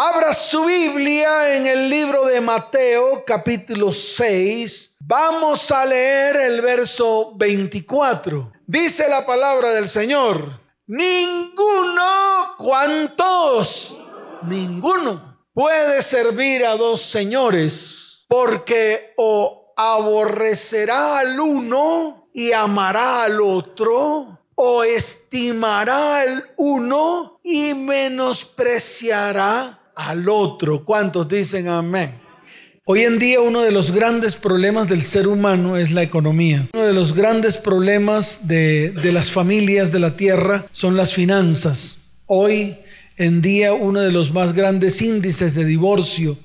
Abra 0.00 0.32
su 0.32 0.64
Biblia 0.64 1.56
en 1.56 1.66
el 1.66 1.90
libro 1.90 2.26
de 2.26 2.40
Mateo 2.40 3.24
capítulo 3.26 3.92
6. 3.92 4.94
Vamos 5.00 5.72
a 5.72 5.84
leer 5.84 6.36
el 6.36 6.60
verso 6.60 7.32
24. 7.34 8.52
Dice 8.64 9.08
la 9.08 9.26
palabra 9.26 9.72
del 9.72 9.88
Señor. 9.88 10.60
Ninguno, 10.86 12.54
¿cuántos? 12.58 13.98
Ninguno 14.42 15.44
puede 15.52 16.00
servir 16.02 16.64
a 16.64 16.76
dos 16.76 17.02
señores 17.02 18.24
porque 18.28 19.14
o 19.16 19.72
aborrecerá 19.76 21.18
al 21.18 21.40
uno 21.40 22.28
y 22.32 22.52
amará 22.52 23.24
al 23.24 23.40
otro 23.40 24.38
o 24.54 24.84
estimará 24.84 26.20
al 26.20 26.52
uno 26.56 27.40
y 27.42 27.74
menospreciará 27.74 29.77
al 29.98 30.28
otro. 30.28 30.84
¿Cuántos 30.84 31.28
dicen 31.28 31.68
amén? 31.68 32.14
Hoy 32.84 33.02
en 33.02 33.18
día 33.18 33.40
uno 33.40 33.62
de 33.62 33.72
los 33.72 33.90
grandes 33.90 34.36
problemas 34.36 34.88
del 34.88 35.02
ser 35.02 35.26
humano 35.26 35.76
es 35.76 35.90
la 35.90 36.02
economía. 36.02 36.68
Uno 36.72 36.84
de 36.84 36.94
los 36.94 37.12
grandes 37.12 37.58
problemas 37.58 38.46
de, 38.46 38.92
de 38.92 39.12
las 39.12 39.32
familias 39.32 39.92
de 39.92 39.98
la 39.98 40.16
tierra 40.16 40.66
son 40.72 40.96
las 40.96 41.12
finanzas. 41.12 41.98
Hoy 42.26 42.76
en 43.16 43.42
día 43.42 43.74
uno 43.74 44.00
de 44.00 44.12
los 44.12 44.32
más 44.32 44.52
grandes 44.52 45.02
índices 45.02 45.54
de 45.54 45.64
divorcio 45.64 46.38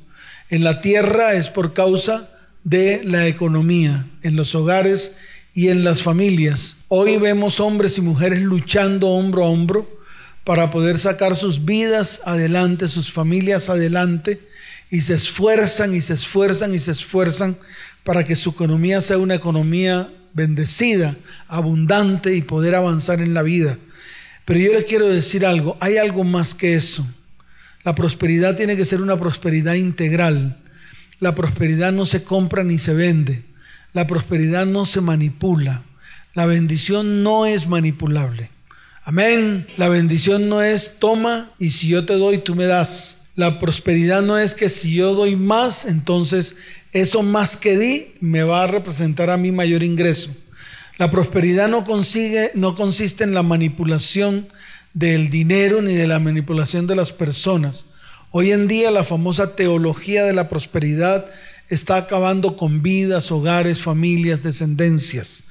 en 0.50 0.64
la 0.64 0.82
tierra 0.82 1.34
es 1.34 1.50
por 1.50 1.74
causa 1.74 2.30
de 2.64 3.02
la 3.04 3.28
economía 3.28 4.08
en 4.24 4.36
los 4.36 4.56
hogares 4.56 5.14
y 5.54 5.68
en 5.68 5.84
las 5.84 6.02
familias. 6.02 6.76
Hoy 6.88 7.18
vemos 7.18 7.60
hombres 7.60 8.00
y 8.00 8.02
mujeres 8.02 8.42
luchando 8.42 9.10
hombro 9.10 9.46
a 9.46 9.50
hombro 9.50 10.03
para 10.44 10.70
poder 10.72 10.98
sacar 10.98 11.36
sus 11.36 11.66
vidas 11.66 12.22
adelante, 12.26 12.88
sus 12.88 13.12
familias 13.12 13.70
adelante, 13.70 14.42
y 14.90 15.02
se 15.02 15.16
esfuerzan 15.16 15.96
y 15.96 16.02
se 16.02 16.14
esfuerzan 16.14 16.74
y 16.74 16.80
se 16.80 16.92
esfuerzan 16.92 17.58
para 18.04 18.26
que 18.26 18.36
su 18.36 18.52
economía 18.52 19.02
sea 19.02 19.18
una 19.18 19.36
economía 19.36 20.10
bendecida, 20.34 21.16
abundante 21.48 22.36
y 22.36 22.42
poder 22.42 22.76
avanzar 22.76 23.22
en 23.22 23.34
la 23.34 23.44
vida. 23.44 23.78
Pero 24.46 24.60
yo 24.60 24.74
les 24.74 24.84
quiero 24.84 25.08
decir 25.08 25.46
algo, 25.46 25.78
hay 25.80 25.98
algo 25.98 26.24
más 26.24 26.54
que 26.54 26.76
eso. 26.76 27.08
La 27.84 27.96
prosperidad 27.96 28.56
tiene 28.56 28.76
que 28.76 28.86
ser 28.86 29.02
una 29.02 29.18
prosperidad 29.18 29.76
integral. 29.76 30.58
La 31.20 31.36
prosperidad 31.36 31.92
no 31.92 32.06
se 32.06 32.24
compra 32.24 32.64
ni 32.64 32.78
se 32.78 32.94
vende. 32.94 33.44
La 33.94 34.08
prosperidad 34.08 34.66
no 34.66 34.86
se 34.86 35.02
manipula. 35.02 35.84
La 36.34 36.46
bendición 36.46 37.24
no 37.24 37.46
es 37.46 37.68
manipulable. 37.68 38.50
Amén. 39.06 39.68
La 39.76 39.90
bendición 39.90 40.48
no 40.48 40.62
es 40.62 40.94
toma 40.98 41.52
y 41.60 41.72
si 41.72 41.90
yo 41.90 42.06
te 42.06 42.14
doy, 42.14 42.38
tú 42.38 42.56
me 42.56 42.66
das. 42.66 43.18
La 43.36 43.60
prosperidad 43.60 44.22
no 44.22 44.38
es 44.38 44.56
que 44.56 44.70
si 44.70 44.94
yo 44.94 45.14
doy 45.14 45.36
más, 45.36 45.86
entonces 45.86 46.56
eso 46.94 47.22
más 47.22 47.58
que 47.58 47.78
di 47.78 48.14
me 48.22 48.44
va 48.44 48.64
a 48.64 48.68
representar 48.68 49.30
a 49.30 49.38
mí 49.38 49.52
mayor 49.52 49.84
ingreso. 49.84 50.30
La 50.98 51.12
prosperidad 51.12 51.68
no, 51.68 51.84
consigue, 51.84 52.52
no 52.54 52.76
consiste 52.76 53.26
en 53.26 53.34
la 53.34 53.44
manipulación 53.44 54.48
del 54.94 55.30
dinero 55.30 55.82
ni 55.82 55.96
de 55.96 56.08
la 56.08 56.20
manipulación 56.20 56.88
de 56.88 56.96
las 56.96 57.12
personas. 57.12 57.86
Hoy 58.32 58.52
en 58.52 58.68
día 58.68 58.90
la 58.90 59.04
famosa 59.04 59.56
teología 59.56 60.24
de 60.24 60.34
la 60.34 60.48
prosperidad 60.48 61.26
está 61.68 61.98
acabando 61.98 62.56
con 62.56 62.82
vidas, 62.82 63.32
hogares, 63.32 63.82
familias, 63.82 64.44
descendencias. 64.44 65.44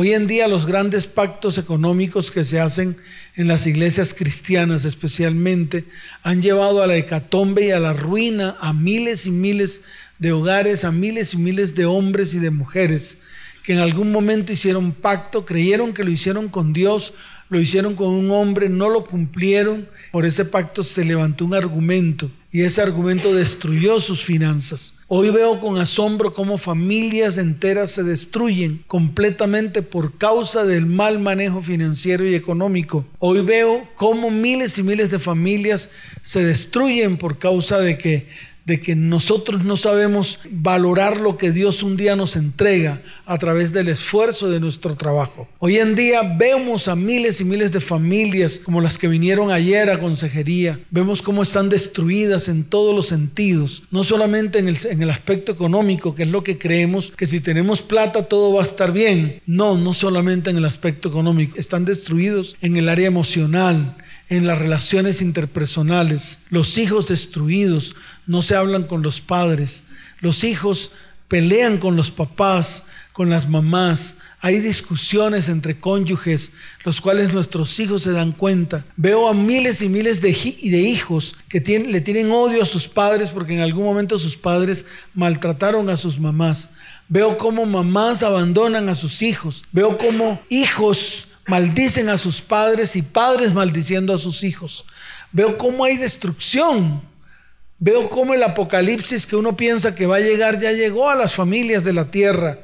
Hoy 0.00 0.12
en 0.12 0.28
día 0.28 0.46
los 0.46 0.64
grandes 0.64 1.08
pactos 1.08 1.58
económicos 1.58 2.30
que 2.30 2.44
se 2.44 2.60
hacen 2.60 2.96
en 3.34 3.48
las 3.48 3.66
iglesias 3.66 4.14
cristianas 4.14 4.84
especialmente 4.84 5.86
han 6.22 6.40
llevado 6.40 6.84
a 6.84 6.86
la 6.86 6.96
hecatombe 6.96 7.66
y 7.66 7.70
a 7.72 7.80
la 7.80 7.94
ruina 7.94 8.56
a 8.60 8.72
miles 8.72 9.26
y 9.26 9.32
miles 9.32 9.80
de 10.20 10.30
hogares, 10.30 10.84
a 10.84 10.92
miles 10.92 11.34
y 11.34 11.38
miles 11.38 11.74
de 11.74 11.86
hombres 11.86 12.32
y 12.32 12.38
de 12.38 12.52
mujeres 12.52 13.18
que 13.64 13.72
en 13.72 13.80
algún 13.80 14.12
momento 14.12 14.52
hicieron 14.52 14.92
pacto, 14.92 15.44
creyeron 15.44 15.92
que 15.92 16.04
lo 16.04 16.12
hicieron 16.12 16.48
con 16.48 16.72
Dios, 16.72 17.12
lo 17.48 17.60
hicieron 17.60 17.96
con 17.96 18.10
un 18.10 18.30
hombre, 18.30 18.68
no 18.68 18.90
lo 18.90 19.04
cumplieron. 19.04 19.88
Por 20.12 20.24
ese 20.24 20.44
pacto 20.44 20.84
se 20.84 21.04
levantó 21.04 21.44
un 21.44 21.54
argumento 21.54 22.30
y 22.50 22.62
ese 22.62 22.80
argumento 22.80 23.34
destruyó 23.34 24.00
sus 24.00 24.24
finanzas. 24.24 24.94
Hoy 25.06 25.30
veo 25.30 25.58
con 25.58 25.78
asombro 25.78 26.34
cómo 26.34 26.58
familias 26.58 27.38
enteras 27.38 27.90
se 27.92 28.02
destruyen 28.02 28.84
completamente 28.86 29.80
por 29.82 30.18
causa 30.18 30.64
del 30.64 30.84
mal 30.86 31.18
manejo 31.18 31.62
financiero 31.62 32.26
y 32.26 32.34
económico. 32.34 33.06
Hoy 33.18 33.40
veo 33.40 33.88
cómo 33.94 34.30
miles 34.30 34.78
y 34.78 34.82
miles 34.82 35.10
de 35.10 35.18
familias 35.18 35.88
se 36.22 36.44
destruyen 36.44 37.16
por 37.16 37.38
causa 37.38 37.78
de 37.80 37.96
que 37.96 38.26
de 38.68 38.80
que 38.80 38.94
nosotros 38.94 39.64
no 39.64 39.78
sabemos 39.78 40.38
valorar 40.50 41.16
lo 41.16 41.38
que 41.38 41.52
Dios 41.52 41.82
un 41.82 41.96
día 41.96 42.14
nos 42.16 42.36
entrega 42.36 43.00
a 43.24 43.38
través 43.38 43.72
del 43.72 43.88
esfuerzo 43.88 44.50
de 44.50 44.60
nuestro 44.60 44.94
trabajo. 44.94 45.48
Hoy 45.58 45.78
en 45.78 45.94
día 45.94 46.20
vemos 46.36 46.86
a 46.86 46.94
miles 46.94 47.40
y 47.40 47.46
miles 47.46 47.72
de 47.72 47.80
familias 47.80 48.60
como 48.62 48.82
las 48.82 48.98
que 48.98 49.08
vinieron 49.08 49.50
ayer 49.50 49.88
a 49.88 49.98
consejería. 49.98 50.78
Vemos 50.90 51.22
cómo 51.22 51.42
están 51.42 51.70
destruidas 51.70 52.48
en 52.48 52.62
todos 52.62 52.94
los 52.94 53.06
sentidos, 53.06 53.84
no 53.90 54.04
solamente 54.04 54.58
en 54.58 54.68
el, 54.68 54.76
en 54.90 55.02
el 55.02 55.08
aspecto 55.08 55.50
económico, 55.50 56.14
que 56.14 56.24
es 56.24 56.28
lo 56.28 56.44
que 56.44 56.58
creemos, 56.58 57.10
que 57.10 57.26
si 57.26 57.40
tenemos 57.40 57.80
plata 57.80 58.26
todo 58.26 58.52
va 58.52 58.60
a 58.60 58.66
estar 58.66 58.92
bien. 58.92 59.40
No, 59.46 59.78
no 59.78 59.94
solamente 59.94 60.50
en 60.50 60.58
el 60.58 60.66
aspecto 60.66 61.08
económico, 61.08 61.56
están 61.56 61.86
destruidos 61.86 62.54
en 62.60 62.76
el 62.76 62.90
área 62.90 63.06
emocional 63.06 63.96
en 64.28 64.46
las 64.46 64.58
relaciones 64.58 65.22
interpersonales, 65.22 66.40
los 66.50 66.76
hijos 66.76 67.08
destruidos, 67.08 67.94
no 68.28 68.42
se 68.42 68.54
hablan 68.54 68.84
con 68.84 69.02
los 69.02 69.20
padres, 69.20 69.82
los 70.20 70.44
hijos 70.44 70.92
pelean 71.26 71.78
con 71.78 71.96
los 71.96 72.12
papás, 72.12 72.84
con 73.12 73.28
las 73.28 73.48
mamás, 73.48 74.16
hay 74.40 74.60
discusiones 74.60 75.48
entre 75.48 75.80
cónyuges, 75.80 76.52
los 76.84 77.00
cuales 77.00 77.34
nuestros 77.34 77.80
hijos 77.80 78.04
se 78.04 78.12
dan 78.12 78.30
cuenta. 78.30 78.84
Veo 78.96 79.28
a 79.28 79.34
miles 79.34 79.82
y 79.82 79.88
miles 79.88 80.20
de, 80.20 80.30
hijos 80.30 81.34
que 81.48 81.58
le 81.60 82.00
tienen 82.00 82.30
odio 82.30 82.62
a 82.62 82.66
sus 82.66 82.86
padres 82.86 83.30
porque 83.30 83.54
en 83.54 83.60
algún 83.60 83.84
momento 83.84 84.16
sus 84.16 84.36
padres 84.36 84.86
maltrataron 85.14 85.90
a 85.90 85.96
sus 85.96 86.20
mamás. 86.20 86.68
Veo 87.08 87.36
cómo 87.36 87.66
mamás 87.66 88.22
abandonan 88.22 88.88
a 88.88 88.94
sus 88.94 89.22
hijos. 89.22 89.64
Veo 89.72 89.98
cómo 89.98 90.40
hijos 90.48 91.26
maldicen 91.48 92.08
a 92.10 92.18
sus 92.18 92.40
padres 92.40 92.94
y 92.94 93.02
padres 93.02 93.52
maldiciendo 93.52 94.14
a 94.14 94.18
sus 94.18 94.44
hijos. 94.44 94.84
Veo 95.32 95.58
cómo 95.58 95.82
hay 95.82 95.96
destrucción. 95.96 97.02
Veo 97.80 98.08
cómo 98.08 98.34
el 98.34 98.42
apocalipsis 98.42 99.24
que 99.24 99.36
uno 99.36 99.56
piensa 99.56 99.94
que 99.94 100.06
va 100.06 100.16
a 100.16 100.20
llegar 100.20 100.60
ya 100.60 100.72
llegó 100.72 101.08
a 101.10 101.14
las 101.14 101.34
familias 101.34 101.84
de 101.84 101.92
la 101.92 102.10
tierra. 102.10 102.58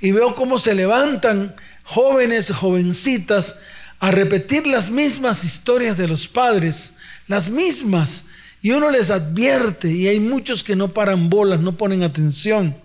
Y 0.00 0.12
veo 0.12 0.34
cómo 0.34 0.58
se 0.58 0.74
levantan 0.74 1.56
jóvenes, 1.82 2.52
jovencitas, 2.52 3.56
a 3.98 4.12
repetir 4.12 4.66
las 4.66 4.90
mismas 4.90 5.44
historias 5.44 5.96
de 5.96 6.06
los 6.06 6.28
padres, 6.28 6.92
las 7.26 7.50
mismas. 7.50 8.24
Y 8.62 8.70
uno 8.70 8.90
les 8.90 9.10
advierte 9.10 9.90
y 9.90 10.06
hay 10.06 10.20
muchos 10.20 10.62
que 10.62 10.76
no 10.76 10.94
paran 10.94 11.30
bolas, 11.30 11.60
no 11.60 11.76
ponen 11.76 12.04
atención. 12.04 12.76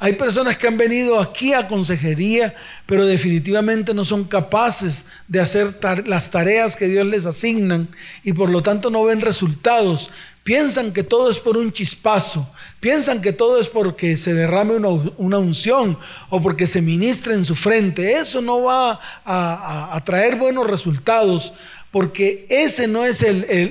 Hay 0.00 0.14
personas 0.14 0.56
que 0.56 0.66
han 0.66 0.76
venido 0.76 1.20
aquí 1.20 1.52
a 1.52 1.68
consejería, 1.68 2.54
pero 2.86 3.06
definitivamente 3.06 3.94
no 3.94 4.04
son 4.04 4.24
capaces 4.24 5.04
de 5.28 5.40
hacer 5.40 5.76
las 6.06 6.30
tareas 6.30 6.74
que 6.74 6.88
Dios 6.88 7.06
les 7.06 7.26
asignan 7.26 7.88
y 8.22 8.32
por 8.32 8.50
lo 8.50 8.62
tanto 8.62 8.90
no 8.90 9.04
ven 9.04 9.20
resultados. 9.20 10.10
Piensan 10.44 10.92
que 10.92 11.02
todo 11.02 11.30
es 11.30 11.38
por 11.38 11.56
un 11.56 11.72
chispazo, 11.72 12.46
piensan 12.78 13.22
que 13.22 13.32
todo 13.32 13.58
es 13.58 13.70
porque 13.70 14.18
se 14.18 14.34
derrame 14.34 14.76
una, 14.76 15.38
unción 15.38 15.98
o 16.28 16.42
porque 16.42 16.66
se 16.66 16.82
ministra 16.82 17.32
en 17.32 17.46
su 17.46 17.56
frente. 17.56 18.12
Eso 18.12 18.42
no 18.42 18.62
va 18.64 19.00
a, 19.24 20.02
traer 20.04 20.36
buenos 20.36 20.66
resultados 20.66 21.54
porque 21.90 22.44
ese 22.50 22.86
no 22.86 23.06
es 23.06 23.24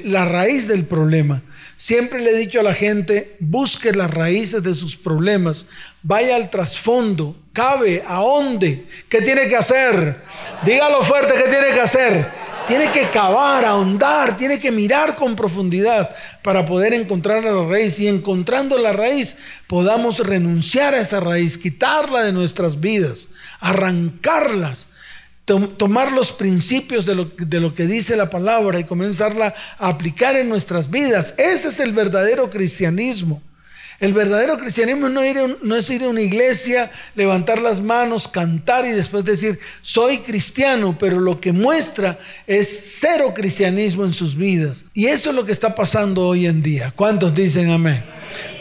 la 0.04 0.26
raíz 0.26 0.68
del 0.68 0.84
problema. 0.86 1.44
Siempre 1.78 2.22
le 2.22 2.32
he 2.32 2.38
dicho 2.38 2.60
a 2.60 2.64
la 2.64 2.74
gente, 2.74 3.36
busque 3.40 3.92
las 3.92 4.10
raíces 4.10 4.64
de 4.64 4.74
sus 4.74 4.98
problemas, 4.98 5.68
vaya 6.02 6.36
al 6.36 6.50
trasfondo, 6.50 7.36
cabe, 7.52 8.02
a 8.08 8.16
dónde, 8.22 8.88
qué 9.10 9.22
tiene 9.22 9.48
que 9.48 9.58
hacer. 9.58 10.22
Dígalo 10.66 11.04
fuerte, 11.04 11.36
¿qué 11.36 11.50
tiene 11.52 11.72
que 11.72 11.81
hacer? 11.81 12.31
Tiene 12.68 12.92
que 12.92 13.10
cavar, 13.10 13.65
ahondar, 13.65 14.38
tiene 14.38 14.60
que 14.60 14.71
mirar 14.71 15.15
con 15.15 15.36
profundidad 15.36 16.15
para 16.42 16.65
poder 16.65 16.94
encontrar 16.94 17.44
la 17.44 17.65
raíz 17.65 18.00
y 18.00 18.07
encontrando 18.07 18.77
la 18.77 18.94
raíz 18.94 19.36
podamos 19.68 20.19
renunciar 20.19 20.94
a 20.94 21.01
esa 21.01 21.19
raíz, 21.19 21.57
quitarla 21.57 22.24
de 22.24 22.31
nuestras 22.31 22.80
vidas, 22.80 23.27
arrancarlas 23.60 24.88
tomar 25.45 26.13
los 26.13 26.31
principios 26.31 27.06
de 27.06 27.15
lo, 27.15 27.25
de 27.25 27.60
lo, 27.60 27.75
que 27.75 27.86
dice 27.86 28.15
la 28.15 28.30
palabra 28.30 28.80
y 28.80 28.86
comenzarla 28.86 29.54
a 29.77 29.89
aplicar 29.89 30.38
en 30.38 30.48
nuestras 30.48 30.89
vidas. 30.89 31.33
Ese 31.38 31.68
es 31.68 31.80
el 31.81 31.92
verdadero 31.92 32.50
cristianismo. 32.50 33.42
El 34.04 34.12
verdadero 34.12 34.58
cristianismo 34.58 35.08
no, 35.08 35.22
es 35.22 35.90
ir 35.90 36.04
a 36.04 36.10
una 36.10 36.20
iglesia, 36.20 36.92
levantar 37.16 37.62
las 37.62 37.80
manos, 37.80 38.28
cantar 38.28 38.84
y 38.84 38.90
después 38.90 39.24
decir, 39.24 39.60
soy 39.82 40.18
cristiano, 40.18 40.98
pero 41.00 41.22
lo 41.22 41.40
que 41.40 41.54
muestra 41.54 42.20
es 42.46 42.98
cero 43.00 43.32
cristianismo 43.34 44.04
en 44.04 44.12
sus 44.12 44.36
vidas. 44.36 44.84
Y 44.94 45.06
eso 45.06 45.30
es 45.30 45.36
lo 45.38 45.46
que 45.46 45.54
está 45.54 45.74
pasando 45.74 46.28
hoy 46.28 46.48
en 46.48 46.62
día. 46.62 46.92
¿Cuántos 46.94 47.34
dicen 47.34 47.70
amén? 47.70 48.04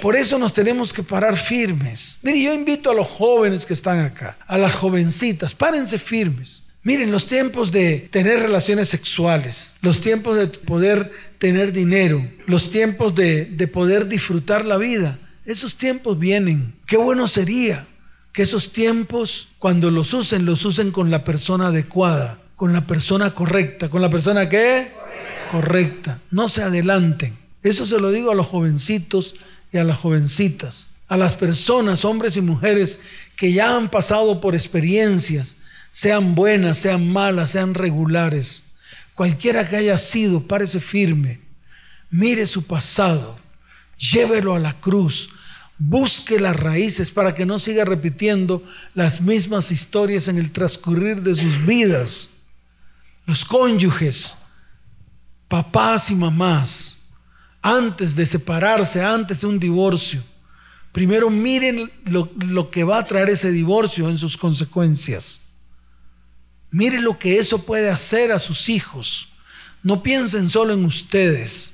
Por 0.00 0.14
eso 0.14 0.38
nos 0.38 0.54
tenemos 0.54 0.92
que 0.92 1.02
parar 1.02 1.36
firmes. 1.36 2.18
Mire, 2.22 2.40
yo 2.40 2.54
invito 2.54 2.92
a 2.92 2.94
los 2.94 3.08
jóvenes 3.08 3.66
que 3.66 3.74
están 3.74 3.98
acá, 3.98 4.36
a 4.46 4.56
las 4.58 4.76
jovencitas, 4.76 5.56
párense 5.56 5.98
firmes. 5.98 6.62
Miren, 6.84 7.10
los 7.10 7.26
tiempos 7.26 7.72
de 7.72 8.08
tener 8.12 8.38
relaciones 8.38 8.90
sexuales, 8.90 9.72
los 9.80 10.00
tiempos 10.00 10.36
de 10.36 10.46
poder 10.46 11.10
tener 11.38 11.72
dinero, 11.72 12.24
los 12.46 12.70
tiempos 12.70 13.12
de 13.16 13.70
poder 13.72 14.06
disfrutar 14.06 14.64
la 14.64 14.76
vida, 14.76 15.18
esos 15.44 15.76
tiempos 15.76 16.18
vienen. 16.18 16.74
Qué 16.86 16.96
bueno 16.96 17.26
sería 17.28 17.86
que 18.32 18.42
esos 18.42 18.72
tiempos, 18.72 19.48
cuando 19.58 19.90
los 19.90 20.14
usen, 20.14 20.44
los 20.44 20.64
usen 20.64 20.90
con 20.90 21.10
la 21.10 21.24
persona 21.24 21.68
adecuada, 21.68 22.38
con 22.56 22.72
la 22.72 22.86
persona 22.86 23.34
correcta. 23.34 23.88
¿Con 23.88 24.02
la 24.02 24.10
persona 24.10 24.48
qué? 24.48 24.92
Correcta. 25.50 26.20
No 26.30 26.48
se 26.48 26.62
adelanten. 26.62 27.36
Eso 27.62 27.86
se 27.86 27.98
lo 27.98 28.10
digo 28.10 28.30
a 28.30 28.34
los 28.34 28.46
jovencitos 28.46 29.34
y 29.72 29.78
a 29.78 29.84
las 29.84 29.98
jovencitas, 29.98 30.88
a 31.08 31.16
las 31.16 31.36
personas, 31.36 32.04
hombres 32.04 32.36
y 32.36 32.40
mujeres, 32.40 32.98
que 33.36 33.52
ya 33.52 33.76
han 33.76 33.88
pasado 33.88 34.40
por 34.40 34.54
experiencias, 34.54 35.56
sean 35.90 36.34
buenas, 36.34 36.78
sean 36.78 37.06
malas, 37.08 37.50
sean 37.50 37.74
regulares. 37.74 38.62
Cualquiera 39.14 39.68
que 39.68 39.76
haya 39.76 39.98
sido, 39.98 40.42
párese 40.42 40.80
firme. 40.80 41.40
Mire 42.10 42.46
su 42.46 42.64
pasado 42.64 43.41
llévelo 44.02 44.54
a 44.54 44.58
la 44.58 44.74
cruz, 44.74 45.30
busque 45.78 46.40
las 46.40 46.56
raíces 46.56 47.10
para 47.10 47.34
que 47.34 47.46
no 47.46 47.58
siga 47.58 47.84
repitiendo 47.84 48.62
las 48.94 49.20
mismas 49.20 49.70
historias 49.70 50.28
en 50.28 50.38
el 50.38 50.50
transcurrir 50.50 51.22
de 51.22 51.34
sus 51.34 51.64
vidas. 51.64 52.28
Los 53.26 53.44
cónyuges, 53.44 54.36
papás 55.48 56.10
y 56.10 56.14
mamás, 56.14 56.96
antes 57.62 58.16
de 58.16 58.26
separarse, 58.26 59.02
antes 59.02 59.40
de 59.40 59.46
un 59.46 59.58
divorcio, 59.58 60.20
primero 60.90 61.30
miren 61.30 61.90
lo, 62.04 62.28
lo 62.36 62.70
que 62.70 62.82
va 62.82 62.98
a 62.98 63.06
traer 63.06 63.30
ese 63.30 63.52
divorcio 63.52 64.08
en 64.08 64.18
sus 64.18 64.36
consecuencias. 64.36 65.38
Miren 66.72 67.04
lo 67.04 67.18
que 67.18 67.38
eso 67.38 67.62
puede 67.62 67.90
hacer 67.90 68.32
a 68.32 68.40
sus 68.40 68.68
hijos. 68.68 69.28
No 69.82 70.02
piensen 70.02 70.48
solo 70.48 70.72
en 70.72 70.84
ustedes. 70.84 71.72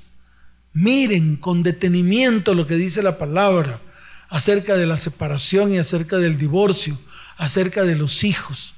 Miren 0.73 1.35
con 1.35 1.63
detenimiento 1.63 2.53
lo 2.53 2.67
que 2.67 2.75
dice 2.75 3.01
la 3.01 3.17
palabra 3.17 3.81
acerca 4.29 4.75
de 4.77 4.85
la 4.85 4.97
separación 4.97 5.73
y 5.73 5.79
acerca 5.79 6.17
del 6.17 6.37
divorcio, 6.37 6.97
acerca 7.37 7.83
de 7.83 7.95
los 7.95 8.23
hijos, 8.23 8.73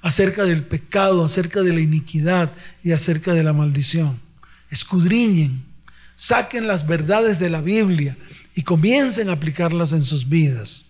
acerca 0.00 0.44
del 0.44 0.62
pecado, 0.62 1.24
acerca 1.24 1.62
de 1.62 1.72
la 1.72 1.80
iniquidad 1.80 2.50
y 2.82 2.92
acerca 2.92 3.34
de 3.34 3.44
la 3.44 3.52
maldición. 3.52 4.20
Escudriñen, 4.70 5.62
saquen 6.16 6.66
las 6.66 6.86
verdades 6.86 7.38
de 7.38 7.50
la 7.50 7.60
Biblia 7.60 8.16
y 8.54 8.62
comiencen 8.62 9.28
a 9.28 9.32
aplicarlas 9.32 9.92
en 9.92 10.04
sus 10.04 10.28
vidas. 10.28 10.84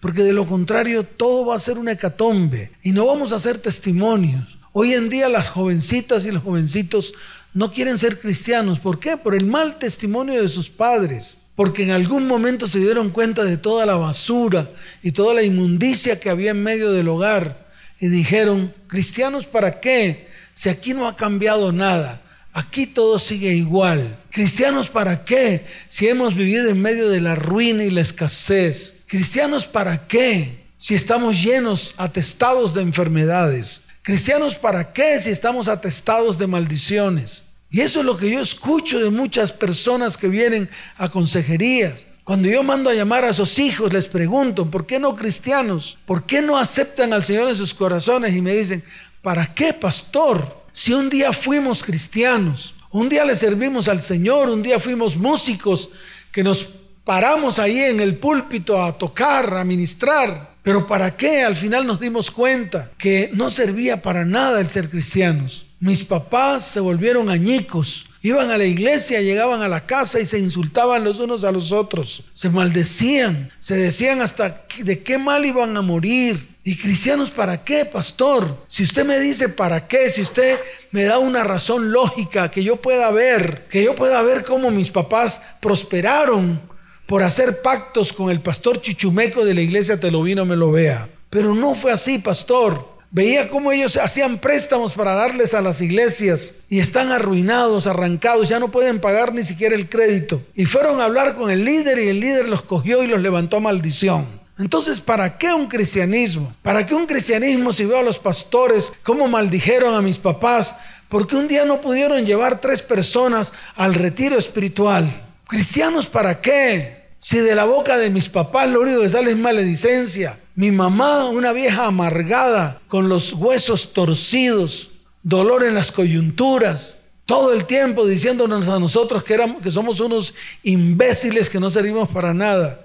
Porque 0.00 0.22
de 0.22 0.32
lo 0.32 0.46
contrario 0.46 1.02
todo 1.02 1.46
va 1.46 1.56
a 1.56 1.60
ser 1.60 1.78
una 1.78 1.92
hecatombe 1.92 2.72
y 2.82 2.92
no 2.92 3.06
vamos 3.06 3.32
a 3.32 3.36
hacer 3.36 3.58
testimonios. 3.58 4.58
Hoy 4.72 4.92
en 4.94 5.08
día 5.08 5.28
las 5.28 5.48
jovencitas 5.48 6.26
y 6.26 6.32
los 6.32 6.42
jovencitos 6.42 7.14
no 7.54 7.72
quieren 7.72 7.96
ser 7.98 8.18
cristianos. 8.18 8.80
¿Por 8.80 8.98
qué? 8.98 9.16
Por 9.16 9.34
el 9.34 9.46
mal 9.46 9.78
testimonio 9.78 10.42
de 10.42 10.48
sus 10.48 10.68
padres. 10.68 11.38
Porque 11.54 11.84
en 11.84 11.92
algún 11.92 12.26
momento 12.26 12.66
se 12.66 12.80
dieron 12.80 13.10
cuenta 13.10 13.44
de 13.44 13.56
toda 13.56 13.86
la 13.86 13.94
basura 13.94 14.68
y 15.04 15.12
toda 15.12 15.34
la 15.34 15.44
inmundicia 15.44 16.18
que 16.18 16.30
había 16.30 16.50
en 16.50 16.62
medio 16.64 16.90
del 16.90 17.08
hogar. 17.08 17.68
Y 18.00 18.08
dijeron, 18.08 18.74
cristianos, 18.88 19.46
¿para 19.46 19.78
qué? 19.78 20.26
Si 20.52 20.68
aquí 20.68 20.94
no 20.94 21.06
ha 21.06 21.14
cambiado 21.14 21.70
nada. 21.70 22.20
Aquí 22.52 22.86
todo 22.86 23.20
sigue 23.20 23.54
igual. 23.54 24.18
Cristianos, 24.30 24.88
¿para 24.88 25.24
qué? 25.24 25.64
Si 25.88 26.08
hemos 26.08 26.34
vivido 26.34 26.68
en 26.68 26.82
medio 26.82 27.08
de 27.08 27.20
la 27.20 27.36
ruina 27.36 27.84
y 27.84 27.90
la 27.90 28.00
escasez. 28.00 28.94
Cristianos, 29.06 29.68
¿para 29.68 30.08
qué? 30.08 30.64
Si 30.78 30.94
estamos 30.96 31.40
llenos, 31.40 31.94
atestados 31.98 32.74
de 32.74 32.82
enfermedades. 32.82 33.80
Cristianos, 34.02 34.56
¿para 34.56 34.92
qué 34.92 35.20
si 35.20 35.30
estamos 35.30 35.68
atestados 35.68 36.36
de 36.36 36.48
maldiciones? 36.48 37.43
Y 37.74 37.80
eso 37.80 37.98
es 37.98 38.06
lo 38.06 38.16
que 38.16 38.30
yo 38.30 38.40
escucho 38.40 39.00
de 39.00 39.10
muchas 39.10 39.52
personas 39.52 40.16
que 40.16 40.28
vienen 40.28 40.70
a 40.96 41.08
consejerías. 41.08 42.06
Cuando 42.22 42.48
yo 42.48 42.62
mando 42.62 42.88
a 42.88 42.94
llamar 42.94 43.24
a 43.24 43.32
sus 43.32 43.58
hijos, 43.58 43.92
les 43.92 44.06
pregunto, 44.06 44.70
¿por 44.70 44.86
qué 44.86 45.00
no 45.00 45.16
cristianos? 45.16 45.98
¿Por 46.06 46.22
qué 46.22 46.40
no 46.40 46.56
aceptan 46.56 47.12
al 47.12 47.24
Señor 47.24 47.48
en 47.48 47.56
sus 47.56 47.74
corazones? 47.74 48.32
Y 48.32 48.40
me 48.40 48.54
dicen, 48.54 48.84
¿para 49.22 49.52
qué, 49.52 49.72
pastor? 49.72 50.62
Si 50.70 50.92
un 50.92 51.10
día 51.10 51.32
fuimos 51.32 51.82
cristianos, 51.82 52.76
un 52.92 53.08
día 53.08 53.24
le 53.24 53.34
servimos 53.34 53.88
al 53.88 54.00
Señor, 54.00 54.50
un 54.50 54.62
día 54.62 54.78
fuimos 54.78 55.16
músicos 55.16 55.90
que 56.30 56.44
nos 56.44 56.68
paramos 57.02 57.58
ahí 57.58 57.80
en 57.80 57.98
el 57.98 58.18
púlpito 58.18 58.80
a 58.80 58.96
tocar, 58.96 59.52
a 59.56 59.64
ministrar. 59.64 60.54
Pero 60.62 60.86
¿para 60.86 61.16
qué? 61.16 61.42
Al 61.42 61.56
final 61.56 61.88
nos 61.88 61.98
dimos 61.98 62.30
cuenta 62.30 62.92
que 62.96 63.30
no 63.32 63.50
servía 63.50 64.00
para 64.00 64.24
nada 64.24 64.60
el 64.60 64.68
ser 64.68 64.88
cristianos. 64.88 65.66
Mis 65.84 66.02
papás 66.02 66.64
se 66.64 66.80
volvieron 66.80 67.28
añicos. 67.28 68.06
Iban 68.22 68.50
a 68.50 68.56
la 68.56 68.64
iglesia, 68.64 69.20
llegaban 69.20 69.60
a 69.60 69.68
la 69.68 69.84
casa 69.84 70.18
y 70.18 70.24
se 70.24 70.38
insultaban 70.38 71.04
los 71.04 71.20
unos 71.20 71.44
a 71.44 71.52
los 71.52 71.72
otros. 71.72 72.22
Se 72.32 72.48
maldecían, 72.48 73.52
se 73.60 73.76
decían 73.76 74.22
hasta 74.22 74.64
de 74.78 75.02
qué 75.02 75.18
mal 75.18 75.44
iban 75.44 75.76
a 75.76 75.82
morir. 75.82 76.56
¿Y 76.64 76.78
cristianos 76.78 77.30
para 77.30 77.64
qué, 77.64 77.84
pastor? 77.84 78.64
Si 78.66 78.82
usted 78.82 79.04
me 79.04 79.20
dice 79.20 79.50
para 79.50 79.86
qué, 79.86 80.08
si 80.08 80.22
usted 80.22 80.58
me 80.90 81.02
da 81.02 81.18
una 81.18 81.44
razón 81.44 81.92
lógica 81.92 82.50
que 82.50 82.64
yo 82.64 82.76
pueda 82.76 83.10
ver, 83.10 83.66
que 83.68 83.84
yo 83.84 83.94
pueda 83.94 84.22
ver 84.22 84.42
cómo 84.42 84.70
mis 84.70 84.90
papás 84.90 85.42
prosperaron 85.60 86.62
por 87.04 87.22
hacer 87.22 87.60
pactos 87.60 88.14
con 88.14 88.30
el 88.30 88.40
pastor 88.40 88.80
chichumeco 88.80 89.44
de 89.44 89.52
la 89.52 89.60
iglesia 89.60 90.00
Te 90.00 90.10
lo 90.10 90.22
vino, 90.22 90.46
me 90.46 90.56
lo 90.56 90.72
vea. 90.72 91.10
Pero 91.28 91.54
no 91.54 91.74
fue 91.74 91.92
así, 91.92 92.16
pastor. 92.16 92.93
Veía 93.14 93.48
cómo 93.48 93.70
ellos 93.70 93.96
hacían 93.96 94.38
préstamos 94.38 94.94
para 94.94 95.14
darles 95.14 95.54
a 95.54 95.62
las 95.62 95.80
iglesias 95.80 96.52
y 96.68 96.80
están 96.80 97.12
arruinados, 97.12 97.86
arrancados, 97.86 98.48
ya 98.48 98.58
no 98.58 98.72
pueden 98.72 99.00
pagar 99.00 99.32
ni 99.32 99.44
siquiera 99.44 99.76
el 99.76 99.88
crédito. 99.88 100.42
Y 100.52 100.64
fueron 100.64 101.00
a 101.00 101.04
hablar 101.04 101.36
con 101.36 101.48
el 101.48 101.64
líder 101.64 102.00
y 102.00 102.08
el 102.08 102.18
líder 102.18 102.48
los 102.48 102.62
cogió 102.62 103.04
y 103.04 103.06
los 103.06 103.20
levantó 103.20 103.58
a 103.58 103.60
maldición. 103.60 104.26
Entonces, 104.58 105.00
¿para 105.00 105.38
qué 105.38 105.54
un 105.54 105.68
cristianismo? 105.68 106.56
¿Para 106.60 106.84
qué 106.84 106.96
un 106.96 107.06
cristianismo 107.06 107.72
si 107.72 107.84
veo 107.84 107.98
a 107.98 108.02
los 108.02 108.18
pastores 108.18 108.90
cómo 109.04 109.28
maldijeron 109.28 109.94
a 109.94 110.02
mis 110.02 110.18
papás? 110.18 110.74
Porque 111.08 111.36
un 111.36 111.46
día 111.46 111.64
no 111.64 111.80
pudieron 111.80 112.26
llevar 112.26 112.60
tres 112.60 112.82
personas 112.82 113.52
al 113.76 113.94
retiro 113.94 114.36
espiritual. 114.36 115.08
¿Cristianos 115.46 116.06
para 116.06 116.40
qué? 116.40 117.03
Si 117.24 117.38
de 117.38 117.54
la 117.54 117.64
boca 117.64 117.96
de 117.96 118.10
mis 118.10 118.28
papás 118.28 118.68
lo 118.68 118.82
único 118.82 119.00
que 119.00 119.08
sale 119.08 119.30
es 119.30 119.36
maledicencia. 119.38 120.38
Mi 120.56 120.70
mamá, 120.70 121.24
una 121.24 121.54
vieja 121.54 121.86
amargada, 121.86 122.82
con 122.86 123.08
los 123.08 123.32
huesos 123.32 123.94
torcidos, 123.94 124.90
dolor 125.22 125.64
en 125.64 125.74
las 125.74 125.90
coyunturas, 125.90 126.96
todo 127.24 127.54
el 127.54 127.64
tiempo 127.64 128.06
diciéndonos 128.06 128.68
a 128.68 128.78
nosotros 128.78 129.24
que, 129.24 129.70
somos 129.70 130.00
unos 130.00 130.34
imbéciles 130.64 131.48
que 131.48 131.58
no 131.58 131.70
servimos 131.70 132.10
para 132.10 132.34
nada. 132.34 132.78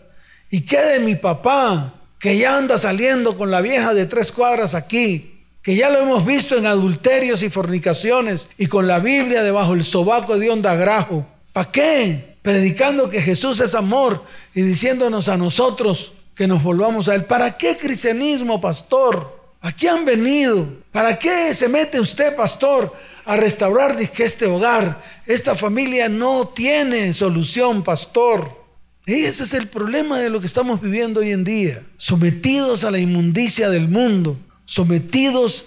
¿Y 0.50 0.62
qué 0.62 0.80
de 0.84 1.00
mi 1.02 1.16
papá, 1.16 1.96
que 2.18 2.38
ya 2.38 2.56
anda 2.56 2.78
saliendo 2.78 3.38
con 3.38 3.52
la 3.52 3.60
vieja 3.60 3.94
de 3.94 4.06
tres 4.06 4.32
cuadras 4.32 4.74
aquí, 4.74 5.44
que 5.62 5.76
ya 5.76 5.90
lo 5.90 6.00
hemos 6.00 6.26
visto 6.26 6.56
en 6.56 6.66
adulterios 6.66 7.44
y 7.44 7.50
fornicaciones 7.50 8.48
y 8.58 8.68
con 8.68 8.88
la 8.88 9.00
Biblia 9.00 9.44
debajo 9.44 9.74
del 9.74 9.84
sobaco 9.84 10.40
de 10.40 10.50
onda 10.50 10.76
grajo? 10.76 11.28
¿Para 11.52 11.70
qué? 11.74 12.29
Predicando 12.42 13.10
que 13.10 13.22
Jesús 13.22 13.60
es 13.60 13.76
amor 13.76 14.24
y 14.54 14.62
diciéndonos 14.62 15.28
a 15.28 15.38
nosotros 15.38 16.14
que 16.36 16.48
nos 16.48 16.64
volvamos 16.64 17.10
a 17.10 17.16
Él. 17.16 17.26
¿Para 17.26 17.58
qué 17.58 17.78
cristianismo, 17.78 18.62
pastor? 18.62 19.38
¿A 19.62 19.74
qué 19.74 19.90
han 19.90 20.06
venido? 20.06 20.68
¿Para 20.92 21.20
qué 21.20 21.54
se 21.54 21.68
mete 21.68 22.00
usted, 22.00 22.36
pastor, 22.36 22.96
a 23.26 23.36
restaurar 23.36 23.98
este 24.00 24.46
hogar? 24.46 25.04
Esta 25.26 25.54
familia 25.54 26.08
no 26.08 26.48
tiene 26.48 27.14
solución, 27.14 27.84
pastor. 27.84 28.58
Y 29.06 29.26
ese 29.26 29.44
es 29.44 29.54
el 29.54 29.68
problema 29.68 30.20
de 30.20 30.30
lo 30.30 30.40
que 30.40 30.46
estamos 30.46 30.80
viviendo 30.82 31.20
hoy 31.20 31.32
en 31.32 31.44
día. 31.44 31.82
Sometidos 31.98 32.84
a 32.84 32.92
la 32.92 33.00
inmundicia 33.00 33.70
del 33.70 33.90
mundo, 33.90 34.38
sometidos 34.66 35.66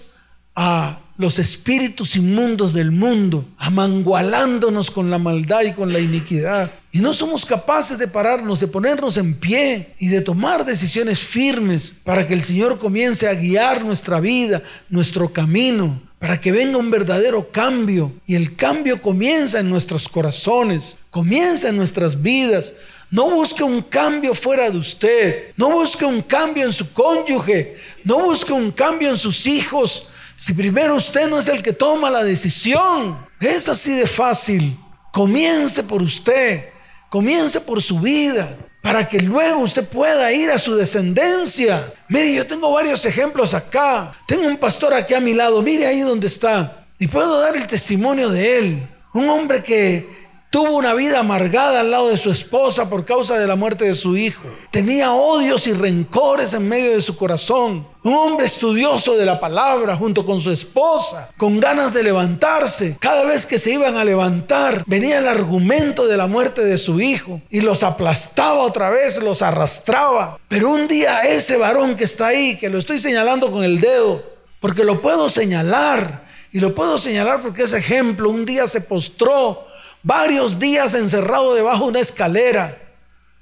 a 0.55 1.02
los 1.17 1.37
espíritus 1.37 2.15
inmundos 2.15 2.73
del 2.73 2.91
mundo, 2.91 3.45
amangualándonos 3.57 4.89
con 4.89 5.09
la 5.09 5.19
maldad 5.19 5.61
y 5.61 5.73
con 5.73 5.93
la 5.93 5.99
iniquidad. 5.99 6.71
Y 6.91 6.99
no 6.99 7.13
somos 7.13 7.45
capaces 7.45 7.97
de 7.97 8.07
pararnos, 8.07 8.59
de 8.59 8.67
ponernos 8.67 9.17
en 9.17 9.35
pie 9.35 9.93
y 9.99 10.07
de 10.07 10.21
tomar 10.21 10.65
decisiones 10.65 11.19
firmes 11.19 11.93
para 12.03 12.25
que 12.25 12.33
el 12.33 12.41
Señor 12.41 12.79
comience 12.79 13.27
a 13.27 13.33
guiar 13.35 13.83
nuestra 13.85 14.19
vida, 14.19 14.61
nuestro 14.89 15.31
camino, 15.31 16.01
para 16.19 16.39
que 16.39 16.51
venga 16.51 16.77
un 16.77 16.89
verdadero 16.89 17.49
cambio. 17.51 18.11
Y 18.25 18.35
el 18.35 18.55
cambio 18.55 19.01
comienza 19.01 19.59
en 19.59 19.69
nuestros 19.69 20.07
corazones, 20.07 20.95
comienza 21.11 21.69
en 21.69 21.77
nuestras 21.77 22.21
vidas. 22.21 22.73
No 23.11 23.29
busque 23.29 23.63
un 23.63 23.81
cambio 23.83 24.33
fuera 24.33 24.71
de 24.71 24.77
usted. 24.77 25.51
No 25.57 25.69
busque 25.69 26.05
un 26.05 26.21
cambio 26.21 26.65
en 26.65 26.73
su 26.73 26.91
cónyuge. 26.91 27.77
No 28.03 28.19
busque 28.19 28.51
un 28.51 28.71
cambio 28.71 29.09
en 29.09 29.17
sus 29.17 29.45
hijos. 29.45 30.07
Si 30.35 30.53
primero 30.53 30.95
usted 30.95 31.29
no 31.29 31.39
es 31.39 31.47
el 31.47 31.61
que 31.61 31.73
toma 31.73 32.09
la 32.09 32.23
decisión. 32.23 33.17
Es 33.39 33.67
así 33.67 33.93
de 33.93 34.07
fácil. 34.07 34.77
Comience 35.11 35.83
por 35.83 36.01
usted. 36.01 36.69
Comience 37.09 37.61
por 37.61 37.81
su 37.81 37.99
vida 37.99 38.57
para 38.83 39.07
que 39.07 39.19
luego 39.21 39.61
usted 39.61 39.87
pueda 39.87 40.31
ir 40.33 40.51
a 40.51 40.59
su 40.59 40.75
descendencia. 40.75 41.93
Mire, 42.09 42.33
yo 42.33 42.45
tengo 42.45 42.69
varios 42.69 43.05
ejemplos 43.05 43.53
acá. 43.53 44.13
Tengo 44.27 44.45
un 44.45 44.57
pastor 44.57 44.93
aquí 44.93 45.13
a 45.13 45.21
mi 45.21 45.33
lado, 45.33 45.61
mire 45.61 45.87
ahí 45.87 46.01
donde 46.01 46.27
está. 46.27 46.85
Y 46.99 47.07
puedo 47.07 47.39
dar 47.39 47.55
el 47.55 47.65
testimonio 47.65 48.29
de 48.29 48.57
él. 48.57 48.89
Un 49.13 49.29
hombre 49.29 49.63
que 49.63 50.22
Tuvo 50.53 50.77
una 50.77 50.93
vida 50.93 51.17
amargada 51.17 51.79
al 51.79 51.89
lado 51.89 52.09
de 52.09 52.17
su 52.17 52.29
esposa 52.29 52.87
por 52.87 53.05
causa 53.05 53.39
de 53.39 53.47
la 53.47 53.55
muerte 53.55 53.85
de 53.85 53.95
su 53.95 54.15
hijo. 54.15 54.43
Tenía 54.69 55.11
odios 55.11 55.65
y 55.65 55.73
rencores 55.73 56.53
en 56.53 56.69
medio 56.69 56.91
de 56.91 57.01
su 57.01 57.15
corazón. 57.15 57.87
Un 58.03 58.13
hombre 58.13 58.45
estudioso 58.45 59.17
de 59.17 59.25
la 59.25 59.39
palabra 59.39 59.95
junto 59.95 60.23
con 60.27 60.39
su 60.39 60.51
esposa, 60.51 61.31
con 61.37 61.59
ganas 61.59 61.91
de 61.91 62.03
levantarse. 62.03 62.97
Cada 62.99 63.23
vez 63.23 63.47
que 63.47 63.57
se 63.57 63.71
iban 63.71 63.97
a 63.97 64.05
levantar, 64.05 64.83
venía 64.85 65.17
el 65.17 65.27
argumento 65.27 66.05
de 66.05 66.17
la 66.17 66.27
muerte 66.27 66.63
de 66.63 66.77
su 66.77 67.01
hijo 67.01 67.41
y 67.49 67.61
los 67.61 67.81
aplastaba 67.81 68.59
otra 68.59 68.91
vez, 68.91 69.17
los 69.17 69.41
arrastraba. 69.41 70.37
Pero 70.49 70.69
un 70.69 70.87
día 70.87 71.21
ese 71.21 71.57
varón 71.57 71.95
que 71.95 72.03
está 72.03 72.27
ahí, 72.27 72.57
que 72.59 72.69
lo 72.69 72.77
estoy 72.77 72.99
señalando 72.99 73.51
con 73.51 73.63
el 73.63 73.81
dedo, 73.81 74.21
porque 74.59 74.83
lo 74.83 75.01
puedo 75.01 75.29
señalar 75.29 76.25
y 76.51 76.59
lo 76.59 76.75
puedo 76.75 76.99
señalar 76.99 77.41
porque 77.41 77.63
ese 77.63 77.79
ejemplo 77.79 78.29
un 78.29 78.45
día 78.45 78.67
se 78.67 78.81
postró 78.81 79.72
varios 80.03 80.59
días 80.59 80.93
encerrado 80.93 81.55
debajo 81.55 81.85
de 81.85 81.89
una 81.89 81.99
escalera, 82.01 82.77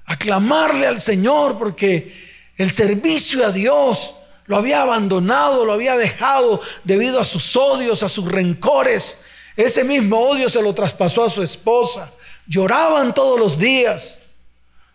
a 0.05 0.15
clamarle 0.15 0.87
al 0.87 1.01
Señor 1.01 1.57
porque 1.57 2.15
el 2.57 2.71
servicio 2.71 3.45
a 3.45 3.51
Dios 3.51 4.13
lo 4.45 4.57
había 4.57 4.81
abandonado, 4.81 5.65
lo 5.65 5.73
había 5.73 5.95
dejado 5.97 6.61
debido 6.83 7.19
a 7.19 7.25
sus 7.25 7.55
odios, 7.55 8.03
a 8.03 8.09
sus 8.09 8.29
rencores. 8.29 9.19
Ese 9.55 9.83
mismo 9.83 10.19
odio 10.19 10.49
se 10.49 10.61
lo 10.61 10.73
traspasó 10.73 11.23
a 11.23 11.29
su 11.29 11.41
esposa. 11.41 12.11
Lloraban 12.47 13.13
todos 13.13 13.39
los 13.39 13.57
días. 13.57 14.19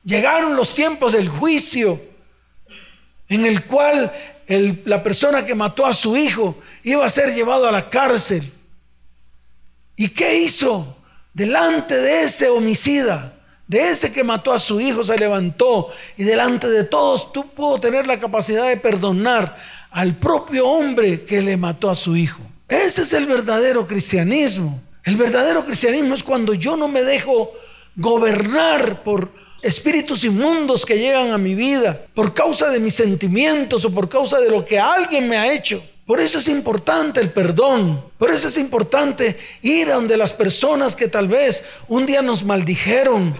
Llegaron 0.04 0.56
los 0.56 0.75
tiempos 0.75 1.12
del 1.12 1.28
juicio 1.28 2.00
en 3.28 3.46
el 3.46 3.64
cual 3.64 4.12
la 4.85 5.02
persona 5.02 5.44
que 5.44 5.54
mató 5.54 5.87
a 5.87 5.94
su 5.94 6.16
hijo 6.16 6.56
iba 6.85 7.04
a 7.04 7.11
ser 7.11 7.35
llevado 7.35 7.66
a 7.66 7.73
la 7.73 7.88
cárcel. 7.88 8.52
¿Y 9.96 10.11
qué 10.11 10.38
hizo? 10.38 10.96
Delante 11.37 11.95
de 11.95 12.23
ese 12.23 12.49
homicida, 12.49 13.35
de 13.66 13.90
ese 13.90 14.11
que 14.11 14.25
mató 14.25 14.55
a 14.55 14.59
su 14.59 14.81
hijo, 14.81 15.05
se 15.05 15.19
levantó 15.19 15.93
y 16.16 16.25
delante 16.25 16.66
de 16.66 16.85
todos 16.85 17.31
tú 17.31 17.47
pudo 17.50 17.78
tener 17.78 18.07
la 18.07 18.19
capacidad 18.19 18.66
de 18.66 18.78
perdonar 18.78 19.55
al 19.90 20.14
propio 20.14 20.66
hombre 20.66 21.25
que 21.26 21.43
le 21.43 21.59
mató 21.59 21.90
a 21.90 21.95
su 21.95 22.16
hijo. 22.16 22.40
Ese 22.66 23.02
es 23.02 23.12
el 23.12 23.26
verdadero 23.26 23.87
cristianismo. 23.87 24.81
El 25.05 25.16
verdadero 25.16 25.62
cristianismo 25.62 26.14
es 26.14 26.23
cuando 26.23 26.55
yo 26.55 26.75
no 26.75 26.88
me 26.88 27.02
dejo 27.02 27.52
gobernar 27.97 29.02
por 29.02 29.31
espíritus 29.61 30.25
inmundos 30.25 30.87
que 30.87 30.99
llegan 30.99 31.33
a 31.33 31.38
mi 31.38 31.55
vida 31.55 32.00
por 32.14 32.33
causa 32.33 32.71
de 32.71 32.81
mis 32.81 32.95
sentimientos 32.95 33.85
o 33.85 33.90
por 33.90 34.09
causa 34.09 34.40
de 34.40 34.49
lo 34.49 34.64
que 34.64 34.81
alguien 34.81 35.28
me 35.28 35.37
ha 35.37 35.52
hecho. 35.52 35.83
Por 36.07 36.21
eso 36.21 36.39
es 36.39 36.47
importante 36.47 37.21
el 37.21 37.31
perdón. 37.31 38.05
Por 38.17 38.31
eso 38.31 38.47
es 38.47 38.57
importante 38.57 39.37
ir 39.63 39.91
a 39.91 39.97
donde 39.97 40.17
las 40.17 40.33
personas 40.33 40.95
que 40.95 41.09
tal 41.09 41.27
vez 41.27 41.65
un 41.89 42.07
día 42.07 42.23
nos 42.23 42.45
maldijeron, 42.45 43.37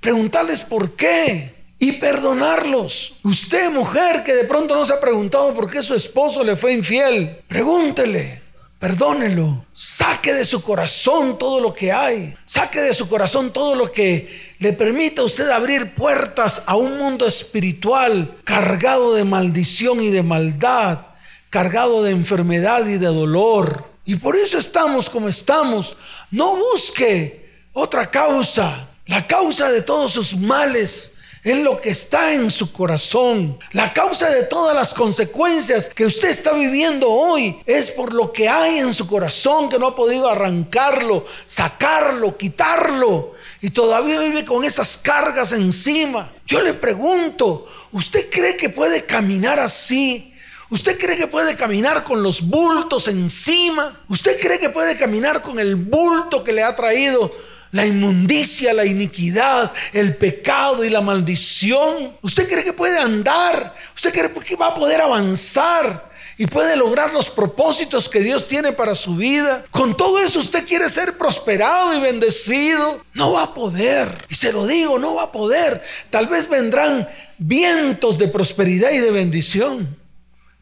preguntarles 0.00 0.60
por 0.60 0.92
qué 0.92 1.52
y 1.80 1.92
perdonarlos. 1.92 3.16
Usted, 3.24 3.68
mujer, 3.70 4.22
que 4.22 4.34
de 4.34 4.44
pronto 4.44 4.76
no 4.76 4.86
se 4.86 4.92
ha 4.92 5.00
preguntado 5.00 5.52
por 5.54 5.68
qué 5.68 5.82
su 5.82 5.94
esposo 5.94 6.44
le 6.44 6.54
fue 6.54 6.72
infiel, 6.72 7.38
pregúntele. 7.48 8.44
Perdónelo. 8.78 9.64
Saque 9.72 10.34
de 10.34 10.44
su 10.44 10.60
corazón 10.60 11.38
todo 11.38 11.58
lo 11.58 11.72
que 11.72 11.90
hay. 11.90 12.34
Saque 12.44 12.80
de 12.80 12.92
su 12.92 13.08
corazón 13.08 13.50
todo 13.50 13.74
lo 13.74 13.90
que 13.90 14.54
le 14.58 14.74
permita 14.74 15.22
a 15.22 15.24
usted 15.24 15.48
abrir 15.48 15.94
puertas 15.94 16.62
a 16.66 16.76
un 16.76 16.98
mundo 16.98 17.26
espiritual 17.26 18.36
cargado 18.44 19.14
de 19.14 19.24
maldición 19.24 20.02
y 20.02 20.10
de 20.10 20.22
maldad 20.22 21.13
cargado 21.54 22.02
de 22.02 22.10
enfermedad 22.10 22.84
y 22.88 22.98
de 22.98 23.06
dolor. 23.06 23.84
Y 24.04 24.16
por 24.16 24.34
eso 24.34 24.58
estamos 24.58 25.08
como 25.08 25.28
estamos. 25.28 25.96
No 26.32 26.56
busque 26.56 27.48
otra 27.72 28.10
causa. 28.10 28.88
La 29.06 29.24
causa 29.28 29.70
de 29.70 29.80
todos 29.80 30.10
sus 30.10 30.36
males 30.36 31.12
es 31.44 31.56
lo 31.58 31.80
que 31.80 31.90
está 31.90 32.32
en 32.32 32.50
su 32.50 32.72
corazón. 32.72 33.56
La 33.70 33.92
causa 33.92 34.30
de 34.30 34.42
todas 34.42 34.74
las 34.74 34.92
consecuencias 34.92 35.88
que 35.88 36.06
usted 36.06 36.30
está 36.30 36.54
viviendo 36.54 37.08
hoy 37.08 37.56
es 37.66 37.88
por 37.92 38.12
lo 38.12 38.32
que 38.32 38.48
hay 38.48 38.78
en 38.78 38.92
su 38.92 39.06
corazón 39.06 39.68
que 39.68 39.78
no 39.78 39.86
ha 39.86 39.94
podido 39.94 40.28
arrancarlo, 40.28 41.24
sacarlo, 41.46 42.36
quitarlo. 42.36 43.34
Y 43.60 43.70
todavía 43.70 44.18
vive 44.18 44.44
con 44.44 44.64
esas 44.64 44.98
cargas 44.98 45.52
encima. 45.52 46.32
Yo 46.48 46.60
le 46.60 46.74
pregunto, 46.74 47.68
¿usted 47.92 48.28
cree 48.28 48.56
que 48.56 48.70
puede 48.70 49.04
caminar 49.04 49.60
así? 49.60 50.32
¿Usted 50.74 50.98
cree 50.98 51.16
que 51.16 51.28
puede 51.28 51.54
caminar 51.54 52.02
con 52.02 52.20
los 52.20 52.42
bultos 52.42 53.06
encima? 53.06 54.00
¿Usted 54.08 54.40
cree 54.40 54.58
que 54.58 54.70
puede 54.70 54.96
caminar 54.96 55.40
con 55.40 55.60
el 55.60 55.76
bulto 55.76 56.42
que 56.42 56.52
le 56.52 56.64
ha 56.64 56.74
traído 56.74 57.32
la 57.70 57.86
inmundicia, 57.86 58.74
la 58.74 58.84
iniquidad, 58.84 59.70
el 59.92 60.16
pecado 60.16 60.84
y 60.84 60.90
la 60.90 61.00
maldición? 61.00 62.16
¿Usted 62.22 62.48
cree 62.48 62.64
que 62.64 62.72
puede 62.72 62.98
andar? 62.98 63.72
¿Usted 63.94 64.12
cree 64.12 64.32
que 64.32 64.56
va 64.56 64.66
a 64.66 64.74
poder 64.74 65.00
avanzar? 65.00 66.12
y 66.36 66.48
puede 66.48 66.74
lograr 66.74 67.12
los 67.12 67.30
propósitos 67.30 68.08
que 68.08 68.18
Dios 68.18 68.48
tiene 68.48 68.72
para 68.72 68.96
su 68.96 69.14
vida. 69.14 69.64
Con 69.70 69.96
todo 69.96 70.18
eso 70.18 70.40
usted 70.40 70.66
quiere 70.66 70.90
ser 70.90 71.16
prosperado 71.16 71.94
y 71.94 72.00
bendecido. 72.00 73.04
No 73.12 73.34
va 73.34 73.44
a 73.44 73.54
poder. 73.54 74.08
Y 74.28 74.34
se 74.34 74.50
lo 74.50 74.66
digo, 74.66 74.98
no 74.98 75.14
va 75.14 75.22
a 75.22 75.30
poder. 75.30 75.84
Tal 76.10 76.26
vez 76.26 76.48
vendrán 76.48 77.08
vientos 77.38 78.18
de 78.18 78.26
prosperidad 78.26 78.90
y 78.90 78.98
de 78.98 79.12
bendición. 79.12 80.03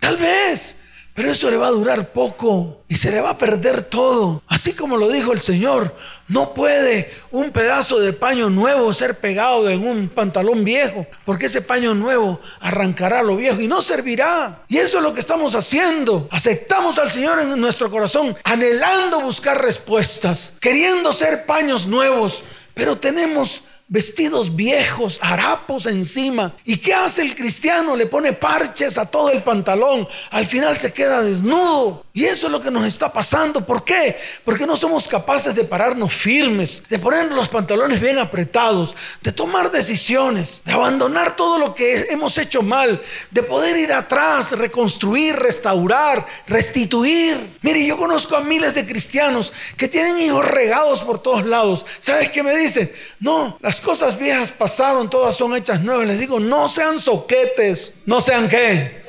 Tal 0.03 0.17
vez, 0.17 0.75
pero 1.15 1.31
eso 1.31 1.49
le 1.49 1.57
va 1.57 1.69
a 1.69 1.71
durar 1.71 2.09
poco 2.09 2.83
y 2.89 2.97
se 2.97 3.13
le 3.13 3.21
va 3.21 3.31
a 3.31 3.39
perder 3.39 3.83
todo. 3.83 4.43
Así 4.49 4.73
como 4.73 4.97
lo 4.97 5.09
dijo 5.09 5.33
el 5.33 5.41
Señor, 5.41 5.95
no 6.27 6.55
puede 6.55 7.09
un 7.31 7.53
pedazo 7.53 8.01
de 8.01 8.13
paño 8.13 8.51
nuevo 8.51 8.93
ser 8.95 9.21
pegado 9.21 9.71
en 9.71 9.87
un 9.87 10.09
pantalón 10.09 10.65
viejo, 10.65 11.07
porque 11.25 11.47
ese 11.47 11.63
paño 11.63 11.95
nuevo 11.95 12.41
arrancará 12.59 13.23
lo 13.23 13.37
viejo 13.37 13.61
y 13.61 13.69
no 13.69 13.81
servirá. 13.81 14.65
Y 14.67 14.79
eso 14.79 14.97
es 14.97 15.05
lo 15.05 15.15
que 15.15 15.21
estamos 15.21 15.55
haciendo. 15.55 16.27
Aceptamos 16.33 16.99
al 16.99 17.13
Señor 17.13 17.39
en 17.39 17.61
nuestro 17.61 17.89
corazón, 17.89 18.35
anhelando 18.43 19.21
buscar 19.21 19.63
respuestas, 19.63 20.53
queriendo 20.59 21.13
ser 21.13 21.47
paños 21.47 21.87
nuevos, 21.87 22.43
pero 22.75 22.99
tenemos 22.99 23.63
vestidos 23.93 24.57
viejos, 24.57 25.19
harapos 25.21 25.85
encima. 25.85 26.55
¿Y 26.65 26.79
qué 26.79 26.95
hace 26.95 27.21
el 27.21 27.35
cristiano? 27.35 27.95
Le 27.95 28.07
pone 28.07 28.33
parches 28.33 28.97
a 28.97 29.05
todo 29.05 29.29
el 29.29 29.43
pantalón. 29.43 30.09
Al 30.31 30.47
final 30.47 30.79
se 30.79 30.95
queda 30.95 31.21
desnudo. 31.21 32.07
Y 32.15 32.25
eso 32.25 32.47
es 32.47 32.53
lo 32.53 32.63
que 32.63 32.71
nos 32.71 32.87
está 32.87 33.13
pasando. 33.13 33.67
¿Por 33.67 33.85
qué? 33.85 34.17
Porque 34.47 34.67
no 34.67 34.79
somos 34.79 35.07
capaces 35.07 35.55
de 35.55 35.65
pararnos 35.65 36.11
firmes, 36.11 36.83
de 36.89 36.99
poner 36.99 37.31
los 37.33 37.51
pantalones 37.51 38.01
bien 38.01 38.19
apretados, 38.19 38.97
de 39.21 39.31
tomar 39.31 39.71
decisiones, 39.71 40.63
de 40.65 40.73
abandonar 40.73 41.37
todo 41.37 41.59
lo 41.59 41.75
que 41.75 42.07
hemos 42.09 42.39
hecho 42.39 42.63
mal, 42.63 43.03
de 43.31 43.43
poder 43.43 43.77
ir 43.77 43.93
atrás, 43.93 44.53
reconstruir, 44.53 45.37
restaurar, 45.37 46.27
restituir. 46.47 47.59
Mire, 47.61 47.85
yo 47.85 47.99
conozco 47.99 48.37
a 48.37 48.41
miles 48.41 48.75
de 48.75 48.87
cristianos 48.87 49.53
que 49.77 49.89
tienen 49.89 50.19
hijos 50.19 50.47
regados 50.47 51.05
por 51.05 51.23
todos 51.23 51.45
lados. 51.45 51.85
¿Sabes 51.99 52.31
qué 52.31 52.43
me 52.43 52.57
dicen? 52.57 52.91
No, 53.21 53.59
las 53.61 53.82
cosas 53.83 54.19
viejas 54.19 54.53
pasaron, 54.53 55.11
todas 55.11 55.37
son 55.37 55.55
hechas 55.55 55.83
nuevas. 55.83 56.07
Les 56.07 56.19
digo, 56.19 56.41
no 56.41 56.69
sean 56.69 56.99
soquetes. 56.99 57.95
¿No 58.07 58.21
sean 58.21 58.49
qué? 58.49 59.03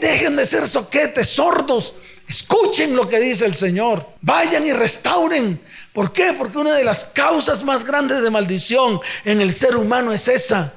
Dejen 0.00 0.36
de 0.36 0.46
ser 0.46 0.68
soquetes, 0.68 1.28
sordos. 1.28 1.94
Escuchen 2.26 2.96
lo 2.96 3.06
que 3.06 3.20
dice 3.20 3.44
el 3.44 3.54
Señor. 3.54 4.06
Vayan 4.22 4.66
y 4.66 4.72
restauren. 4.72 5.60
¿Por 5.92 6.12
qué? 6.12 6.32
Porque 6.32 6.58
una 6.58 6.74
de 6.74 6.84
las 6.84 7.04
causas 7.04 7.62
más 7.62 7.84
grandes 7.84 8.22
de 8.22 8.30
maldición 8.30 9.00
en 9.24 9.40
el 9.40 9.52
ser 9.52 9.76
humano 9.76 10.12
es 10.12 10.28
esa. 10.28 10.72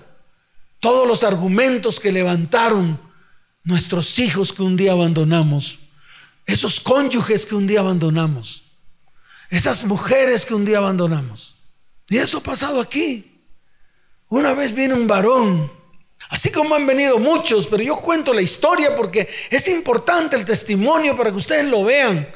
Todos 0.79 1.07
los 1.07 1.23
argumentos 1.23 1.99
que 1.99 2.11
levantaron 2.11 2.99
nuestros 3.63 4.19
hijos 4.19 4.53
que 4.53 4.61
un 4.61 4.77
día 4.77 4.91
abandonamos. 4.91 5.79
Esos 6.45 6.79
cónyuges 6.79 7.45
que 7.45 7.55
un 7.55 7.67
día 7.67 7.79
abandonamos. 7.79 8.63
Esas 9.49 9.85
mujeres 9.85 10.45
que 10.45 10.53
un 10.53 10.65
día 10.65 10.77
abandonamos. 10.77 11.56
Y 12.09 12.17
eso 12.17 12.37
ha 12.37 12.43
pasado 12.43 12.79
aquí. 12.79 13.41
Una 14.29 14.53
vez 14.53 14.73
viene 14.73 14.93
un 14.93 15.07
varón, 15.07 15.71
así 16.29 16.51
como 16.51 16.75
han 16.75 16.85
venido 16.85 17.17
muchos, 17.17 17.67
pero 17.67 17.81
yo 17.81 17.95
cuento 17.95 18.33
la 18.33 18.41
historia 18.41 18.95
porque 18.95 19.29
es 19.49 19.67
importante 19.69 20.35
el 20.35 20.43
testimonio 20.43 21.15
para 21.15 21.31
que 21.31 21.37
ustedes 21.37 21.65
lo 21.65 21.85
vean, 21.85 22.27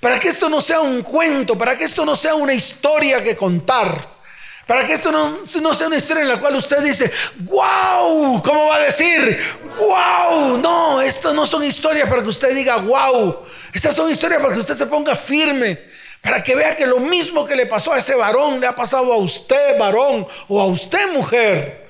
para 0.00 0.18
que 0.18 0.28
esto 0.28 0.48
no 0.48 0.60
sea 0.60 0.80
un 0.80 1.02
cuento, 1.02 1.56
para 1.56 1.76
que 1.76 1.84
esto 1.84 2.04
no 2.04 2.14
sea 2.16 2.34
una 2.34 2.52
historia 2.52 3.22
que 3.22 3.36
contar, 3.36 4.18
Para 4.66 4.86
que 4.86 4.92
esto 4.92 5.10
no, 5.10 5.38
no, 5.62 5.74
sea 5.74 5.86
una 5.86 5.96
historia 5.96 6.22
en 6.24 6.28
la 6.28 6.38
cual 6.38 6.54
usted 6.56 6.82
dice, 6.82 7.10
wow, 7.38 8.42
¿cómo 8.42 8.66
va 8.66 8.76
a 8.76 8.80
decir? 8.80 9.42
Wow, 9.78 10.58
no, 10.58 11.00
estas 11.00 11.32
no 11.32 11.46
son 11.46 11.64
historias 11.64 12.06
para 12.06 12.22
que 12.22 12.28
usted 12.28 12.54
diga, 12.54 12.76
wow. 12.76 13.46
Estas 13.72 13.96
son 13.96 14.10
historias 14.10 14.42
para 14.42 14.52
que 14.52 14.60
usted 14.60 14.74
se 14.74 14.84
ponga 14.84 15.16
firme, 15.16 15.78
para 16.22 16.42
que 16.42 16.54
vea 16.54 16.76
que 16.76 16.86
lo 16.86 16.98
mismo 16.98 17.44
que 17.44 17.56
le 17.56 17.66
pasó 17.66 17.92
a 17.92 17.98
ese 17.98 18.14
varón 18.14 18.60
le 18.60 18.66
ha 18.66 18.74
pasado 18.74 19.12
a 19.12 19.16
usted, 19.16 19.78
varón, 19.78 20.26
o 20.48 20.60
a 20.60 20.66
usted, 20.66 21.10
mujer. 21.12 21.88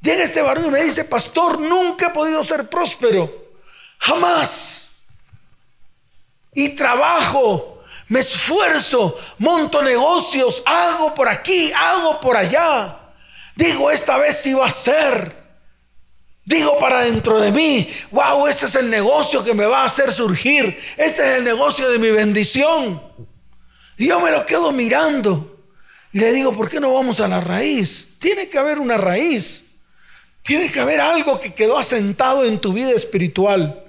Llega 0.00 0.24
este 0.24 0.42
varón 0.42 0.66
y 0.66 0.70
me 0.70 0.82
dice, 0.82 1.04
pastor, 1.04 1.60
nunca 1.60 2.06
he 2.08 2.10
podido 2.10 2.42
ser 2.42 2.68
próspero, 2.68 3.52
jamás. 3.98 4.88
Y 6.52 6.70
trabajo, 6.70 7.82
me 8.08 8.20
esfuerzo, 8.20 9.18
monto 9.38 9.82
negocios, 9.82 10.62
hago 10.66 11.14
por 11.14 11.28
aquí, 11.28 11.72
hago 11.72 12.20
por 12.20 12.36
allá. 12.36 12.98
Digo, 13.54 13.90
esta 13.90 14.18
vez 14.18 14.38
sí 14.38 14.52
va 14.52 14.66
a 14.66 14.72
ser. 14.72 15.41
Digo 16.44 16.78
para 16.78 17.02
dentro 17.02 17.40
de 17.40 17.52
mí, 17.52 17.88
wow, 18.10 18.46
este 18.48 18.66
es 18.66 18.74
el 18.74 18.90
negocio 18.90 19.44
que 19.44 19.54
me 19.54 19.64
va 19.64 19.82
a 19.82 19.86
hacer 19.86 20.12
surgir. 20.12 20.78
Este 20.96 21.22
es 21.22 21.38
el 21.38 21.44
negocio 21.44 21.88
de 21.90 21.98
mi 21.98 22.10
bendición. 22.10 23.00
Y 23.96 24.08
yo 24.08 24.20
me 24.20 24.32
lo 24.32 24.44
quedo 24.44 24.72
mirando. 24.72 25.60
Y 26.12 26.18
le 26.18 26.32
digo, 26.32 26.52
¿por 26.52 26.68
qué 26.68 26.80
no 26.80 26.92
vamos 26.92 27.20
a 27.20 27.28
la 27.28 27.40
raíz? 27.40 28.08
Tiene 28.18 28.48
que 28.48 28.58
haber 28.58 28.78
una 28.78 28.98
raíz. 28.98 29.64
Tiene 30.42 30.70
que 30.70 30.80
haber 30.80 31.00
algo 31.00 31.40
que 31.40 31.54
quedó 31.54 31.78
asentado 31.78 32.44
en 32.44 32.58
tu 32.58 32.72
vida 32.72 32.90
espiritual. 32.90 33.81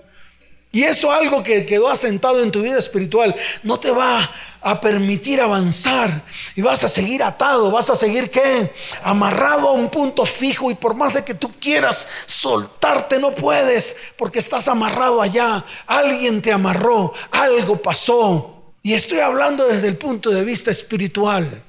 Y 0.76 0.82
eso 0.86 1.12
algo 1.12 1.44
que 1.44 1.68
quedó 1.68 1.88
asentado 1.88 2.42
en 2.42 2.52
tu 2.52 2.64
vida 2.64 2.80
espiritual 2.80 3.36
no 3.62 3.80
te 3.80 3.92
va 3.92 4.28
a 4.60 4.82
permitir 4.82 5.40
avanzar 5.40 6.24
y 6.56 6.64
vas 6.64 6.84
a 6.84 6.90
seguir 6.90 7.22
atado, 7.22 7.70
vas 7.70 7.92
a 7.92 7.96
seguir 7.96 8.32
qué? 8.32 8.74
Amarrado 9.04 9.70
a 9.70 9.74
un 9.74 9.92
punto 9.92 10.26
fijo 10.26 10.72
y 10.72 10.74
por 10.74 10.96
más 10.96 11.14
de 11.14 11.24
que 11.24 11.36
tú 11.36 11.52
quieras 11.60 12.08
soltarte 12.26 13.20
no 13.20 13.36
puedes 13.36 13.96
porque 14.18 14.40
estás 14.40 14.68
amarrado 14.68 15.22
allá. 15.22 15.64
Alguien 15.86 16.42
te 16.42 16.52
amarró, 16.52 17.14
algo 17.30 17.80
pasó. 17.80 18.74
Y 18.82 18.96
estoy 18.96 19.20
hablando 19.20 19.68
desde 19.68 19.90
el 19.90 19.98
punto 19.98 20.32
de 20.32 20.44
vista 20.44 20.72
espiritual. 20.72 21.62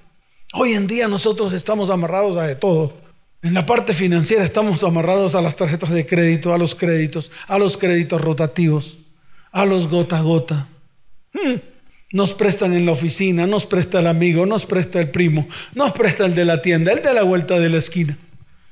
Hoy 0.55 0.73
en 0.73 0.87
día 0.87 1.09
nosotros 1.09 1.53
estamos 1.53 1.91
amarrados 1.91 2.39
a 2.39 2.45
de 2.45 2.57
todo. 2.57 3.04
En 3.45 3.53
la 3.53 3.67
parte 3.67 3.93
financiera 3.93 4.43
estamos 4.43 4.83
amarrados 4.85 5.35
a 5.35 5.43
las 5.43 5.55
tarjetas 5.55 5.91
de 5.91 6.07
crédito, 6.07 6.55
a 6.55 6.59
los 6.59 6.75
créditos, 6.75 7.31
a 7.47 7.59
los 7.59 7.77
créditos 7.77 8.19
rotativos, 8.19 8.97
a 9.53 9.67
los 9.67 9.89
gota 9.89 10.17
a 10.17 10.23
gota. 10.23 10.67
Hmm. 11.35 11.57
Nos 12.13 12.33
prestan 12.33 12.73
en 12.73 12.87
la 12.87 12.93
oficina, 12.93 13.47
nos 13.47 13.67
presta 13.67 14.01
el 14.01 14.07
amigo, 14.07 14.47
nos 14.47 14.65
presta 14.65 14.99
el 14.99 15.11
primo, 15.11 15.47
nos 15.75 15.93
presta 15.93 16.25
el 16.25 16.35
de 16.35 16.47
la 16.47 16.63
tienda, 16.63 16.95
el 16.95 17.03
de 17.03 17.13
la 17.13 17.23
vuelta 17.23 17.59
de 17.59 17.69
la 17.69 17.77
esquina. 17.77 18.17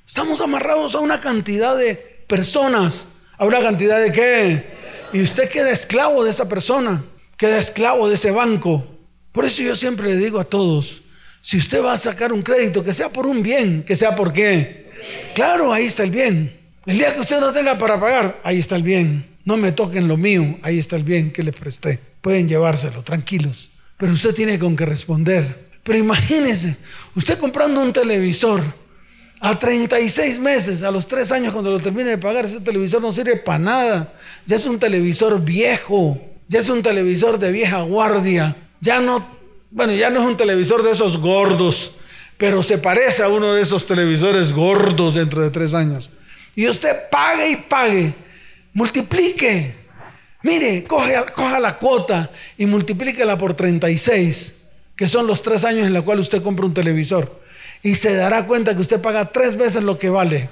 Estamos 0.08 0.40
amarrados 0.40 0.94
a 0.94 1.00
una 1.00 1.20
cantidad 1.20 1.76
de 1.76 2.24
personas, 2.26 3.08
a 3.36 3.44
una 3.44 3.60
cantidad 3.60 4.00
de 4.00 4.10
qué. 4.10 4.64
Y 5.12 5.20
usted 5.20 5.50
queda 5.50 5.70
esclavo 5.70 6.24
de 6.24 6.30
esa 6.30 6.48
persona, 6.48 7.04
queda 7.36 7.58
esclavo 7.58 8.08
de 8.08 8.14
ese 8.14 8.30
banco. 8.30 8.86
Por 9.32 9.44
eso 9.44 9.62
yo 9.62 9.76
siempre 9.76 10.08
le 10.08 10.16
digo 10.16 10.40
a 10.40 10.44
todos, 10.44 11.01
si 11.42 11.58
usted 11.58 11.82
va 11.82 11.92
a 11.92 11.98
sacar 11.98 12.32
un 12.32 12.40
crédito, 12.40 12.84
que 12.84 12.94
sea 12.94 13.10
por 13.10 13.26
un 13.26 13.42
bien, 13.42 13.82
que 13.82 13.96
sea 13.96 14.14
por 14.14 14.32
qué. 14.32 14.88
Claro, 15.34 15.72
ahí 15.72 15.86
está 15.86 16.04
el 16.04 16.12
bien. 16.12 16.56
El 16.86 16.96
día 16.96 17.12
que 17.12 17.20
usted 17.20 17.40
no 17.40 17.52
tenga 17.52 17.76
para 17.76 18.00
pagar, 18.00 18.40
ahí 18.44 18.60
está 18.60 18.76
el 18.76 18.84
bien. 18.84 19.26
No 19.44 19.56
me 19.56 19.72
toquen 19.72 20.06
lo 20.06 20.16
mío, 20.16 20.58
ahí 20.62 20.78
está 20.78 20.94
el 20.94 21.02
bien 21.02 21.32
que 21.32 21.42
le 21.42 21.52
presté. 21.52 21.98
Pueden 22.20 22.48
llevárselo, 22.48 23.02
tranquilos. 23.02 23.70
Pero 23.96 24.12
usted 24.12 24.32
tiene 24.32 24.56
con 24.56 24.76
qué 24.76 24.86
responder. 24.86 25.70
Pero 25.82 25.98
imagínese, 25.98 26.76
usted 27.16 27.38
comprando 27.38 27.80
un 27.80 27.92
televisor 27.92 28.62
a 29.40 29.58
36 29.58 30.38
meses, 30.38 30.84
a 30.84 30.92
los 30.92 31.08
3 31.08 31.32
años 31.32 31.52
cuando 31.52 31.72
lo 31.72 31.80
termine 31.80 32.10
de 32.10 32.18
pagar, 32.18 32.44
ese 32.44 32.60
televisor 32.60 33.02
no 33.02 33.12
sirve 33.12 33.34
para 33.36 33.58
nada. 33.58 34.12
Ya 34.46 34.56
es 34.56 34.64
un 34.64 34.78
televisor 34.78 35.44
viejo, 35.44 36.20
ya 36.46 36.60
es 36.60 36.68
un 36.68 36.82
televisor 36.82 37.40
de 37.40 37.50
vieja 37.50 37.82
guardia, 37.82 38.54
ya 38.80 39.00
no 39.00 39.41
bueno, 39.72 39.94
ya 39.94 40.10
no 40.10 40.20
es 40.20 40.26
un 40.26 40.36
televisor 40.36 40.82
de 40.82 40.90
esos 40.90 41.16
gordos, 41.16 41.92
pero 42.36 42.62
se 42.62 42.76
parece 42.76 43.22
a 43.22 43.28
uno 43.28 43.54
de 43.54 43.62
esos 43.62 43.86
televisores 43.86 44.52
gordos 44.52 45.14
dentro 45.14 45.40
de 45.40 45.50
tres 45.50 45.72
años. 45.72 46.10
Y 46.54 46.68
usted 46.68 46.94
pague 47.10 47.50
y 47.50 47.56
pague, 47.56 48.12
multiplique. 48.74 49.74
Mire, 50.42 50.84
coja 50.84 51.58
la 51.58 51.76
cuota 51.78 52.30
y 52.58 52.66
multiplíquela 52.66 53.38
por 53.38 53.54
36, 53.54 54.54
que 54.94 55.08
son 55.08 55.26
los 55.26 55.42
tres 55.42 55.64
años 55.64 55.86
en 55.86 55.94
los 55.94 56.02
cuales 56.02 56.26
usted 56.26 56.42
compra 56.42 56.66
un 56.66 56.74
televisor. 56.74 57.40
Y 57.82 57.94
se 57.94 58.14
dará 58.14 58.44
cuenta 58.44 58.74
que 58.74 58.82
usted 58.82 59.00
paga 59.00 59.32
tres 59.32 59.56
veces 59.56 59.82
lo 59.82 59.98
que 59.98 60.10
vale. 60.10 60.50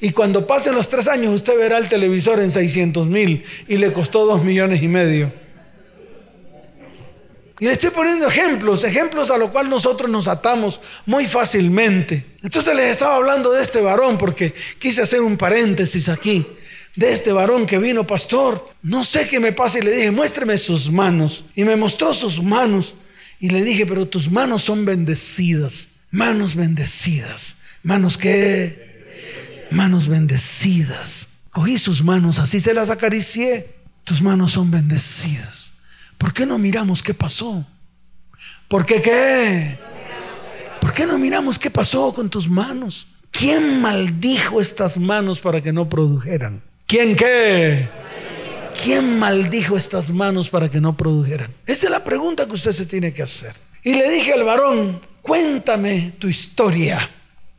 Y 0.00 0.10
cuando 0.10 0.46
pasen 0.46 0.74
los 0.74 0.88
tres 0.88 1.06
años, 1.06 1.32
usted 1.32 1.56
verá 1.56 1.78
el 1.78 1.88
televisor 1.88 2.40
en 2.40 2.50
600 2.50 3.06
mil 3.06 3.44
y 3.68 3.76
le 3.76 3.92
costó 3.92 4.26
dos 4.26 4.42
millones 4.42 4.82
y 4.82 4.88
medio. 4.88 5.45
Y 7.58 7.64
le 7.64 7.72
estoy 7.72 7.90
poniendo 7.90 8.26
ejemplos, 8.28 8.84
ejemplos 8.84 9.30
a 9.30 9.38
lo 9.38 9.50
cual 9.50 9.70
nosotros 9.70 10.10
nos 10.10 10.28
atamos 10.28 10.80
muy 11.06 11.26
fácilmente. 11.26 12.24
Entonces 12.42 12.74
les 12.76 12.90
estaba 12.90 13.16
hablando 13.16 13.52
de 13.52 13.62
este 13.62 13.80
varón 13.80 14.18
porque 14.18 14.54
quise 14.78 15.02
hacer 15.02 15.22
un 15.22 15.36
paréntesis 15.38 16.08
aquí. 16.08 16.46
De 16.96 17.12
este 17.12 17.32
varón 17.32 17.66
que 17.66 17.78
vino, 17.78 18.06
pastor, 18.06 18.70
no 18.82 19.04
sé 19.04 19.28
qué 19.28 19.40
me 19.40 19.52
pasa. 19.52 19.78
Y 19.78 19.82
le 19.82 19.90
dije, 19.92 20.10
muéstreme 20.10 20.58
sus 20.58 20.90
manos. 20.90 21.44
Y 21.54 21.64
me 21.64 21.76
mostró 21.76 22.12
sus 22.12 22.42
manos. 22.42 22.94
Y 23.40 23.50
le 23.50 23.62
dije, 23.62 23.86
pero 23.86 24.06
tus 24.06 24.30
manos 24.30 24.62
son 24.62 24.84
bendecidas. 24.84 25.88
Manos 26.10 26.56
bendecidas. 26.56 27.56
Manos 27.82 28.18
que... 28.18 28.86
Manos 29.70 30.08
bendecidas. 30.08 31.28
Cogí 31.50 31.78
sus 31.78 32.02
manos, 32.02 32.38
así 32.38 32.60
se 32.60 32.74
las 32.74 32.90
acaricié. 32.90 33.66
Tus 34.04 34.22
manos 34.22 34.52
son 34.52 34.70
bendecidas. 34.70 35.65
¿Por 36.18 36.32
qué 36.32 36.46
no 36.46 36.58
miramos 36.58 37.02
qué 37.02 37.14
pasó? 37.14 37.64
¿Por 38.68 38.84
qué 38.84 39.02
qué? 39.02 39.78
¿Por 40.80 40.92
qué 40.92 41.06
no 41.06 41.18
miramos 41.18 41.58
qué 41.58 41.70
pasó 41.70 42.12
con 42.12 42.30
tus 42.30 42.48
manos? 42.48 43.06
¿Quién 43.30 43.80
maldijo 43.80 44.60
estas 44.60 44.96
manos 44.98 45.40
para 45.40 45.62
que 45.62 45.72
no 45.72 45.88
produjeran? 45.88 46.62
¿Quién 46.86 47.16
qué? 47.16 47.88
¿Quién 48.82 49.18
maldijo 49.18 49.76
estas 49.76 50.10
manos 50.10 50.48
para 50.48 50.70
que 50.70 50.80
no 50.80 50.96
produjeran? 50.96 51.50
Esa 51.66 51.86
es 51.86 51.90
la 51.90 52.04
pregunta 52.04 52.46
que 52.46 52.54
usted 52.54 52.72
se 52.72 52.86
tiene 52.86 53.12
que 53.12 53.22
hacer. 53.22 53.54
Y 53.82 53.94
le 53.94 54.10
dije 54.10 54.32
al 54.32 54.44
varón, 54.44 55.00
cuéntame 55.22 56.12
tu 56.18 56.28
historia 56.28 57.10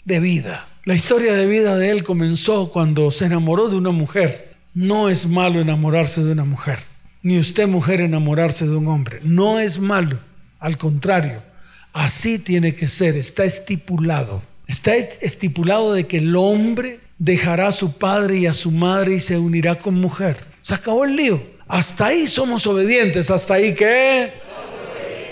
de 0.04 0.20
vida. 0.20 0.68
La 0.86 0.96
historia 0.96 1.34
de 1.34 1.46
vida 1.48 1.76
de 1.76 1.92
él 1.92 2.04
comenzó 2.04 2.72
cuando 2.72 3.12
se 3.12 3.26
enamoró 3.26 3.70
de 3.70 3.76
una 3.76 3.92
mujer. 3.92 4.56
No 4.74 5.10
es 5.10 5.28
malo 5.28 5.60
enamorarse 5.60 6.24
de 6.24 6.32
una 6.32 6.46
mujer 6.46 6.80
ni 7.28 7.38
usted 7.38 7.68
mujer 7.68 8.00
enamorarse 8.00 8.66
de 8.66 8.78
un 8.78 8.88
hombre. 8.88 9.20
No 9.22 9.60
es 9.60 9.80
malo, 9.80 10.18
al 10.60 10.78
contrario, 10.78 11.44
así 11.92 12.40
tiene 12.40 12.74
que 12.74 12.88
ser, 12.88 13.18
está 13.18 13.44
estipulado. 13.44 14.42
Está 14.66 14.96
estipulado 14.96 15.94
de 15.94 16.08
que 16.08 16.20
el 16.20 16.34
hombre 16.38 17.02
dejará 17.18 17.68
a 17.68 17.74
su 17.74 17.98
padre 17.98 18.38
y 18.38 18.46
a 18.46 18.54
su 18.54 18.72
madre 18.72 19.16
y 19.16 19.20
se 19.20 19.38
unirá 19.38 19.76
con 19.76 19.96
mujer. 19.96 20.38
Se 20.62 20.74
acabó 20.74 21.04
el 21.04 21.18
lío. 21.18 21.44
Hasta 21.68 22.06
ahí 22.06 22.28
somos 22.28 22.66
obedientes, 22.66 23.30
hasta 23.30 23.56
ahí 23.56 23.76
que... 23.76 24.32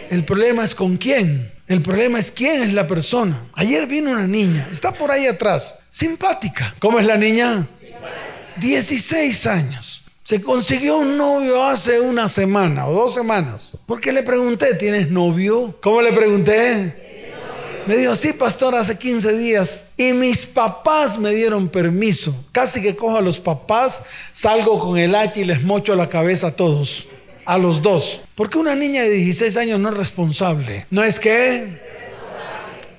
El 0.10 0.26
problema 0.26 0.66
es 0.66 0.76
con 0.76 0.98
quién. 0.98 1.50
El 1.66 1.82
problema 1.82 2.20
es 2.20 2.30
quién 2.30 2.62
es 2.62 2.74
la 2.74 2.88
persona. 2.88 3.48
Ayer 3.54 3.88
vino 3.88 4.12
una 4.12 4.28
niña, 4.28 4.68
está 4.70 4.92
por 4.92 5.12
ahí 5.12 5.28
atrás, 5.28 5.76
simpática. 5.90 6.76
¿Cómo 6.80 7.00
es 7.00 7.06
la 7.06 7.16
niña? 7.16 7.66
16 8.58 9.48
años. 9.48 10.05
Se 10.26 10.42
consiguió 10.42 10.98
un 10.98 11.18
novio 11.18 11.64
hace 11.64 12.00
una 12.00 12.28
semana 12.30 12.88
o 12.88 12.94
dos 12.94 13.14
semanas. 13.14 13.74
Porque 13.86 14.12
le 14.12 14.24
pregunté, 14.24 14.74
¿tienes 14.74 15.12
novio? 15.12 15.78
¿Cómo 15.84 16.02
le 16.02 16.12
pregunté? 16.12 17.36
Me 17.86 17.96
dijo, 17.96 18.16
sí, 18.16 18.34
pastor, 18.34 18.74
hace 18.74 18.98
15 18.98 19.38
días. 19.38 19.86
Y 19.96 20.14
mis 20.14 20.48
papás 20.48 21.20
me 21.20 21.32
dieron 21.32 21.70
permiso. 21.70 22.36
Casi 22.52 22.82
que 22.82 22.96
cojo 22.96 23.20
a 23.20 23.22
los 23.22 23.40
papás, 23.40 24.02
salgo 24.34 24.80
con 24.80 24.98
el 24.98 25.14
hacha 25.14 25.42
y 25.42 25.44
les 25.44 25.62
mocho 25.62 25.96
la 25.96 26.10
cabeza 26.10 26.48
a 26.48 26.56
todos. 26.56 27.06
A 27.46 27.60
los 27.60 27.84
dos. 27.84 28.22
Porque 28.34 28.58
una 28.58 28.74
niña 28.74 29.04
de 29.04 29.12
16 29.12 29.56
años 29.58 29.80
no 29.80 29.90
es 29.90 29.98
responsable. 29.98 30.88
¿No 30.90 31.04
es 31.04 31.20
que? 31.20 31.84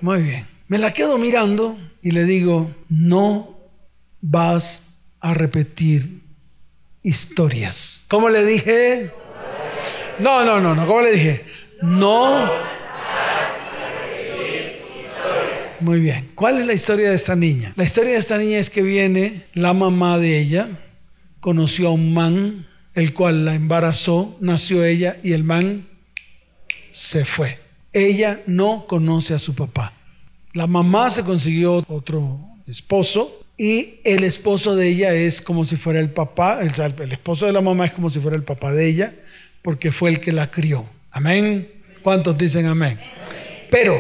Muy 0.01 0.23
bien. 0.23 0.47
Me 0.69 0.79
la 0.79 0.93
quedo 0.93 1.19
mirando 1.19 1.77
y 2.03 2.13
le 2.13 2.23
digo, 2.23 2.71
no 2.89 3.59
vas 4.21 4.83
a 5.19 5.35
repetir 5.35 6.25
historias. 7.07 8.03
¿Cómo 8.09 8.29
le 8.29 8.45
dije? 8.45 9.13
No, 10.19 10.45
no, 10.45 10.61
no, 10.61 10.75
no. 10.75 10.87
¿Cómo 10.87 11.01
le 11.03 11.13
dije? 11.13 11.45
No. 11.81 12.51
Muy 15.81 16.01
bien. 16.01 16.29
¿Cuál 16.35 16.59
es 16.59 16.67
la 16.67 16.73
historia 16.73 17.11
de 17.11 17.17
esta 17.17 17.37
niña? 17.37 17.73
La 17.77 17.85
historia 17.85 18.15
de 18.15 18.19
esta 18.19 18.39
niña 18.39 18.59
es 18.59 18.71
que 18.71 18.83
viene 18.83 19.45
la 19.55 19.73
mamá 19.73 20.19
de 20.19 20.39
ella, 20.39 20.69
conoció 21.39 21.89
a 21.89 21.93
un 21.93 22.13
man, 22.13 22.67
el 22.95 23.15
cual 23.15 23.45
la 23.45 23.55
embarazó, 23.55 24.37
nació 24.41 24.85
ella 24.85 25.17
y 25.23 25.33
el 25.33 25.45
man 25.45 25.87
se 26.93 27.25
fue. 27.25 27.61
Ella 27.93 28.41
no 28.47 28.87
conoce 28.89 29.33
a 29.33 29.39
su 29.39 29.55
papá. 29.55 29.93
La 30.55 30.67
mamá 30.67 31.11
se 31.13 31.23
consiguió 31.23 31.85
otro 31.89 32.41
esposo 32.67 33.46
y 33.59 34.01
el 34.05 34.25
esposo 34.25 34.77
de 34.77 34.89
ella 34.89 35.15
es 35.15 35.41
como 35.41 35.65
si 35.65 35.77
fuera 35.77 35.99
el 35.99 36.11
papá, 36.11 36.61
el, 36.61 37.13
esposo 37.13 37.47
de 37.47 37.53
la 37.53 37.63
mamá 37.63 37.87
es 37.87 37.93
como 37.93 38.11
si 38.11 38.21
fuera 38.21 38.37
el 38.37 38.43
papá 38.43 38.73
de 38.73 38.87
ella, 38.87 39.15
porque 39.63 39.93
fue 39.93 40.11
el 40.11 40.21
que 40.21 40.33
la 40.33 40.51
crió. 40.51 40.85
Amén. 41.11 41.69
¿Cuántos 42.03 42.37
dicen 42.37 42.67
amén? 42.67 43.01
Pero 43.71 43.99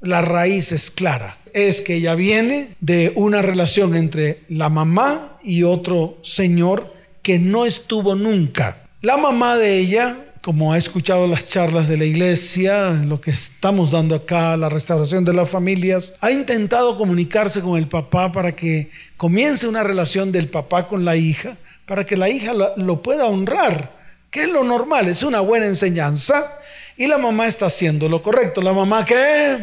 la 0.00 0.22
raíz 0.22 0.72
es 0.72 0.90
clara. 0.90 1.36
Es 1.52 1.82
que 1.82 1.96
ella 1.96 2.14
viene 2.14 2.68
de 2.80 3.12
una 3.14 3.42
relación 3.42 3.94
entre 3.94 4.40
la 4.48 4.70
mamá 4.70 5.38
y 5.44 5.64
otro 5.64 6.18
señor 6.22 6.94
que 7.20 7.38
no 7.38 7.66
estuvo 7.66 8.16
nunca. 8.16 8.88
La 9.02 9.18
mamá 9.18 9.56
de 9.56 9.78
ella 9.78 10.16
como 10.42 10.72
ha 10.72 10.78
escuchado 10.78 11.28
las 11.28 11.48
charlas 11.48 11.88
de 11.88 11.96
la 11.96 12.04
iglesia, 12.04 12.90
lo 12.90 13.20
que 13.20 13.30
estamos 13.30 13.92
dando 13.92 14.16
acá, 14.16 14.56
la 14.56 14.68
restauración 14.68 15.24
de 15.24 15.32
las 15.32 15.48
familias, 15.48 16.14
ha 16.20 16.32
intentado 16.32 16.98
comunicarse 16.98 17.60
con 17.60 17.78
el 17.78 17.86
papá 17.86 18.32
para 18.32 18.50
que 18.50 18.90
comience 19.16 19.68
una 19.68 19.84
relación 19.84 20.32
del 20.32 20.48
papá 20.48 20.88
con 20.88 21.04
la 21.04 21.14
hija, 21.14 21.56
para 21.86 22.04
que 22.04 22.16
la 22.16 22.28
hija 22.28 22.54
lo, 22.54 23.02
pueda 23.02 23.26
honrar, 23.26 23.92
que 24.32 24.42
es 24.42 24.48
lo 24.48 24.64
normal, 24.64 25.06
es 25.06 25.22
una 25.22 25.38
buena 25.38 25.66
enseñanza, 25.66 26.52
y 26.96 27.06
la 27.06 27.18
mamá 27.18 27.46
está 27.46 27.66
haciendo 27.66 28.08
lo 28.08 28.20
correcto. 28.20 28.60
¿La 28.60 28.72
mamá 28.72 29.04
qué? 29.04 29.58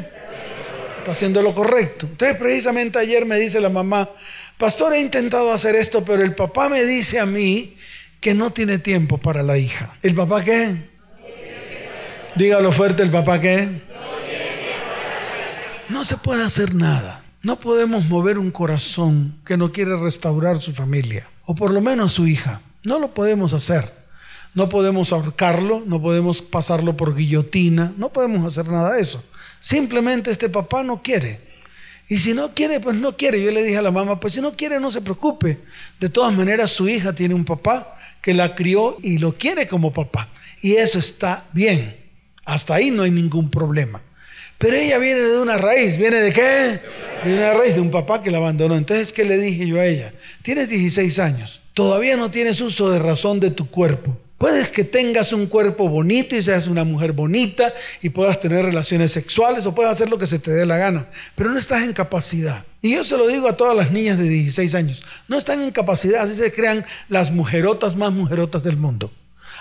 Está 1.00 1.12
haciendo 1.12 1.42
lo 1.42 1.54
correcto. 1.54 2.08
Entonces 2.10 2.38
precisamente 2.38 2.98
ayer 3.00 3.26
me 3.26 3.38
dice 3.38 3.60
la 3.60 3.70
mamá, 3.70 4.10
pastor, 4.58 4.94
he 4.94 5.02
intentado 5.02 5.52
hacer 5.52 5.76
esto, 5.76 6.06
pero 6.06 6.24
el 6.24 6.36
papá 6.36 6.70
me 6.70 6.86
dice 6.86 7.20
a 7.20 7.26
mí, 7.26 7.76
que 8.20 8.34
no 8.34 8.52
tiene 8.52 8.78
tiempo 8.78 9.18
para 9.18 9.44
la 9.44 9.58
hija. 9.58 9.96
¿El 10.02 10.16
papá 10.16 10.44
qué? 10.44 10.90
Dígalo 12.36 12.72
fuerte, 12.72 13.04
¿el 13.04 13.12
papá 13.12 13.40
qué? 13.40 13.82
No 15.90 16.04
se 16.06 16.18
puede 16.18 16.44
hacer 16.44 16.76
nada. 16.76 17.24
No 17.42 17.58
podemos 17.58 18.06
mover 18.06 18.38
un 18.38 18.52
corazón 18.52 19.40
que 19.46 19.58
no 19.58 19.72
quiere 19.72 19.96
restaurar 19.96 20.62
su 20.62 20.74
familia, 20.74 21.28
o 21.46 21.56
por 21.56 21.72
lo 21.72 21.82
menos 21.82 22.14
su 22.14 22.28
hija. 22.28 22.62
No 22.84 23.00
lo 23.00 23.14
podemos 23.14 23.54
hacer. 23.54 24.00
No 24.54 24.68
podemos 24.68 25.14
ahorcarlo, 25.14 25.84
no 25.86 26.02
podemos 26.02 26.42
pasarlo 26.42 26.98
por 26.98 27.16
guillotina, 27.16 27.94
no 27.98 28.10
podemos 28.10 28.46
hacer 28.46 28.70
nada 28.72 28.94
de 28.94 29.02
eso. 29.02 29.24
Simplemente 29.60 30.32
este 30.32 30.50
papá 30.50 30.84
no 30.84 31.02
quiere. 31.02 31.40
Y 32.08 32.18
si 32.18 32.34
no 32.34 32.54
quiere, 32.56 32.80
pues 32.80 32.96
no 32.96 33.16
quiere. 33.16 33.42
Yo 33.42 33.52
le 33.52 33.64
dije 33.64 33.78
a 33.78 33.84
la 33.84 33.92
mamá, 33.92 34.20
pues 34.20 34.34
si 34.34 34.42
no 34.42 34.54
quiere, 34.54 34.80
no 34.80 34.90
se 34.90 35.02
preocupe. 35.02 35.60
De 36.00 36.10
todas 36.10 36.34
maneras, 36.34 36.72
su 36.72 36.90
hija 36.90 37.14
tiene 37.14 37.36
un 37.36 37.46
papá 37.46 37.99
que 38.22 38.34
la 38.34 38.56
crió 38.56 38.98
y 39.02 39.18
lo 39.18 39.38
quiere 39.38 39.68
como 39.68 39.94
papá. 39.94 40.30
Y 40.62 40.74
eso 40.74 41.00
está 41.00 41.46
bien. 41.54 41.96
Hasta 42.46 42.76
ahí 42.76 42.92
no 42.92 43.04
hay 43.04 43.12
ningún 43.12 43.50
problema. 43.50 44.02
Pero 44.58 44.76
ella 44.76 44.98
viene 44.98 45.22
de 45.22 45.40
una 45.40 45.58
raíz. 45.58 45.98
¿Viene 45.98 46.18
de 46.18 46.34
qué? 46.34 46.80
De 47.24 47.34
una 47.34 47.54
raíz 47.54 47.76
de 47.76 47.82
un 47.82 47.92
papá 47.92 48.22
que 48.22 48.30
la 48.30 48.40
abandonó. 48.40 48.76
Entonces, 48.76 49.14
¿qué 49.14 49.24
le 49.24 49.38
dije 49.38 49.66
yo 49.66 49.80
a 49.80 49.86
ella? 49.86 50.14
Tienes 50.42 50.68
16 50.70 51.20
años. 51.20 51.62
Todavía 51.74 52.18
no 52.18 52.30
tienes 52.30 52.60
uso 52.60 52.90
de 52.90 53.00
razón 53.00 53.40
de 53.40 53.52
tu 53.52 53.70
cuerpo. 53.70 54.18
Puedes 54.40 54.70
que 54.70 54.86
tengas 54.86 55.34
un 55.34 55.48
cuerpo 55.48 55.90
bonito 55.90 56.34
y 56.34 56.42
seas 56.42 56.68
una 56.68 56.86
mujer 56.86 57.12
bonita 57.12 57.74
y 58.02 58.08
puedas 58.08 58.40
tener 58.40 58.64
relaciones 58.64 59.12
sexuales 59.12 59.66
o 59.66 59.76
puedas 59.76 59.92
hacer 59.92 60.10
lo 60.10 60.18
que 60.18 60.28
se 60.28 60.40
te 60.40 60.50
dé 60.50 60.66
la 60.66 60.78
gana, 60.78 61.08
pero 61.36 61.52
no 61.52 61.60
estás 61.60 61.84
en 61.84 61.92
capacidad. 61.92 62.64
Y 62.82 62.94
yo 62.94 63.04
se 63.04 63.18
lo 63.18 63.28
digo 63.28 63.50
a 63.50 63.58
todas 63.58 63.76
las 63.76 63.92
niñas 63.92 64.18
de 64.18 64.30
16 64.30 64.76
años, 64.76 65.04
no 65.28 65.38
están 65.38 65.62
en 65.62 65.72
capacidad, 65.72 66.24
así 66.24 66.36
se 66.36 66.54
crean 66.54 66.86
las 67.10 67.32
mujerotas 67.32 67.98
más 67.98 68.14
mujerotas 68.14 68.64
del 68.64 68.78
mundo. 68.78 69.12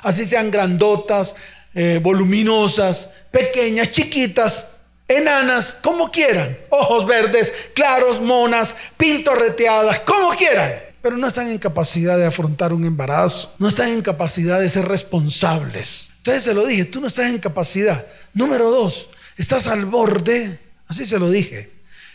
Así 0.05 0.25
sean 0.25 0.53
grandotas, 0.53 1.35
eh, 1.75 1.99
voluminosas, 2.01 3.09
pequeñas, 3.33 3.91
chiquitas, 3.91 4.69
enanas, 5.09 5.77
como 5.83 6.13
quieran, 6.13 6.57
ojos 6.71 7.05
verdes, 7.05 7.53
claros, 7.75 8.21
monas, 8.21 8.77
pintorreteadas, 8.97 9.99
como 9.99 10.31
quieran 10.31 10.88
pero 11.03 11.17
no 11.17 11.27
están 11.27 11.49
en 11.49 11.59
capacidad 11.59 12.19
de 12.19 12.27
afrontar 12.27 12.73
un 12.73 12.85
embarazo, 12.85 13.55
no 13.59 13.69
están 13.69 13.89
en 13.91 14.03
capacidad 14.03 14.61
de 14.61 14.69
ser 14.69 14.87
responsables. 14.87 16.09
Entonces 16.19 16.45
se 16.45 16.55
lo 16.55 16.67
dije, 16.67 16.85
tú 16.85 17.01
no 17.01 17.07
estás 17.07 17.31
en 17.31 17.39
capacidad. 17.39 18.07
Número 18.35 18.71
dos, 18.71 19.09
estás 19.37 19.67
al 19.67 19.85
borde, 19.85 20.59
así 20.87 21.07
se 21.07 21.19
lo 21.19 21.31
dije, 21.31 21.71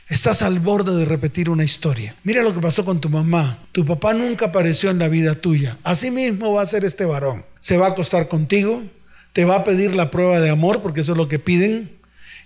estás 0.09 0.41
al 0.41 0.59
borde 0.59 0.95
de 0.95 1.05
repetir 1.05 1.49
una 1.49 1.63
historia. 1.63 2.15
Mira 2.23 2.43
lo 2.43 2.53
que 2.53 2.59
pasó 2.59 2.85
con 2.85 3.01
tu 3.01 3.09
mamá. 3.09 3.59
Tu 3.71 3.83
papá 3.85 4.13
nunca 4.13 4.47
apareció 4.47 4.89
en 4.89 4.99
la 4.99 5.07
vida 5.07 5.35
tuya. 5.35 5.77
Así 5.83 6.11
mismo 6.11 6.53
va 6.53 6.61
a 6.61 6.67
ser 6.67 6.85
este 6.85 7.05
varón. 7.05 7.45
Se 7.59 7.77
va 7.77 7.87
a 7.87 7.89
acostar 7.91 8.27
contigo, 8.27 8.83
te 9.31 9.45
va 9.45 9.55
a 9.55 9.63
pedir 9.63 9.95
la 9.95 10.11
prueba 10.11 10.39
de 10.39 10.49
amor, 10.49 10.81
porque 10.81 11.01
eso 11.01 11.13
es 11.13 11.17
lo 11.17 11.27
que 11.27 11.39
piden, 11.39 11.91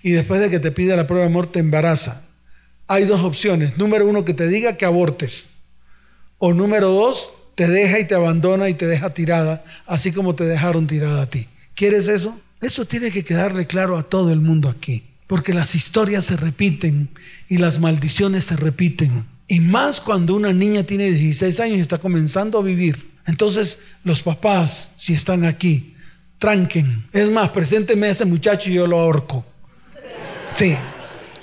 y 0.03 0.11
después 0.11 0.39
de 0.39 0.49
que 0.49 0.59
te 0.59 0.71
pida 0.71 0.95
la 0.95 1.07
prueba 1.07 1.25
de 1.25 1.31
amor 1.31 1.47
te 1.47 1.59
embaraza. 1.59 2.23
Hay 2.87 3.03
dos 3.03 3.21
opciones. 3.21 3.77
Número 3.77 4.07
uno, 4.07 4.23
que 4.23 4.33
te 4.33 4.47
diga 4.47 4.77
que 4.77 4.85
abortes. 4.85 5.47
O 6.39 6.53
número 6.53 6.89
dos, 6.89 7.31
te 7.55 7.67
deja 7.67 7.99
y 7.99 8.05
te 8.05 8.15
abandona 8.15 8.69
y 8.69 8.75
te 8.75 8.85
deja 8.85 9.13
tirada, 9.13 9.63
así 9.85 10.11
como 10.11 10.35
te 10.35 10.43
dejaron 10.43 10.85
tirada 10.85 11.23
a 11.23 11.29
ti. 11.29 11.47
¿Quieres 11.73 12.07
eso? 12.07 12.39
Eso 12.61 12.85
tiene 12.85 13.11
que 13.11 13.23
quedarle 13.23 13.65
claro 13.65 13.97
a 13.97 14.03
todo 14.03 14.31
el 14.31 14.41
mundo 14.41 14.69
aquí, 14.69 15.03
porque 15.25 15.53
las 15.53 15.75
historias 15.75 16.25
se 16.25 16.37
repiten 16.37 17.09
y 17.47 17.57
las 17.57 17.79
maldiciones 17.79 18.45
se 18.45 18.55
repiten. 18.55 19.25
Y 19.47 19.59
más 19.59 20.01
cuando 20.01 20.35
una 20.35 20.53
niña 20.53 20.83
tiene 20.83 21.11
16 21.11 21.59
años 21.59 21.77
y 21.77 21.81
está 21.81 21.97
comenzando 21.97 22.59
a 22.59 22.63
vivir. 22.63 23.11
Entonces, 23.25 23.79
los 24.03 24.21
papás, 24.21 24.89
si 24.95 25.13
están 25.13 25.45
aquí, 25.45 25.95
tranquen. 26.37 27.05
Es 27.13 27.29
más, 27.29 27.49
presénteme 27.49 28.07
a 28.07 28.11
ese 28.11 28.25
muchacho 28.25 28.69
y 28.69 28.73
yo 28.73 28.87
lo 28.87 28.99
ahorco. 28.99 29.45
Sí, 30.53 30.75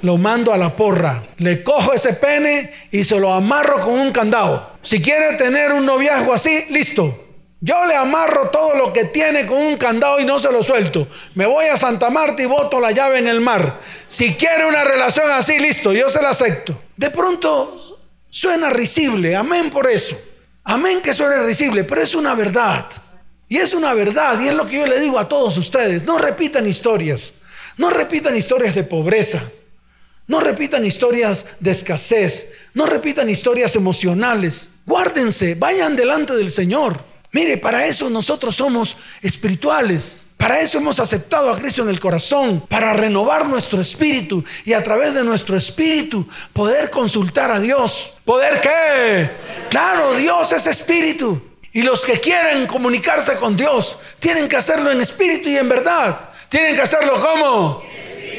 lo 0.04 0.18
mando 0.18 0.52
a 0.52 0.58
la 0.58 0.76
porra. 0.76 1.22
Le 1.38 1.64
cojo 1.64 1.94
ese 1.94 2.12
pene 2.12 2.70
y 2.90 3.04
se 3.04 3.18
lo 3.18 3.32
amarro 3.32 3.80
con 3.80 3.94
un 3.94 4.12
candado. 4.12 4.76
Si 4.82 5.00
quiere 5.00 5.34
tener 5.38 5.72
un 5.72 5.86
noviazgo 5.86 6.34
así, 6.34 6.66
listo. 6.68 7.24
Yo 7.58 7.86
le 7.86 7.94
amarro 7.94 8.50
todo 8.50 8.74
lo 8.74 8.92
que 8.92 9.04
tiene 9.04 9.46
con 9.46 9.56
un 9.56 9.78
candado 9.78 10.20
y 10.20 10.26
no 10.26 10.38
se 10.38 10.52
lo 10.52 10.62
suelto. 10.62 11.08
Me 11.34 11.46
voy 11.46 11.64
a 11.66 11.78
Santa 11.78 12.10
Marta 12.10 12.42
y 12.42 12.46
boto 12.46 12.80
la 12.80 12.90
llave 12.90 13.18
en 13.18 13.28
el 13.28 13.40
mar. 13.40 13.80
Si 14.06 14.34
quiere 14.34 14.66
una 14.66 14.84
relación 14.84 15.30
así, 15.30 15.58
listo, 15.58 15.90
yo 15.94 16.10
se 16.10 16.20
la 16.20 16.30
acepto. 16.30 16.78
De 16.98 17.08
pronto 17.08 17.98
suena 18.28 18.68
risible, 18.68 19.34
amén 19.34 19.70
por 19.70 19.90
eso. 19.90 20.20
Amén 20.64 21.00
que 21.00 21.14
suene 21.14 21.42
risible, 21.44 21.84
pero 21.84 22.02
es 22.02 22.14
una 22.14 22.34
verdad. 22.34 22.86
Y 23.48 23.56
es 23.56 23.72
una 23.72 23.94
verdad, 23.94 24.38
y 24.38 24.48
es 24.48 24.54
lo 24.54 24.66
que 24.66 24.76
yo 24.76 24.86
le 24.86 25.00
digo 25.00 25.18
a 25.18 25.30
todos 25.30 25.56
ustedes. 25.56 26.04
No 26.04 26.18
repitan 26.18 26.66
historias. 26.66 27.32
No 27.78 27.88
repitan 27.88 28.36
historias 28.36 28.74
de 28.74 28.84
pobreza. 28.84 29.42
No 30.26 30.40
repitan 30.40 30.84
historias 30.84 31.44
de 31.60 31.70
escasez. 31.70 32.48
No 32.72 32.86
repitan 32.86 33.28
historias 33.28 33.76
emocionales. 33.76 34.68
Guárdense, 34.86 35.54
vayan 35.54 35.96
delante 35.96 36.34
del 36.34 36.50
Señor. 36.50 37.00
Mire, 37.32 37.56
para 37.58 37.86
eso 37.86 38.08
nosotros 38.10 38.56
somos 38.56 38.96
espirituales. 39.20 40.20
Para 40.36 40.60
eso 40.60 40.78
hemos 40.78 41.00
aceptado 41.00 41.50
a 41.50 41.58
Cristo 41.58 41.82
en 41.82 41.88
el 41.88 41.98
corazón, 41.98 42.66
para 42.68 42.92
renovar 42.92 43.46
nuestro 43.46 43.80
espíritu 43.80 44.44
y 44.64 44.74
a 44.74 44.84
través 44.84 45.14
de 45.14 45.24
nuestro 45.24 45.56
espíritu 45.56 46.28
poder 46.52 46.90
consultar 46.90 47.50
a 47.50 47.60
Dios. 47.60 48.12
¿Poder 48.24 48.60
qué? 48.60 49.30
Claro, 49.70 50.14
Dios 50.14 50.52
es 50.52 50.66
espíritu. 50.66 51.40
Y 51.72 51.82
los 51.82 52.04
que 52.04 52.20
quieren 52.20 52.66
comunicarse 52.66 53.34
con 53.34 53.56
Dios 53.56 53.98
tienen 54.18 54.48
que 54.48 54.56
hacerlo 54.56 54.90
en 54.90 55.00
espíritu 55.00 55.48
y 55.48 55.56
en 55.56 55.68
verdad. 55.68 56.28
Tienen 56.48 56.74
que 56.74 56.82
hacerlo 56.82 57.20
como. 57.20 57.82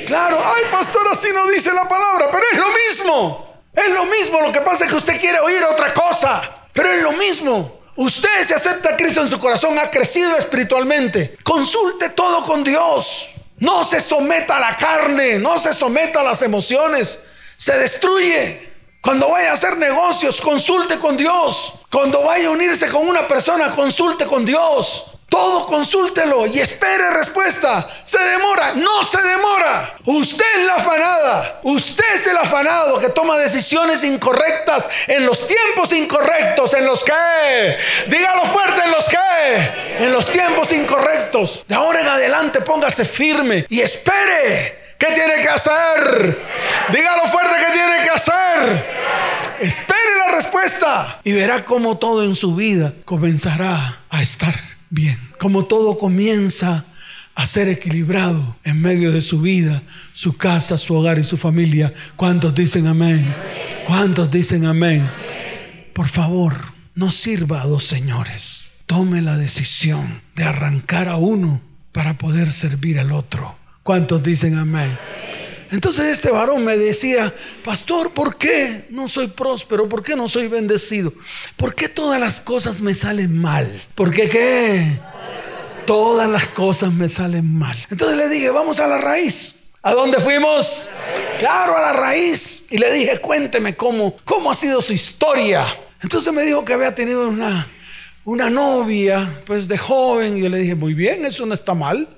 Claro, 0.06 0.40
ay 0.44 0.64
pastor, 0.72 1.08
así 1.12 1.30
no 1.34 1.48
dice 1.48 1.72
la 1.74 1.88
palabra, 1.88 2.30
pero 2.32 2.44
es 2.52 2.58
lo 2.58 2.68
mismo. 2.70 3.62
Es 3.74 3.90
lo 3.90 4.06
mismo, 4.06 4.42
lo 4.42 4.52
que 4.52 4.62
pasa 4.62 4.86
es 4.86 4.92
que 4.92 4.98
usted 4.98 5.20
quiere 5.20 5.40
oír 5.40 5.62
otra 5.64 5.94
cosa, 5.94 6.68
pero 6.72 6.92
es 6.92 7.02
lo 7.02 7.12
mismo. 7.12 7.82
Usted 7.98 8.44
se 8.44 8.54
acepta 8.54 8.90
a 8.90 8.98
Cristo 8.98 9.22
en 9.22 9.30
su 9.30 9.40
corazón, 9.40 9.78
ha 9.80 9.90
crecido 9.90 10.38
espiritualmente. 10.38 11.38
Consulte 11.44 12.10
todo 12.10 12.44
con 12.44 12.64
Dios. 12.64 13.30
No 13.58 13.84
se 13.86 14.02
someta 14.02 14.58
a 14.58 14.60
la 14.60 14.76
carne, 14.76 15.40
no 15.40 15.58
se 15.60 15.74
someta 15.74 16.20
a 16.20 16.24
las 16.24 16.42
emociones. 16.42 17.20
Se 17.58 17.78
destruye. 17.78 18.74
Cuando 19.02 19.30
vaya 19.30 19.52
a 19.52 19.54
hacer 19.54 19.78
negocios, 19.78 20.42
consulte 20.42 20.98
con 20.98 21.16
Dios. 21.16 21.74
Cuando 21.92 22.24
vaya 22.24 22.48
a 22.48 22.52
unirse 22.52 22.88
con 22.88 23.08
una 23.08 23.28
persona, 23.28 23.70
consulte 23.70 24.26
con 24.26 24.44
Dios. 24.44 25.06
Todo 25.36 25.66
consúltelo 25.66 26.48
y 26.48 26.60
espere 26.60 27.12
respuesta. 27.12 27.90
¿Se 28.06 28.18
demora? 28.18 28.72
No 28.72 29.04
se 29.04 29.22
demora. 29.22 29.94
Usted 30.06 30.46
es 30.60 30.66
la 30.66 30.76
afanada. 30.76 31.60
Usted 31.62 32.06
es 32.16 32.28
el 32.28 32.38
afanado 32.38 33.00
que 33.00 33.10
toma 33.10 33.38
decisiones 33.38 34.06
incorrectas 34.06 34.90
en 35.08 35.26
los 35.26 35.46
tiempos 35.46 35.92
incorrectos. 35.92 36.74
¿En 36.76 36.86
los 36.86 37.04
que? 37.04 37.78
Dígalo 38.08 38.46
fuerte, 38.46 38.82
¿en 38.86 38.92
los 38.92 39.06
que? 39.10 40.06
En 40.06 40.14
los 40.14 40.32
tiempos 40.32 40.72
incorrectos. 40.72 41.66
De 41.68 41.76
ahora 41.76 42.00
en 42.00 42.08
adelante 42.08 42.62
póngase 42.62 43.04
firme 43.04 43.66
y 43.68 43.82
espere. 43.82 44.96
¿Qué 44.98 45.08
tiene 45.08 45.42
que 45.42 45.50
hacer? 45.50 46.40
Dígalo 46.94 47.28
fuerte, 47.28 47.56
¿qué 47.60 47.74
tiene 47.74 48.04
que 48.06 48.10
hacer? 48.10 48.86
Espere 49.60 50.18
la 50.26 50.36
respuesta 50.38 51.20
y 51.26 51.34
verá 51.34 51.66
cómo 51.66 51.98
todo 51.98 52.24
en 52.24 52.38
su 52.38 52.56
vida 52.56 52.94
comenzará 53.04 53.98
a 54.10 54.22
estar 54.22 54.75
bien. 54.96 55.20
Como 55.38 55.66
todo 55.66 56.00
comienza 56.00 56.86
a 57.36 57.46
ser 57.46 57.68
equilibrado 57.68 58.56
en 58.64 58.82
medio 58.82 59.12
de 59.12 59.22
su 59.22 59.42
vida, 59.42 59.84
su 60.14 60.38
casa, 60.38 60.78
su 60.78 60.96
hogar 60.96 61.20
y 61.20 61.24
su 61.24 61.38
familia. 61.38 61.94
¿Cuántos 62.16 62.56
dicen 62.56 62.88
amén? 62.88 63.36
¿Cuántos 63.86 64.32
dicen 64.32 64.66
amén? 64.66 65.08
Por 65.94 66.08
favor, 66.08 66.56
no 66.96 67.12
sirva 67.12 67.62
a 67.62 67.68
dos 67.68 67.84
señores. 67.84 68.68
Tome 68.86 69.22
la 69.22 69.38
decisión 69.38 70.22
de 70.36 70.46
arrancar 70.46 71.10
a 71.10 71.18
uno 71.18 71.62
para 71.92 72.18
poder 72.18 72.54
servir 72.54 73.00
al 73.00 73.12
otro. 73.12 73.58
¿Cuántos 73.84 74.24
dicen 74.24 74.56
amén? 74.58 74.98
Entonces 75.76 76.06
este 76.06 76.32
varón 76.32 76.64
me 76.64 76.78
decía, 76.78 77.34
pastor, 77.66 78.12
¿por 78.14 78.38
qué 78.38 78.86
no 78.92 79.10
soy 79.10 79.28
próspero? 79.28 79.90
¿Por 79.90 80.04
qué 80.04 80.16
no 80.16 80.30
soy 80.30 80.48
bendecido? 80.48 81.12
¿Por 81.58 81.76
qué 81.76 81.90
todas 81.90 82.18
las 82.18 82.40
cosas 82.40 82.80
me 82.80 82.96
salen 82.96 83.38
mal? 83.38 83.84
¿Por 83.94 84.14
qué 84.14 84.30
qué? 84.30 84.98
Todas 85.86 86.30
las 86.30 86.48
cosas 86.48 86.94
me 86.94 87.10
salen 87.10 87.54
mal. 87.54 87.78
Entonces 87.92 88.18
le 88.18 88.30
dije, 88.30 88.52
vamos 88.52 88.80
a 88.80 88.88
la 88.88 89.00
raíz. 89.00 89.56
¿A 89.82 89.92
dónde 89.92 90.20
fuimos? 90.22 90.88
Claro, 91.40 91.76
a 91.76 91.82
la 91.82 91.92
raíz. 91.92 92.64
Y 92.70 92.78
le 92.78 92.90
dije, 92.94 93.20
cuénteme 93.20 93.76
cómo, 93.76 94.16
cómo 94.24 94.52
ha 94.52 94.56
sido 94.56 94.80
su 94.80 94.94
historia. 94.94 95.66
Entonces 96.02 96.32
me 96.32 96.44
dijo 96.44 96.64
que 96.64 96.72
había 96.72 96.96
tenido 96.96 97.28
una, 97.28 97.68
una 98.24 98.50
novia, 98.50 99.42
pues 99.46 99.68
de 99.68 99.78
joven. 99.78 100.38
Y 100.38 100.44
yo 100.44 100.48
le 100.48 100.58
dije, 100.58 100.76
muy 100.76 100.94
bien, 100.94 101.26
eso 101.26 101.46
no 101.46 101.54
está 101.54 101.74
mal 101.74 102.15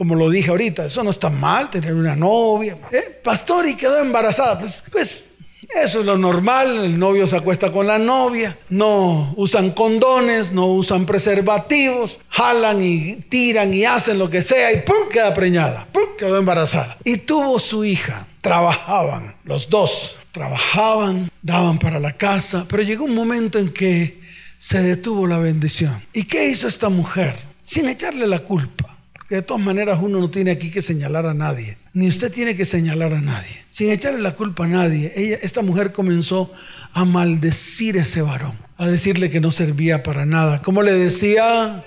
como 0.00 0.14
lo 0.14 0.30
dije 0.30 0.48
ahorita, 0.48 0.86
eso 0.86 1.04
no 1.04 1.10
está 1.10 1.28
mal, 1.28 1.68
tener 1.68 1.92
una 1.92 2.16
novia. 2.16 2.74
¿eh? 2.90 3.20
Pastor, 3.22 3.68
y 3.68 3.74
quedó 3.74 3.98
embarazada. 3.98 4.58
Pues, 4.58 4.82
pues 4.90 5.24
eso 5.68 6.00
es 6.00 6.06
lo 6.06 6.16
normal, 6.16 6.86
el 6.86 6.98
novio 6.98 7.26
se 7.26 7.36
acuesta 7.36 7.70
con 7.70 7.86
la 7.86 7.98
novia, 7.98 8.56
no 8.70 9.34
usan 9.36 9.72
condones, 9.72 10.52
no 10.52 10.68
usan 10.68 11.04
preservativos, 11.04 12.18
jalan 12.30 12.82
y 12.82 13.16
tiran 13.28 13.74
y 13.74 13.84
hacen 13.84 14.18
lo 14.18 14.30
que 14.30 14.40
sea 14.40 14.72
y 14.72 14.78
¡pum! 14.78 15.10
queda 15.12 15.34
preñada, 15.34 15.86
¡pum! 15.92 16.16
quedó 16.18 16.38
embarazada. 16.38 16.96
Y 17.04 17.18
tuvo 17.18 17.58
su 17.58 17.84
hija, 17.84 18.26
trabajaban 18.40 19.36
los 19.44 19.68
dos, 19.68 20.16
trabajaban, 20.32 21.30
daban 21.42 21.78
para 21.78 22.00
la 22.00 22.12
casa, 22.14 22.64
pero 22.66 22.82
llegó 22.82 23.04
un 23.04 23.14
momento 23.14 23.58
en 23.58 23.68
que 23.68 24.18
se 24.56 24.82
detuvo 24.82 25.26
la 25.26 25.36
bendición. 25.36 26.02
¿Y 26.14 26.24
qué 26.24 26.48
hizo 26.48 26.68
esta 26.68 26.88
mujer? 26.88 27.36
Sin 27.62 27.86
echarle 27.86 28.26
la 28.26 28.38
culpa 28.38 28.96
de 29.36 29.42
todas 29.42 29.62
maneras 29.62 29.98
uno 30.02 30.18
no 30.18 30.30
tiene 30.30 30.50
aquí 30.50 30.70
que 30.70 30.82
señalar 30.82 31.24
a 31.26 31.34
nadie, 31.34 31.76
ni 31.94 32.08
usted 32.08 32.32
tiene 32.32 32.56
que 32.56 32.64
señalar 32.64 33.12
a 33.12 33.20
nadie. 33.20 33.64
Sin 33.70 33.90
echarle 33.90 34.20
la 34.20 34.34
culpa 34.34 34.64
a 34.64 34.68
nadie, 34.68 35.12
ella, 35.14 35.38
esta 35.42 35.62
mujer 35.62 35.92
comenzó 35.92 36.52
a 36.92 37.04
maldecir 37.04 37.98
a 37.98 38.02
ese 38.02 38.22
varón, 38.22 38.58
a 38.76 38.88
decirle 38.88 39.30
que 39.30 39.40
no 39.40 39.52
servía 39.52 40.02
para 40.02 40.26
nada. 40.26 40.62
¿Cómo 40.62 40.82
le 40.82 40.92
decía? 40.92 41.84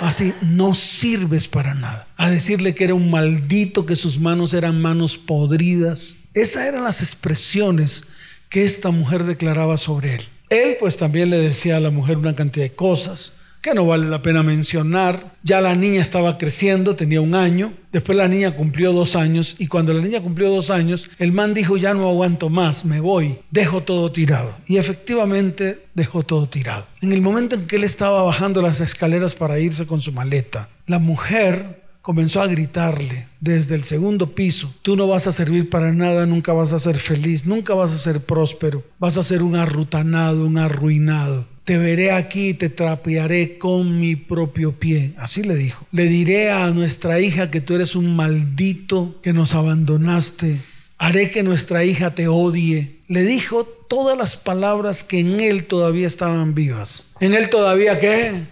Así, 0.00 0.32
no 0.40 0.74
sirves 0.74 1.46
para 1.46 1.74
nada. 1.74 2.08
A 2.16 2.30
decirle 2.30 2.74
que 2.74 2.84
era 2.84 2.94
un 2.94 3.10
maldito, 3.10 3.86
que 3.86 3.96
sus 3.96 4.18
manos 4.18 4.54
eran 4.54 4.80
manos 4.80 5.18
podridas. 5.18 6.16
Esas 6.34 6.66
eran 6.66 6.84
las 6.84 7.02
expresiones 7.02 8.04
que 8.48 8.64
esta 8.64 8.90
mujer 8.90 9.24
declaraba 9.24 9.76
sobre 9.76 10.16
él. 10.16 10.28
Él 10.48 10.76
pues 10.80 10.96
también 10.96 11.30
le 11.30 11.38
decía 11.38 11.76
a 11.76 11.80
la 11.80 11.90
mujer 11.90 12.16
una 12.16 12.36
cantidad 12.36 12.64
de 12.64 12.74
cosas 12.74 13.32
que 13.66 13.74
no 13.74 13.84
vale 13.84 14.08
la 14.08 14.22
pena 14.22 14.44
mencionar. 14.44 15.34
Ya 15.42 15.60
la 15.60 15.74
niña 15.74 16.00
estaba 16.00 16.38
creciendo, 16.38 16.94
tenía 16.94 17.20
un 17.20 17.34
año. 17.34 17.72
Después 17.90 18.16
la 18.16 18.28
niña 18.28 18.52
cumplió 18.52 18.92
dos 18.92 19.16
años 19.16 19.56
y 19.58 19.66
cuando 19.66 19.92
la 19.92 20.00
niña 20.00 20.20
cumplió 20.20 20.50
dos 20.50 20.70
años, 20.70 21.10
el 21.18 21.32
man 21.32 21.52
dijo, 21.52 21.76
ya 21.76 21.92
no 21.92 22.08
aguanto 22.08 22.48
más, 22.48 22.84
me 22.84 23.00
voy, 23.00 23.38
dejo 23.50 23.82
todo 23.82 24.12
tirado. 24.12 24.54
Y 24.68 24.76
efectivamente 24.76 25.80
dejó 25.94 26.22
todo 26.22 26.48
tirado. 26.48 26.86
En 27.00 27.12
el 27.12 27.20
momento 27.20 27.56
en 27.56 27.66
que 27.66 27.74
él 27.74 27.82
estaba 27.82 28.22
bajando 28.22 28.62
las 28.62 28.78
escaleras 28.78 29.34
para 29.34 29.58
irse 29.58 29.84
con 29.84 30.00
su 30.00 30.12
maleta, 30.12 30.68
la 30.86 31.00
mujer 31.00 31.82
comenzó 32.02 32.42
a 32.42 32.46
gritarle 32.46 33.26
desde 33.40 33.74
el 33.74 33.82
segundo 33.82 34.32
piso, 34.32 34.72
tú 34.82 34.94
no 34.94 35.08
vas 35.08 35.26
a 35.26 35.32
servir 35.32 35.68
para 35.68 35.92
nada, 35.92 36.24
nunca 36.24 36.52
vas 36.52 36.72
a 36.72 36.78
ser 36.78 36.98
feliz, 36.98 37.44
nunca 37.44 37.74
vas 37.74 37.90
a 37.90 37.98
ser 37.98 38.20
próspero, 38.20 38.84
vas 39.00 39.16
a 39.16 39.24
ser 39.24 39.42
un 39.42 39.56
arrutanado, 39.56 40.46
un 40.46 40.56
arruinado 40.56 41.55
te 41.66 41.78
veré 41.78 42.12
aquí 42.12 42.50
y 42.50 42.54
te 42.54 42.68
trapearé 42.68 43.58
con 43.58 43.98
mi 43.98 44.14
propio 44.14 44.78
pie. 44.78 45.14
Así 45.18 45.42
le 45.42 45.56
dijo. 45.56 45.84
Le 45.90 46.04
diré 46.04 46.52
a 46.52 46.70
nuestra 46.70 47.18
hija 47.18 47.50
que 47.50 47.60
tú 47.60 47.74
eres 47.74 47.96
un 47.96 48.14
maldito, 48.14 49.18
que 49.20 49.32
nos 49.32 49.52
abandonaste. 49.52 50.60
Haré 50.96 51.28
que 51.28 51.42
nuestra 51.42 51.84
hija 51.84 52.14
te 52.14 52.28
odie. 52.28 53.00
Le 53.08 53.22
dijo 53.22 53.64
todas 53.64 54.16
las 54.16 54.36
palabras 54.36 55.02
que 55.02 55.18
en 55.18 55.40
él 55.40 55.64
todavía 55.64 56.06
estaban 56.06 56.54
vivas. 56.54 57.04
¿En 57.18 57.34
él 57.34 57.50
todavía 57.50 57.98
qué? 57.98 58.42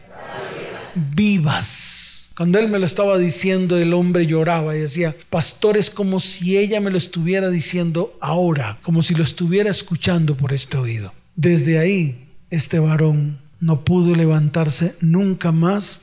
Vivas. 1.15 2.31
Cuando 2.37 2.59
él 2.59 2.67
me 2.67 2.81
lo 2.81 2.87
estaba 2.87 3.17
diciendo, 3.17 3.79
el 3.79 3.95
hombre 3.95 4.27
lloraba 4.27 4.75
y 4.75 4.81
decía, 4.81 5.15
pastor, 5.31 5.77
es 5.77 5.89
como 5.89 6.19
si 6.19 6.59
ella 6.59 6.81
me 6.81 6.91
lo 6.91 6.99
estuviera 6.99 7.49
diciendo 7.49 8.19
ahora, 8.21 8.81
como 8.83 9.05
si 9.05 9.15
lo 9.15 9.23
estuviera 9.23 9.71
escuchando 9.71 10.37
por 10.37 10.53
este 10.53 10.79
oído. 10.79 11.13
Desde 11.37 11.79
ahí 11.79 12.25
este 12.51 12.79
varón 12.79 13.41
no 13.61 13.85
pudo 13.85 14.15
levantarse 14.15 14.95
nunca 15.01 15.53
más 15.53 16.01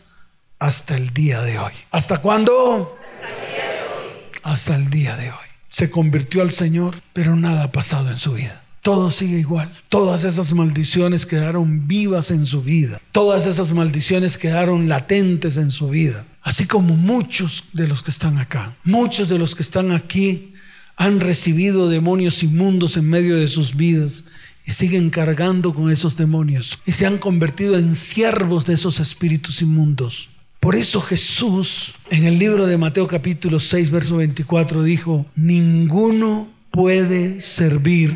hasta 0.60 0.96
el 0.96 1.14
día 1.14 1.42
de 1.42 1.60
hoy. 1.60 1.74
¿Hasta 1.92 2.20
cuándo? 2.20 2.98
Hasta 3.04 3.28
el 3.30 3.50
día 3.52 3.66
de 3.66 3.82
hoy. 3.82 4.42
Hasta 4.44 4.76
el 4.76 4.90
día 4.90 5.18
de 5.18 5.30
hoy. 5.30 5.48
Se 5.70 5.90
convirtió 5.90 6.42
al 6.42 6.52
Señor, 6.52 6.96
pero 7.14 7.36
nada 7.36 7.64
ha 7.64 7.72
pasado 7.72 8.12
en 8.12 8.18
su 8.18 8.34
vida. 8.34 8.62
Todo 8.82 9.12
sigue 9.12 9.38
igual. 9.38 9.72
Todas 9.90 10.24
esas 10.24 10.54
maldiciones 10.54 11.28
quedaron 11.28 11.88
vivas 11.88 12.32
en 12.32 12.46
su 12.46 12.64
vida. 12.64 13.00
Todas 13.12 13.46
esas 13.46 13.74
maldiciones 13.74 14.38
quedaron 14.38 14.90
latentes 14.90 15.58
en 15.58 15.70
su 15.70 15.90
vida. 15.90 16.26
Así 16.42 16.66
como 16.66 16.96
muchos 16.96 17.64
de 17.74 17.88
los 17.88 18.02
que 18.02 18.10
están 18.10 18.40
acá. 18.40 18.76
Muchos 18.84 19.30
de 19.30 19.38
los 19.38 19.54
que 19.54 19.62
están 19.62 19.92
aquí 19.92 20.56
han 20.96 21.20
recibido 21.20 21.90
demonios 21.90 22.42
inmundos 22.42 22.98
en 22.98 23.08
medio 23.08 23.38
de 23.38 23.48
sus 23.48 23.76
vidas 23.76 24.24
y 24.66 24.72
siguen 24.72 25.10
cargando 25.10 25.74
con 25.74 25.92
esos 25.92 26.18
demonios 26.18 26.80
y 26.86 26.92
se 26.92 27.06
han 27.06 27.18
convertido 27.18 27.78
en 27.78 27.96
siervos 27.96 28.66
de 28.66 28.76
esos 28.76 29.00
espíritus 29.00 29.62
inmundos. 29.62 30.30
Por 30.60 30.76
eso 30.76 31.02
Jesús 31.02 31.96
en 32.10 32.26
el 32.26 32.38
libro 32.38 32.68
de 32.68 32.78
Mateo 32.78 33.08
capítulo 33.08 33.60
6, 33.60 33.90
verso 33.90 34.18
24 34.18 34.84
dijo, 34.84 35.26
ninguno 35.36 36.48
puede 36.70 37.42
servir 37.42 38.16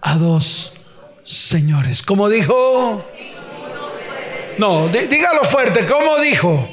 a 0.00 0.16
dos 0.16 0.72
señores. 1.24 2.02
¿Cómo 2.02 2.28
dijo? 2.28 3.04
No, 4.58 4.88
dígalo 4.88 5.44
fuerte, 5.44 5.84
¿cómo 5.84 6.18
dijo? 6.20 6.68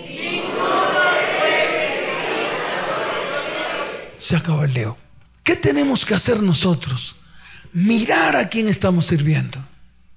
Se 4.18 4.36
acabó 4.36 4.64
el 4.64 4.74
leo. 4.74 4.98
¿Qué 5.44 5.56
tenemos 5.56 6.06
que 6.06 6.14
hacer 6.14 6.42
nosotros? 6.42 7.16
Mirar 7.74 8.36
a 8.36 8.50
quién 8.50 8.68
estamos 8.68 9.08
sirviendo, 9.08 9.58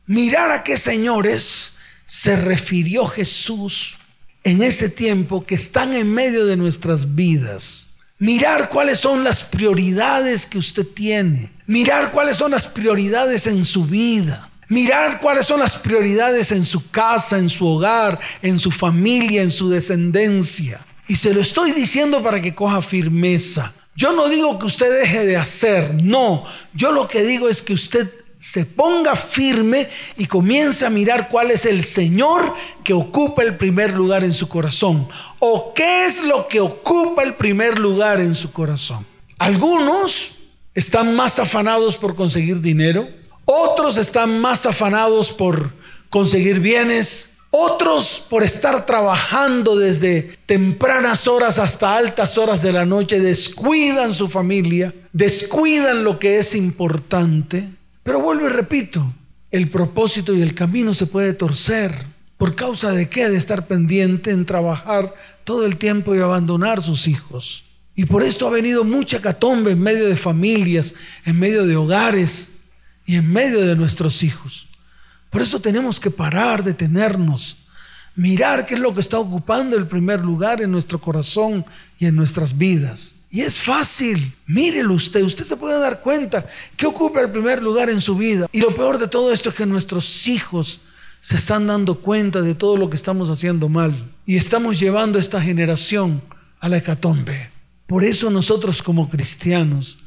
mirar 0.07 0.51
a 0.51 0.62
qué 0.62 0.79
señores 0.79 1.75
se 2.07 2.37
refirió 2.37 3.07
Jesús 3.07 3.97
en 4.43 4.62
ese 4.62 4.88
tiempo 4.88 5.47
que 5.47 5.55
están 5.55 5.95
en 5.95 6.12
medio 6.12 6.47
de 6.47 6.57
nuestras 6.57 7.14
vidas. 7.14 7.87
Mirar 8.19 8.69
cuáles 8.69 9.01
son 9.01 9.25
las 9.25 9.43
prioridades 9.43 10.47
que 10.47 10.59
usted 10.59 10.87
tiene. 10.87 11.51
Mirar 11.67 12.12
cuáles 12.12 12.37
son 12.37 12.53
las 12.53 12.67
prioridades 12.67 13.47
en 13.47 13.64
su 13.64 13.87
vida. 13.87 14.51
Mirar 14.69 15.21
cuáles 15.21 15.47
son 15.47 15.61
las 15.61 15.79
prioridades 15.79 16.53
en 16.53 16.64
su 16.64 16.90
casa, 16.90 17.38
en 17.38 17.49
su 17.49 17.67
hogar, 17.67 18.21
en 18.43 18.59
su 18.59 18.71
familia, 18.71 19.43
en 19.43 19.51
su 19.51 19.69
descendencia. 19.69 20.81
Y 21.09 21.17
se 21.17 21.35
lo 21.35 21.40
estoy 21.40 21.73
diciendo 21.73 22.23
para 22.23 22.40
que 22.40 22.55
coja 22.55 22.81
firmeza. 22.81 23.73
Yo 23.96 24.12
no 24.12 24.28
digo 24.28 24.59
que 24.59 24.66
usted 24.66 25.00
deje 25.00 25.26
de 25.26 25.37
hacer, 25.37 26.02
no. 26.02 26.44
Yo 26.72 26.92
lo 26.92 27.07
que 27.07 27.22
digo 27.22 27.48
es 27.48 27.62
que 27.62 27.74
usted 27.74 28.11
se 28.38 28.66
ponga 28.66 29.16
firme 29.16 29.88
y 30.16 30.26
comience 30.26 30.85
a 30.85 30.90
mirar 30.90 31.28
cuál 31.30 31.50
es 31.50 31.64
el 31.64 31.83
Señor 31.83 32.52
que 32.83 32.92
ocupa 32.92 33.42
el 33.42 33.57
primer 33.57 33.94
lugar 33.94 34.24
en 34.24 34.35
su 34.35 34.48
corazón. 34.48 35.09
O 35.38 35.72
qué 35.74 36.07
es 36.07 36.22
lo 36.22 36.48
que 36.48 36.61
ocupa 36.61 37.22
el 37.22 37.35
primer 37.35 37.78
lugar 37.78 38.20
en 38.20 38.35
su 38.35 38.52
corazón. 38.52 39.07
Algunos 39.38 40.33
están 40.74 41.14
más 41.14 41.38
afanados 41.38 41.96
por 41.96 42.16
conseguir 42.16 42.61
dinero, 42.61 43.09
otros 43.44 43.96
están 43.96 44.40
más 44.40 44.66
afanados 44.66 45.33
por 45.33 45.72
conseguir 46.11 46.61
bienes, 46.61 47.30
otros 47.57 48.21
por 48.29 48.43
estar 48.43 48.85
trabajando 48.85 49.77
desde 49.77 50.23
tempranas 50.45 51.29
horas 51.29 51.61
hasta 51.61 51.97
altas 51.97 52.37
horas 52.37 52.62
de 52.62 52.73
la 52.73 52.85
noche 52.85 53.21
descuidan 53.21 54.12
su 54.12 54.29
familia, 54.29 54.93
descuidan 55.12 56.03
lo 56.03 56.19
que 56.19 56.38
es 56.38 56.57
importante. 56.57 57.69
Pero 58.03 58.21
vuelvo 58.21 58.47
y 58.47 58.49
repito, 58.49 59.07
el 59.53 59.69
propósito 59.69 60.35
y 60.35 60.43
el 60.43 60.53
camino 60.53 60.95
se 60.95 61.07
puede 61.07 61.33
torcer. 61.33 61.95
¿Por 62.38 62.57
causa 62.57 62.90
de 62.90 63.09
qué? 63.09 63.29
De 63.29 63.37
estar 63.37 63.69
pendiente 63.69 64.33
en 64.33 64.47
trabajar 64.47 65.14
todo 65.45 65.64
el 65.64 65.77
tiempo 65.77 66.17
y 66.17 66.19
abandonar 66.19 66.83
sus 66.83 67.07
hijos. 67.07 67.62
Y 67.95 68.07
por 68.07 68.25
esto 68.25 68.49
ha 68.49 68.51
venido 68.51 68.83
mucha 68.83 69.21
catombe 69.21 69.71
en 69.71 69.81
medio 69.81 70.09
de 70.09 70.17
familias, 70.17 70.97
en 71.25 71.38
medio 71.38 71.64
de 71.69 71.77
hogares 71.77 72.49
y 73.07 73.14
en 73.14 73.33
medio 73.33 73.61
de 73.61 73.77
nuestros 73.77 74.25
hijos. 74.25 74.67
Por 75.35 75.42
eso 75.42 75.61
tenemos 75.61 75.99
que 75.99 76.12
parar, 76.12 76.62
detenernos, 76.62 77.57
mirar 78.14 78.64
qué 78.64 78.75
es 78.75 78.81
lo 78.81 78.94
que 78.94 79.01
está 79.01 79.18
ocupando 79.18 79.77
el 79.77 79.85
primer 79.85 80.20
lugar 80.20 80.62
en 80.62 80.70
nuestro 80.70 81.01
corazón 81.01 81.66
y 81.99 82.07
en 82.07 82.14
nuestras 82.14 82.57
vidas. 82.57 83.16
Y 83.33 83.40
es 83.40 83.57
fácil, 83.57 84.33
mírelo 84.47 84.94
usted, 84.94 85.25
usted 85.25 85.44
se 85.44 85.57
puede 85.57 85.81
dar 85.81 86.03
cuenta 86.03 86.47
que 86.77 86.87
ocupa 86.87 87.20
el 87.20 87.33
primer 87.33 87.61
lugar 87.61 87.90
en 87.90 88.01
su 88.01 88.14
vida. 88.14 88.47
Y 88.53 88.61
lo 88.61 88.77
peor 88.77 88.99
de 88.99 89.09
todo 89.09 89.33
esto 89.33 89.49
es 89.49 89.57
que 89.57 89.66
nuestros 89.66 90.29
hijos 90.29 90.79
se 91.20 91.37
están 91.37 91.66
dando 91.66 91.97
cuenta 91.97 92.40
de 92.40 92.55
todo 92.55 92.77
lo 92.77 92.88
que 92.88 92.94
estamos 92.94 93.29
haciendo 93.29 93.68
mal. 93.68 94.12
Y 94.27 94.37
estamos 94.37 94.79
llevando 94.79 95.18
esta 95.18 95.40
generación 95.40 96.23
a 96.61 96.68
la 96.68 96.77
hecatombe. 96.77 97.51
Por 97.88 98.05
eso 98.05 98.31
nosotros 98.31 98.85
como 98.85 99.09
cristianos 99.11 99.99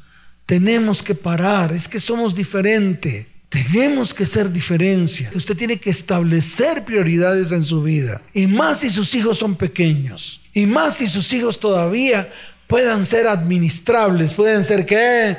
tenemos 0.45 1.03
que 1.03 1.15
parar, 1.15 1.73
es 1.73 1.89
que 1.89 1.99
somos 1.99 2.33
diferentes. 2.33 3.27
Tenemos 3.49 4.13
que 4.13 4.25
ser 4.25 4.51
diferencia. 4.51 5.31
Usted 5.33 5.55
tiene 5.55 5.79
que 5.79 5.89
establecer 5.89 6.83
prioridades 6.83 7.51
en 7.53 7.63
su 7.63 7.81
vida. 7.81 8.21
Y 8.33 8.45
más 8.45 8.81
si 8.81 8.89
sus 8.89 9.15
hijos 9.15 9.37
son 9.37 9.55
pequeños. 9.55 10.41
Y 10.53 10.65
más 10.65 10.97
si 10.97 11.07
sus 11.07 11.31
hijos 11.31 11.59
todavía 11.59 12.29
puedan 12.67 13.05
ser 13.05 13.27
administrables. 13.27 14.33
Pueden 14.33 14.65
ser 14.65 14.85
qué? 14.85 15.37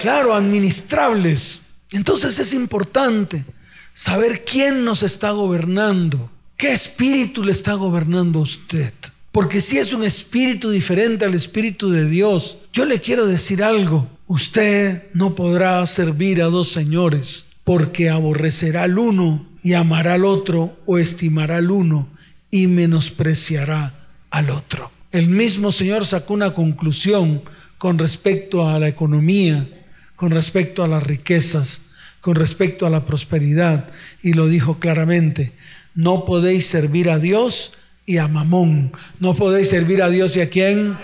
Claro, 0.00 0.34
administrables. 0.34 1.60
Entonces 1.90 2.38
es 2.38 2.52
importante 2.54 3.44
saber 3.92 4.44
quién 4.44 4.84
nos 4.84 5.02
está 5.02 5.32
gobernando. 5.32 6.30
¿Qué 6.56 6.72
espíritu 6.72 7.42
le 7.42 7.52
está 7.52 7.74
gobernando 7.74 8.38
a 8.38 8.42
usted? 8.42 8.92
Porque 9.32 9.60
si 9.60 9.78
es 9.78 9.92
un 9.92 10.04
espíritu 10.04 10.70
diferente 10.70 11.24
al 11.24 11.34
espíritu 11.34 11.90
de 11.90 12.08
Dios, 12.08 12.56
yo 12.72 12.84
le 12.84 13.00
quiero 13.00 13.26
decir 13.26 13.64
algo. 13.64 14.08
Usted 14.28 15.04
no 15.12 15.34
podrá 15.34 15.84
servir 15.86 16.40
a 16.42 16.46
dos 16.46 16.70
señores 16.70 17.46
porque 17.68 18.08
aborrecerá 18.08 18.84
al 18.84 18.98
uno 18.98 19.46
y 19.62 19.74
amará 19.74 20.14
al 20.14 20.24
otro 20.24 20.78
o 20.86 20.96
estimará 20.96 21.58
al 21.58 21.70
uno 21.70 22.08
y 22.50 22.66
menospreciará 22.66 23.92
al 24.30 24.48
otro. 24.48 24.90
El 25.12 25.28
mismo 25.28 25.70
Señor 25.70 26.06
sacó 26.06 26.32
una 26.32 26.54
conclusión 26.54 27.42
con 27.76 27.98
respecto 27.98 28.66
a 28.66 28.78
la 28.78 28.88
economía, 28.88 29.68
con 30.16 30.30
respecto 30.30 30.82
a 30.82 30.88
las 30.88 31.02
riquezas, 31.02 31.82
con 32.22 32.36
respecto 32.36 32.86
a 32.86 32.90
la 32.90 33.04
prosperidad 33.04 33.90
y 34.22 34.32
lo 34.32 34.46
dijo 34.46 34.78
claramente, 34.78 35.52
no 35.94 36.24
podéis 36.24 36.64
servir 36.64 37.10
a 37.10 37.18
Dios 37.18 37.72
y 38.06 38.16
a 38.16 38.28
Mamón, 38.28 38.92
no 39.20 39.34
podéis 39.34 39.68
servir 39.68 40.02
a 40.02 40.08
Dios 40.08 40.34
y 40.38 40.40
a 40.40 40.48
quién. 40.48 40.96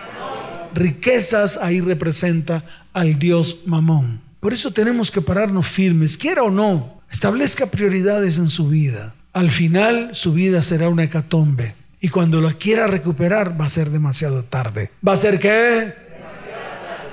Riquezas 0.72 1.58
ahí 1.58 1.82
representa 1.82 2.64
al 2.94 3.18
Dios 3.18 3.58
Mamón. 3.66 4.23
Por 4.44 4.52
eso 4.52 4.70
tenemos 4.70 5.10
que 5.10 5.22
pararnos 5.22 5.66
firmes, 5.66 6.18
quiera 6.18 6.42
o 6.42 6.50
no. 6.50 7.00
Establezca 7.10 7.64
prioridades 7.64 8.36
en 8.36 8.50
su 8.50 8.68
vida. 8.68 9.14
Al 9.32 9.50
final 9.50 10.10
su 10.12 10.34
vida 10.34 10.62
será 10.62 10.90
una 10.90 11.04
hecatombe. 11.04 11.74
Y 11.98 12.10
cuando 12.10 12.42
la 12.42 12.52
quiera 12.52 12.86
recuperar 12.86 13.58
va 13.58 13.64
a 13.64 13.70
ser 13.70 13.88
demasiado 13.88 14.44
tarde. 14.44 14.90
¿Va 15.08 15.14
a 15.14 15.16
ser 15.16 15.38
qué? 15.38 15.94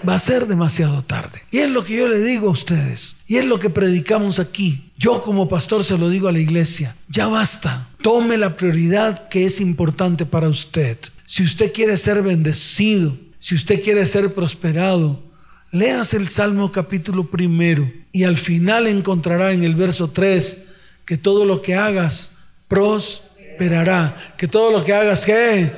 Va 0.05 0.15
a 0.15 0.19
ser 0.19 0.45
demasiado 0.45 1.03
tarde. 1.03 1.41
Y 1.51 1.59
es 1.59 1.69
lo 1.69 1.85
que 1.85 1.95
yo 1.95 2.09
le 2.09 2.19
digo 2.19 2.49
a 2.49 2.51
ustedes. 2.51 3.15
Y 3.27 3.37
es 3.37 3.45
lo 3.45 3.59
que 3.59 3.69
predicamos 3.69 4.37
aquí. 4.37 4.91
Yo 4.97 5.21
como 5.21 5.47
pastor 5.47 5.85
se 5.85 5.97
lo 5.97 6.09
digo 6.09 6.27
a 6.27 6.33
la 6.33 6.39
iglesia. 6.39 6.97
Ya 7.07 7.27
basta. 7.27 7.87
Tome 8.01 8.35
la 8.35 8.57
prioridad 8.57 9.29
que 9.29 9.45
es 9.45 9.61
importante 9.61 10.25
para 10.25 10.49
usted. 10.49 10.97
Si 11.25 11.43
usted 11.43 11.71
quiere 11.71 11.95
ser 11.95 12.23
bendecido, 12.23 13.15
si 13.39 13.55
usted 13.55 13.81
quiere 13.81 14.05
ser 14.05 14.33
prosperado, 14.33 15.30
Leas 15.73 16.13
el 16.13 16.27
Salmo 16.27 16.69
capítulo 16.69 17.31
primero 17.31 17.89
y 18.11 18.25
al 18.25 18.35
final 18.35 18.87
encontrará 18.87 19.53
en 19.53 19.63
el 19.63 19.73
verso 19.73 20.09
3 20.09 20.57
que 21.05 21.15
todo 21.15 21.45
lo 21.45 21.61
que 21.61 21.75
hagas 21.75 22.31
prosperará. 22.67 24.33
Que 24.35 24.49
todo 24.49 24.71
lo 24.71 24.83
que 24.83 24.93
hagas, 24.93 25.25
¿qué? 25.25 25.71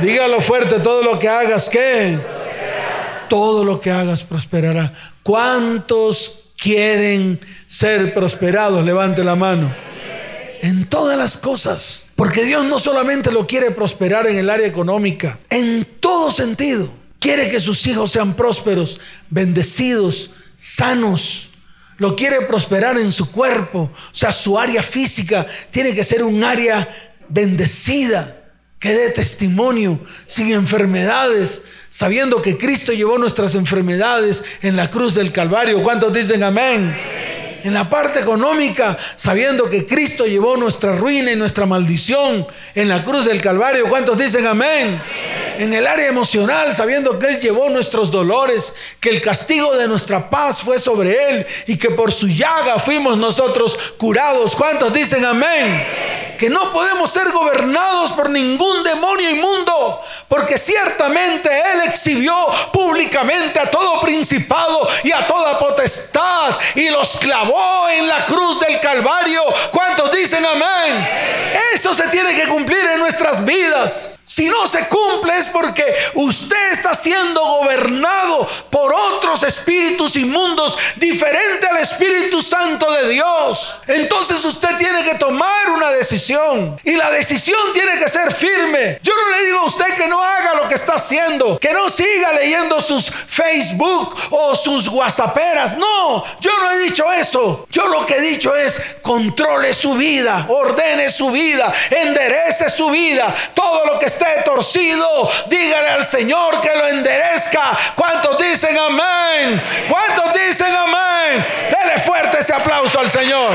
Dígalo 0.00 0.40
fuerte, 0.40 0.80
todo 0.80 1.02
lo 1.02 1.18
que 1.18 1.28
hagas, 1.28 1.68
¿qué? 1.68 2.18
Todo 3.28 3.62
lo 3.62 3.78
que 3.78 3.90
hagas 3.90 4.24
prosperará. 4.24 4.94
¿Cuántos 5.22 6.52
quieren 6.56 7.38
ser 7.66 8.14
prosperados? 8.14 8.82
Levante 8.86 9.22
la 9.22 9.34
mano. 9.34 9.70
En 10.62 10.86
todas 10.86 11.18
las 11.18 11.36
cosas. 11.36 12.04
Porque 12.16 12.42
Dios 12.42 12.64
no 12.64 12.78
solamente 12.78 13.30
lo 13.30 13.46
quiere 13.46 13.70
prosperar 13.70 14.26
en 14.28 14.38
el 14.38 14.48
área 14.48 14.66
económica, 14.66 15.38
en 15.50 15.86
todo 16.00 16.32
sentido. 16.32 16.88
Quiere 17.18 17.50
que 17.50 17.60
sus 17.60 17.86
hijos 17.86 18.12
sean 18.12 18.34
prósperos, 18.34 19.00
bendecidos, 19.30 20.30
sanos. 20.54 21.50
Lo 21.98 22.14
quiere 22.14 22.42
prosperar 22.42 22.98
en 22.98 23.10
su 23.10 23.30
cuerpo. 23.30 23.90
O 24.12 24.14
sea, 24.14 24.32
su 24.32 24.58
área 24.58 24.82
física 24.82 25.46
tiene 25.70 25.94
que 25.94 26.04
ser 26.04 26.22
un 26.22 26.44
área 26.44 26.88
bendecida, 27.28 28.36
que 28.78 28.92
dé 28.92 29.10
testimonio, 29.10 29.98
sin 30.26 30.52
enfermedades, 30.52 31.62
sabiendo 31.88 32.42
que 32.42 32.58
Cristo 32.58 32.92
llevó 32.92 33.16
nuestras 33.16 33.54
enfermedades 33.54 34.44
en 34.60 34.76
la 34.76 34.90
cruz 34.90 35.14
del 35.14 35.32
Calvario. 35.32 35.82
¿Cuántos 35.82 36.12
dicen 36.12 36.42
amén? 36.42 36.94
En 37.64 37.72
la 37.72 37.88
parte 37.88 38.20
económica, 38.20 38.96
sabiendo 39.16 39.68
que 39.68 39.86
Cristo 39.86 40.26
llevó 40.26 40.56
nuestra 40.56 40.94
ruina 40.94 41.32
y 41.32 41.36
nuestra 41.36 41.66
maldición 41.66 42.46
en 42.74 42.88
la 42.88 43.02
cruz 43.02 43.24
del 43.24 43.40
Calvario. 43.40 43.88
¿Cuántos 43.88 44.18
dicen 44.18 44.46
amén? 44.46 45.02
En 45.58 45.74
el 45.74 45.86
área 45.86 46.08
emocional, 46.08 46.74
sabiendo 46.74 47.18
que 47.18 47.26
Él 47.26 47.40
llevó 47.40 47.68
nuestros 47.70 48.10
dolores, 48.10 48.74
que 49.00 49.10
el 49.10 49.20
castigo 49.20 49.76
de 49.76 49.88
nuestra 49.88 50.30
paz 50.30 50.60
fue 50.60 50.78
sobre 50.78 51.30
Él 51.30 51.46
y 51.66 51.76
que 51.76 51.90
por 51.90 52.12
su 52.12 52.28
llaga 52.28 52.78
fuimos 52.78 53.16
nosotros 53.16 53.78
curados. 53.98 54.54
¿Cuántos 54.54 54.92
dicen 54.92 55.24
amén? 55.24 55.86
Que 56.38 56.50
no 56.50 56.72
podemos 56.72 57.10
ser 57.10 57.30
gobernados 57.30 58.12
por 58.12 58.28
ningún 58.28 58.84
demonio 58.84 59.30
inmundo, 59.30 60.02
porque 60.28 60.58
ciertamente 60.58 61.48
Él 61.48 61.80
exhibió 61.86 62.34
públicamente 62.72 63.58
a 63.58 63.70
todo 63.70 64.00
principado 64.00 64.86
y 65.02 65.12
a 65.12 65.26
toda 65.26 65.58
potestad 65.58 66.58
y 66.74 66.90
los 66.90 67.16
clavó 67.16 67.88
en 67.88 68.06
la 68.06 68.24
cruz 68.24 68.60
del 68.60 68.78
Calvario. 68.80 69.42
¿Cuántos 69.72 70.12
dicen 70.12 70.44
amén? 70.44 71.08
Eso 71.74 71.94
se 71.94 72.08
tiene 72.08 72.34
que 72.34 72.46
cumplir 72.48 72.84
en 72.84 73.00
nuestras 73.00 73.44
vidas. 73.44 74.18
Si 74.36 74.50
no 74.50 74.68
se 74.68 74.86
cumple 74.88 75.34
es 75.38 75.46
porque 75.46 75.82
usted 76.12 76.72
está 76.72 76.94
siendo 76.94 77.40
gobernado 77.40 78.46
por 78.68 78.92
otros 78.92 79.42
espíritus 79.44 80.14
inmundos 80.14 80.76
diferente 80.96 81.66
al 81.66 81.78
Espíritu 81.78 82.42
Santo 82.42 82.92
de 82.92 83.08
Dios. 83.08 83.80
Entonces 83.86 84.44
usted 84.44 84.76
tiene 84.76 85.04
que 85.04 85.14
tomar 85.14 85.65
y 86.84 86.96
la 86.96 87.10
decisión 87.10 87.72
tiene 87.72 87.98
que 87.98 88.08
ser 88.08 88.32
firme. 88.32 89.00
Yo 89.02 89.12
no 89.12 89.36
le 89.36 89.46
digo 89.46 89.60
a 89.60 89.64
usted 89.64 89.92
que 89.94 90.06
no 90.06 90.22
haga 90.22 90.54
lo 90.54 90.68
que 90.68 90.76
está 90.76 90.94
haciendo, 90.94 91.58
que 91.58 91.72
no 91.72 91.90
siga 91.90 92.32
leyendo 92.32 92.80
sus 92.80 93.10
Facebook 93.10 94.14
o 94.30 94.54
sus 94.54 94.86
WhatsApperas. 94.86 95.76
No, 95.76 96.22
yo 96.40 96.50
no 96.60 96.70
he 96.70 96.78
dicho 96.78 97.10
eso. 97.12 97.66
Yo 97.70 97.88
lo 97.88 98.06
que 98.06 98.16
he 98.16 98.20
dicho 98.20 98.54
es 98.54 98.80
controle 99.02 99.74
su 99.74 99.94
vida, 99.94 100.46
ordene 100.48 101.10
su 101.10 101.30
vida, 101.32 101.72
enderece 101.90 102.70
su 102.70 102.90
vida. 102.90 103.34
Todo 103.52 103.86
lo 103.86 103.98
que 103.98 104.06
esté 104.06 104.42
torcido, 104.44 105.28
dígale 105.48 105.88
al 105.88 106.06
Señor 106.06 106.60
que 106.60 106.74
lo 106.74 106.86
enderezca. 106.86 107.76
¿Cuántos 107.96 108.38
dicen 108.38 108.78
amén? 108.78 109.60
¿Cuántos 109.88 110.32
dicen 110.34 110.72
amén? 110.72 111.44
Dele 111.68 111.98
fuerte 111.98 112.38
ese 112.38 112.54
aplauso 112.54 113.00
al 113.00 113.10
Señor. 113.10 113.54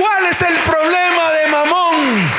¿Cuál 0.00 0.19
es 0.30 0.42
el 0.42 0.56
problema 0.58 1.32
de 1.32 1.46
Mamón? 1.48 2.30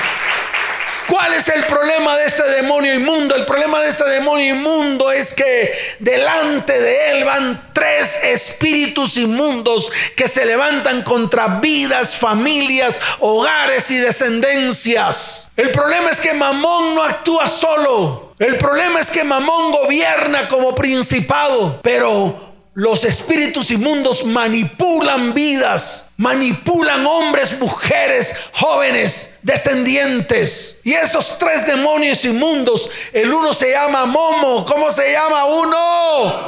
¿Cuál 1.10 1.34
es 1.34 1.50
el 1.50 1.66
problema 1.66 2.16
de 2.16 2.26
este 2.26 2.44
demonio 2.44 2.94
inmundo? 2.94 3.36
El 3.36 3.44
problema 3.44 3.82
de 3.82 3.90
este 3.90 4.06
demonio 4.06 4.56
inmundo 4.56 5.12
es 5.12 5.34
que 5.34 5.74
delante 6.00 6.80
de 6.80 7.12
él 7.12 7.26
van 7.26 7.70
tres 7.74 8.18
espíritus 8.24 9.18
inmundos 9.18 9.92
que 10.16 10.30
se 10.30 10.46
levantan 10.46 11.02
contra 11.04 11.60
vidas, 11.60 12.16
familias, 12.16 13.02
hogares 13.20 13.92
y 13.92 13.98
descendencias. 13.98 15.50
El 15.58 15.72
problema 15.72 16.12
es 16.12 16.22
que 16.22 16.34
Mamón 16.34 16.96
no 16.96 17.04
actúa 17.04 17.50
solo. 17.50 18.34
El 18.40 18.56
problema 18.56 19.02
es 19.02 19.12
que 19.12 19.26
Mamón 19.26 19.72
gobierna 19.72 20.48
como 20.48 20.74
principado, 20.74 21.82
pero 21.82 22.52
los 22.74 23.04
espíritus 23.04 23.70
inmundos 23.70 24.24
manipulan 24.24 25.34
vidas, 25.34 26.06
manipulan 26.22 27.04
hombres, 27.06 27.58
mujeres, 27.60 28.36
jóvenes, 28.54 29.32
descendientes. 29.42 30.76
Y 30.84 30.94
esos 30.94 31.38
tres 31.40 31.66
demonios 31.66 32.24
inmundos, 32.24 32.90
el 33.12 33.34
uno 33.34 33.56
se 33.56 33.72
llama 33.72 34.06
Momo. 34.06 34.64
¿Cómo 34.66 34.92
se 34.92 35.12
llama 35.12 35.46
uno? 35.46 36.40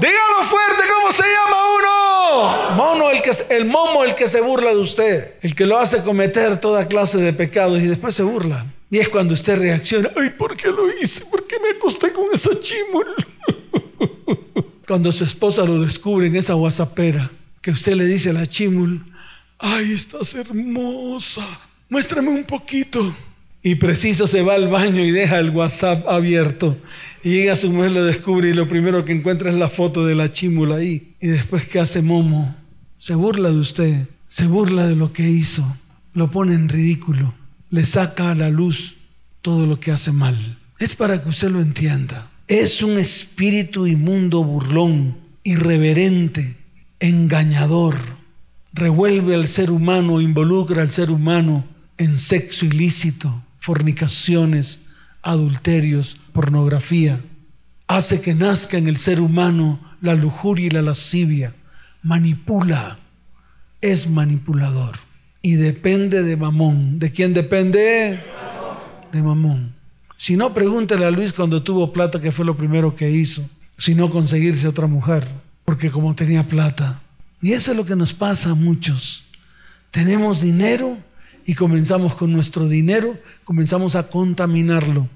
Dígalo 0.00 0.42
fuerte, 0.42 0.82
¿cómo 0.92 1.12
se 1.12 1.22
llama 1.22 1.56
uno? 1.78 2.74
Mono, 2.74 3.10
el 3.10 3.22
que 3.22 3.30
el 3.50 3.66
momo, 3.66 4.02
el 4.02 4.16
que 4.16 4.26
se 4.26 4.40
burla 4.40 4.70
de 4.70 4.78
usted, 4.78 5.34
el 5.42 5.54
que 5.54 5.64
lo 5.64 5.78
hace 5.78 6.02
cometer 6.02 6.58
toda 6.58 6.88
clase 6.88 7.18
de 7.18 7.32
pecados 7.32 7.78
y 7.78 7.86
después 7.86 8.16
se 8.16 8.24
burla. 8.24 8.66
Y 8.90 8.98
es 8.98 9.08
cuando 9.08 9.34
usted 9.34 9.56
reacciona, 9.56 10.10
ay, 10.16 10.30
¿por 10.30 10.56
qué 10.56 10.68
lo 10.68 10.92
hice? 10.92 11.24
¿Por 11.26 11.46
qué 11.46 11.60
me 11.60 11.70
acosté 11.70 12.12
con 12.12 12.26
esa 12.32 12.50
chimul? 12.58 13.06
Cuando 14.88 15.12
su 15.12 15.22
esposa 15.22 15.62
lo 15.64 15.80
descubre 15.80 16.26
en 16.26 16.34
esa 16.34 16.54
guasapera, 16.54 17.30
que 17.62 17.70
usted 17.70 17.92
le 17.92 18.06
dice 18.06 18.30
a 18.30 18.32
la 18.32 18.44
chimul, 18.48 19.09
ay, 19.60 19.92
estás 19.92 20.34
hermosa, 20.34 21.46
muéstrame 21.88 22.30
un 22.30 22.44
poquito. 22.44 23.14
Y 23.62 23.74
preciso 23.74 24.26
se 24.26 24.42
va 24.42 24.54
al 24.54 24.68
baño 24.68 25.04
y 25.04 25.10
deja 25.10 25.38
el 25.38 25.50
WhatsApp 25.50 26.08
abierto. 26.08 26.78
Y 27.22 27.30
llega 27.30 27.56
su 27.56 27.70
mujer, 27.70 27.90
lo 27.90 28.04
descubre 28.04 28.48
y 28.48 28.54
lo 28.54 28.68
primero 28.68 29.04
que 29.04 29.12
encuentra 29.12 29.50
es 29.50 29.56
la 29.56 29.68
foto 29.68 30.06
de 30.06 30.14
la 30.14 30.32
chímula 30.32 30.76
ahí. 30.76 31.14
Y 31.20 31.28
después, 31.28 31.66
¿qué 31.66 31.78
hace 31.78 32.00
Momo? 32.00 32.56
Se 32.96 33.14
burla 33.14 33.50
de 33.50 33.58
usted, 33.58 34.06
se 34.26 34.46
burla 34.46 34.86
de 34.86 34.96
lo 34.96 35.12
que 35.12 35.28
hizo, 35.28 35.76
lo 36.14 36.30
pone 36.30 36.54
en 36.54 36.70
ridículo, 36.70 37.34
le 37.70 37.84
saca 37.84 38.30
a 38.30 38.34
la 38.34 38.48
luz 38.48 38.96
todo 39.42 39.66
lo 39.66 39.78
que 39.78 39.90
hace 39.90 40.12
mal. 40.12 40.58
Es 40.78 40.96
para 40.96 41.22
que 41.22 41.28
usted 41.28 41.50
lo 41.50 41.60
entienda. 41.60 42.30
Es 42.48 42.82
un 42.82 42.98
espíritu 42.98 43.86
inmundo, 43.86 44.42
burlón, 44.42 45.18
irreverente, 45.44 46.56
engañador. 46.98 48.19
Revuelve 48.72 49.34
al 49.34 49.48
ser 49.48 49.70
humano, 49.70 50.20
involucra 50.20 50.82
al 50.82 50.90
ser 50.90 51.10
humano 51.10 51.64
en 51.98 52.18
sexo 52.18 52.64
ilícito, 52.66 53.42
fornicaciones, 53.58 54.78
adulterios, 55.22 56.16
pornografía. 56.32 57.20
Hace 57.88 58.20
que 58.20 58.34
nazca 58.34 58.78
en 58.78 58.88
el 58.88 58.96
ser 58.96 59.20
humano 59.20 59.80
la 60.00 60.14
lujuria 60.14 60.66
y 60.66 60.70
la 60.70 60.82
lascivia. 60.82 61.52
Manipula, 62.02 62.98
es 63.80 64.08
manipulador. 64.08 64.96
Y 65.42 65.54
depende 65.54 66.22
de 66.22 66.36
Mamón. 66.36 66.98
¿De 66.98 67.10
quién 67.12 67.34
depende? 67.34 68.20
De 69.12 69.22
Mamón. 69.22 69.74
Si 70.16 70.36
no, 70.36 70.52
pregúntale 70.52 71.06
a 71.06 71.10
Luis 71.10 71.32
cuando 71.32 71.62
tuvo 71.62 71.92
plata, 71.92 72.20
qué 72.20 72.30
fue 72.30 72.44
lo 72.44 72.56
primero 72.56 72.94
que 72.94 73.10
hizo. 73.10 73.42
Si 73.78 73.94
no, 73.94 74.10
conseguirse 74.10 74.68
otra 74.68 74.86
mujer. 74.86 75.26
Porque 75.64 75.90
como 75.90 76.14
tenía 76.14 76.44
plata. 76.44 77.00
Y 77.42 77.52
eso 77.52 77.70
es 77.70 77.76
lo 77.76 77.84
que 77.84 77.96
nos 77.96 78.12
pasa 78.12 78.50
a 78.50 78.54
muchos. 78.54 79.24
Tenemos 79.90 80.40
dinero 80.40 80.98
y 81.46 81.54
comenzamos 81.54 82.14
con 82.14 82.32
nuestro 82.32 82.68
dinero, 82.68 83.18
comenzamos 83.44 83.96
a 83.96 84.08
contaminarlo. 84.08 85.08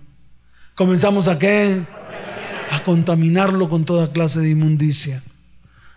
¿Comenzamos 0.75 1.29
a 1.29 1.39
qué? 1.39 1.83
A 2.71 2.81
contaminarlo 2.81 3.69
con 3.69 3.85
toda 3.85 4.11
clase 4.11 4.41
de 4.41 4.51
inmundicia. 4.51 5.23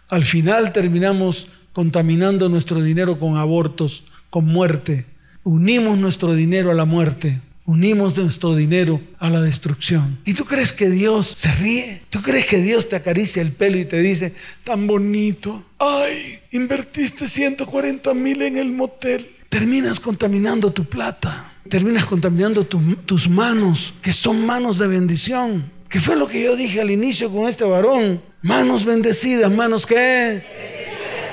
Al 0.10 0.24
final 0.24 0.72
terminamos 0.74 1.48
contaminando 1.74 2.50
nuestro 2.50 2.82
dinero 2.82 3.20
con 3.20 3.38
abortos, 3.38 4.04
con 4.30 4.46
muerte. 4.46 5.06
Unimos 5.44 5.98
nuestro 5.98 6.34
dinero 6.36 6.72
a 6.72 6.76
la 6.76 6.86
muerte. 6.86 7.40
Unimos 7.68 8.16
nuestro 8.16 8.56
dinero 8.56 9.02
a 9.20 9.30
la 9.30 9.42
destrucción. 9.42 10.20
¿Y 10.24 10.36
tú 10.36 10.46
crees 10.46 10.72
que 10.72 10.90
Dios 10.90 11.28
se 11.28 11.52
ríe? 11.52 12.02
¿Tú 12.10 12.22
crees 12.22 12.46
que 12.46 12.62
Dios 12.62 12.88
te 12.88 12.96
acaricia 12.96 13.42
el 13.42 13.52
pelo 13.52 13.78
y 13.78 13.84
te 13.84 14.00
dice, 14.00 14.34
tan 14.64 14.88
bonito? 14.88 15.66
Ay, 15.78 16.40
invertiste 16.54 17.28
140 17.28 18.14
mil 18.14 18.42
en 18.42 18.58
el 18.58 18.72
motel. 18.72 19.30
Terminas 19.50 20.00
contaminando 20.00 20.72
tu 20.72 20.86
plata. 20.86 21.52
Terminas 21.68 22.06
contaminando 22.06 22.64
tus 22.64 23.28
manos, 23.28 23.94
que 24.02 24.14
son 24.14 24.46
manos 24.46 24.78
de 24.78 24.88
bendición. 24.88 25.70
¿Qué 25.90 26.00
fue 26.00 26.16
lo 26.16 26.30
que 26.30 26.42
yo 26.42 26.56
dije 26.56 26.80
al 26.80 26.90
inicio 26.90 27.30
con 27.30 27.50
este 27.50 27.66
varón? 27.66 28.22
Manos 28.44 28.86
bendecidas, 28.86 29.52
manos 29.52 29.86
que... 29.86 30.42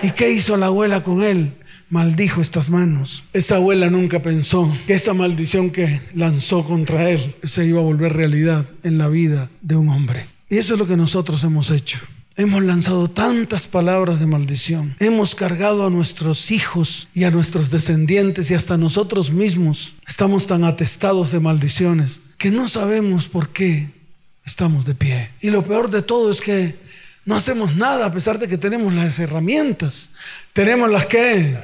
¿Y 0.03 0.11
qué 0.11 0.32
hizo 0.32 0.57
la 0.57 0.66
abuela 0.66 1.01
con 1.01 1.22
él? 1.22 1.53
Maldijo 1.91 2.41
estas 2.41 2.70
manos. 2.70 3.24
Esa 3.32 3.57
abuela 3.57 3.91
nunca 3.91 4.22
pensó 4.22 4.76
que 4.87 4.95
esa 4.95 5.14
maldición 5.14 5.70
que 5.70 6.01
lanzó 6.14 6.64
contra 6.64 7.11
él 7.11 7.35
se 7.45 7.66
iba 7.66 7.80
a 7.80 7.85
volver 7.85 8.14
realidad 8.14 8.66
en 8.82 8.99
la 8.99 9.09
vida 9.09 9.49
de 9.61 9.76
un 9.76 9.89
hombre. 9.89 10.26
Y 10.49 10.59
eso 10.59 10.74
es 10.74 10.80
lo 10.80 10.87
que 10.87 10.97
nosotros 10.97 11.43
hemos 11.45 11.70
hecho. 11.70 11.99
Hemos 12.37 12.64
lanzado 12.64 13.09
tantas 13.09 13.68
palabras 13.68 14.18
de 14.18 14.26
maldición. 14.26 14.97
Hemos 14.99 15.37
cargado 15.37 15.87
a 15.87 15.91
nuestros 15.91 16.51
hijos 16.51 17.07
y 17.14 17.24
a 17.24 17.30
nuestros 17.30 17.70
descendientes 17.70 18.51
y 18.51 18.55
hasta 18.55 18.76
nosotros 18.76 19.30
mismos. 19.30 19.95
Estamos 20.09 20.49
tan 20.49 20.64
atestados 20.64 21.30
de 21.30 21.39
maldiciones 21.39 22.20
que 22.37 22.51
no 22.51 22.68
sabemos 22.68 23.28
por 23.28 23.51
qué 23.51 23.89
estamos 24.45 24.85
de 24.85 24.97
pie. 24.97 25.30
Y 25.41 25.51
lo 25.51 25.62
peor 25.62 25.91
de 25.91 26.03
todo 26.03 26.32
es 26.32 26.41
que 26.41 26.74
no 27.24 27.37
hacemos 27.37 27.76
nada 27.76 28.07
a 28.07 28.12
pesar 28.12 28.39
de 28.39 28.49
que 28.49 28.59
tenemos 28.59 28.93
las 28.93 29.18
herramientas. 29.18 30.11
Tenemos 30.53 30.91
las 30.91 31.07
que 31.07 31.57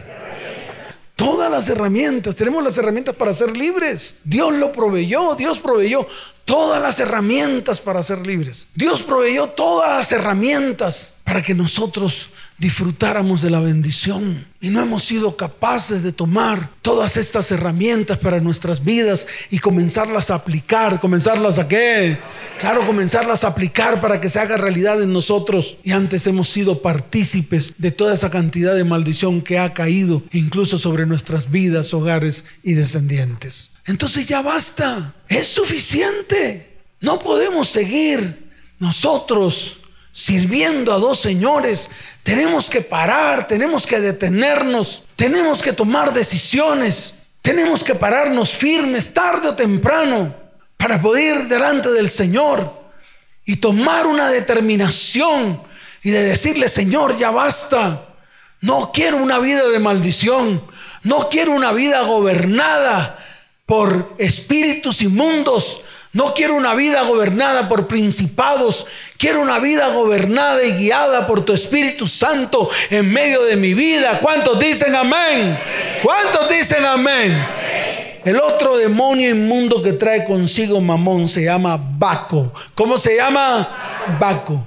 todas 1.20 1.50
las 1.50 1.68
herramientas, 1.68 2.34
tenemos 2.34 2.64
las 2.64 2.78
herramientas 2.78 3.14
para 3.14 3.34
ser 3.34 3.54
libres. 3.54 4.16
Dios 4.24 4.54
lo 4.54 4.72
proveyó, 4.72 5.34
Dios 5.34 5.58
proveyó 5.58 6.06
todas 6.46 6.80
las 6.80 6.98
herramientas 6.98 7.78
para 7.78 8.02
ser 8.02 8.26
libres. 8.26 8.66
Dios 8.74 9.02
proveyó 9.02 9.48
todas 9.50 9.98
las 9.98 10.12
herramientas 10.12 11.12
para 11.22 11.42
que 11.42 11.52
nosotros 11.52 12.28
disfrutáramos 12.60 13.40
de 13.40 13.48
la 13.48 13.58
bendición. 13.58 14.46
Y 14.60 14.68
no 14.68 14.82
hemos 14.82 15.02
sido 15.02 15.34
capaces 15.34 16.02
de 16.02 16.12
tomar 16.12 16.68
todas 16.82 17.16
estas 17.16 17.50
herramientas 17.50 18.18
para 18.18 18.38
nuestras 18.38 18.84
vidas 18.84 19.26
y 19.50 19.58
comenzarlas 19.58 20.30
a 20.30 20.34
aplicar. 20.34 21.00
¿Comenzarlas 21.00 21.58
a 21.58 21.66
qué? 21.66 22.18
Claro, 22.60 22.86
comenzarlas 22.86 23.44
a 23.44 23.48
aplicar 23.48 24.02
para 24.02 24.20
que 24.20 24.28
se 24.28 24.38
haga 24.38 24.58
realidad 24.58 25.02
en 25.02 25.10
nosotros. 25.12 25.78
Y 25.82 25.92
antes 25.92 26.26
hemos 26.26 26.50
sido 26.50 26.82
partícipes 26.82 27.72
de 27.78 27.90
toda 27.90 28.12
esa 28.12 28.30
cantidad 28.30 28.76
de 28.76 28.84
maldición 28.84 29.40
que 29.40 29.58
ha 29.58 29.72
caído 29.72 30.22
incluso 30.30 30.76
sobre 30.76 31.06
nuestras 31.06 31.50
vidas, 31.50 31.94
hogares 31.94 32.44
y 32.62 32.74
descendientes. 32.74 33.70
Entonces 33.86 34.26
ya 34.26 34.42
basta, 34.42 35.14
es 35.28 35.46
suficiente. 35.46 36.76
No 37.00 37.18
podemos 37.18 37.70
seguir 37.70 38.50
nosotros 38.78 39.79
sirviendo 40.12 40.92
a 40.92 40.98
dos 40.98 41.20
señores. 41.20 41.88
Tenemos 42.22 42.68
que 42.68 42.80
parar, 42.80 43.46
tenemos 43.46 43.86
que 43.86 44.00
detenernos, 44.00 45.02
tenemos 45.16 45.62
que 45.62 45.72
tomar 45.72 46.12
decisiones, 46.12 47.14
tenemos 47.42 47.82
que 47.82 47.94
pararnos 47.94 48.50
firmes 48.50 49.14
tarde 49.14 49.48
o 49.48 49.54
temprano 49.54 50.34
para 50.76 51.00
poder 51.00 51.42
ir 51.42 51.48
delante 51.48 51.90
del 51.90 52.08
Señor 52.08 52.80
y 53.44 53.56
tomar 53.56 54.06
una 54.06 54.28
determinación 54.30 55.62
y 56.02 56.10
de 56.10 56.22
decirle, 56.22 56.68
Señor, 56.68 57.18
ya 57.18 57.30
basta. 57.30 58.06
No 58.60 58.90
quiero 58.92 59.16
una 59.16 59.38
vida 59.38 59.68
de 59.68 59.78
maldición, 59.78 60.62
no 61.02 61.28
quiero 61.28 61.52
una 61.52 61.72
vida 61.72 62.02
gobernada 62.02 63.18
por 63.66 64.14
espíritus 64.18 65.00
inmundos. 65.02 65.80
No 66.12 66.34
quiero 66.34 66.56
una 66.56 66.74
vida 66.74 67.02
gobernada 67.02 67.68
por 67.68 67.86
principados. 67.86 68.86
Quiero 69.16 69.40
una 69.40 69.60
vida 69.60 69.88
gobernada 69.88 70.64
y 70.64 70.72
guiada 70.72 71.26
por 71.26 71.44
tu 71.44 71.52
Espíritu 71.52 72.08
Santo 72.08 72.68
en 72.90 73.12
medio 73.12 73.44
de 73.44 73.56
mi 73.56 73.74
vida. 73.74 74.18
¿Cuántos 74.20 74.58
dicen 74.58 74.96
amén? 74.96 75.56
¿Cuántos 76.02 76.48
dicen 76.48 76.84
amén? 76.84 77.40
El 78.24 78.38
otro 78.40 78.76
demonio 78.76 79.30
inmundo 79.30 79.82
que 79.82 79.92
trae 79.92 80.24
consigo 80.24 80.80
Mamón 80.80 81.28
se 81.28 81.44
llama 81.44 81.76
Baco. 81.76 82.52
¿Cómo 82.74 82.98
se 82.98 83.16
llama? 83.16 84.16
Baco. 84.18 84.66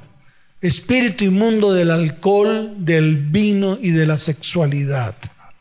Espíritu 0.61 1.25
inmundo 1.25 1.73
del 1.73 1.91
alcohol, 1.91 2.73
del 2.77 3.17
vino 3.17 3.77
y 3.81 3.89
de 3.89 4.05
la 4.05 4.17
sexualidad. 4.17 5.13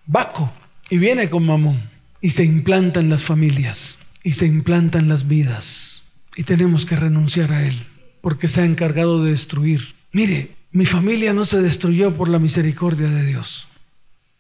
Baco. 0.07 0.53
Y 0.91 0.99
viene 0.99 1.29
con 1.29 1.45
Mamón 1.45 1.91
y 2.21 2.31
se 2.31 2.45
implanta 2.45 3.01
en 3.01 3.11
las 3.11 3.25
familias 3.25 3.99
y 4.23 4.33
se 4.33 4.47
implanta 4.47 4.99
en 4.99 5.09
las 5.09 5.29
vidas. 5.29 6.03
Y 6.37 6.45
tenemos 6.45 6.87
que 6.87 6.97
renunciar 6.97 7.53
a 7.53 7.67
él 7.67 7.87
porque 8.23 8.49
se 8.49 8.63
ha 8.63 8.65
encargado 8.65 9.23
de 9.23 9.33
destruir. 9.33 9.95
Mire, 10.13 10.51
mi 10.71 10.87
familia 10.87 11.35
no 11.35 11.45
se 11.45 11.61
destruyó 11.61 12.15
por 12.17 12.29
la 12.29 12.39
misericordia 12.39 13.09
de 13.09 13.27
Dios. 13.27 13.69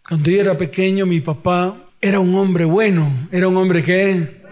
Cuando 0.09 0.31
yo 0.31 0.41
era 0.41 0.57
pequeño, 0.57 1.05
mi 1.05 1.21
papá 1.21 1.77
era 2.01 2.21
un 2.21 2.35
hombre 2.35 2.65
bueno. 2.65 3.29
¿Era 3.31 3.49
un 3.49 3.57
hombre 3.57 3.83
qué? 3.83 4.43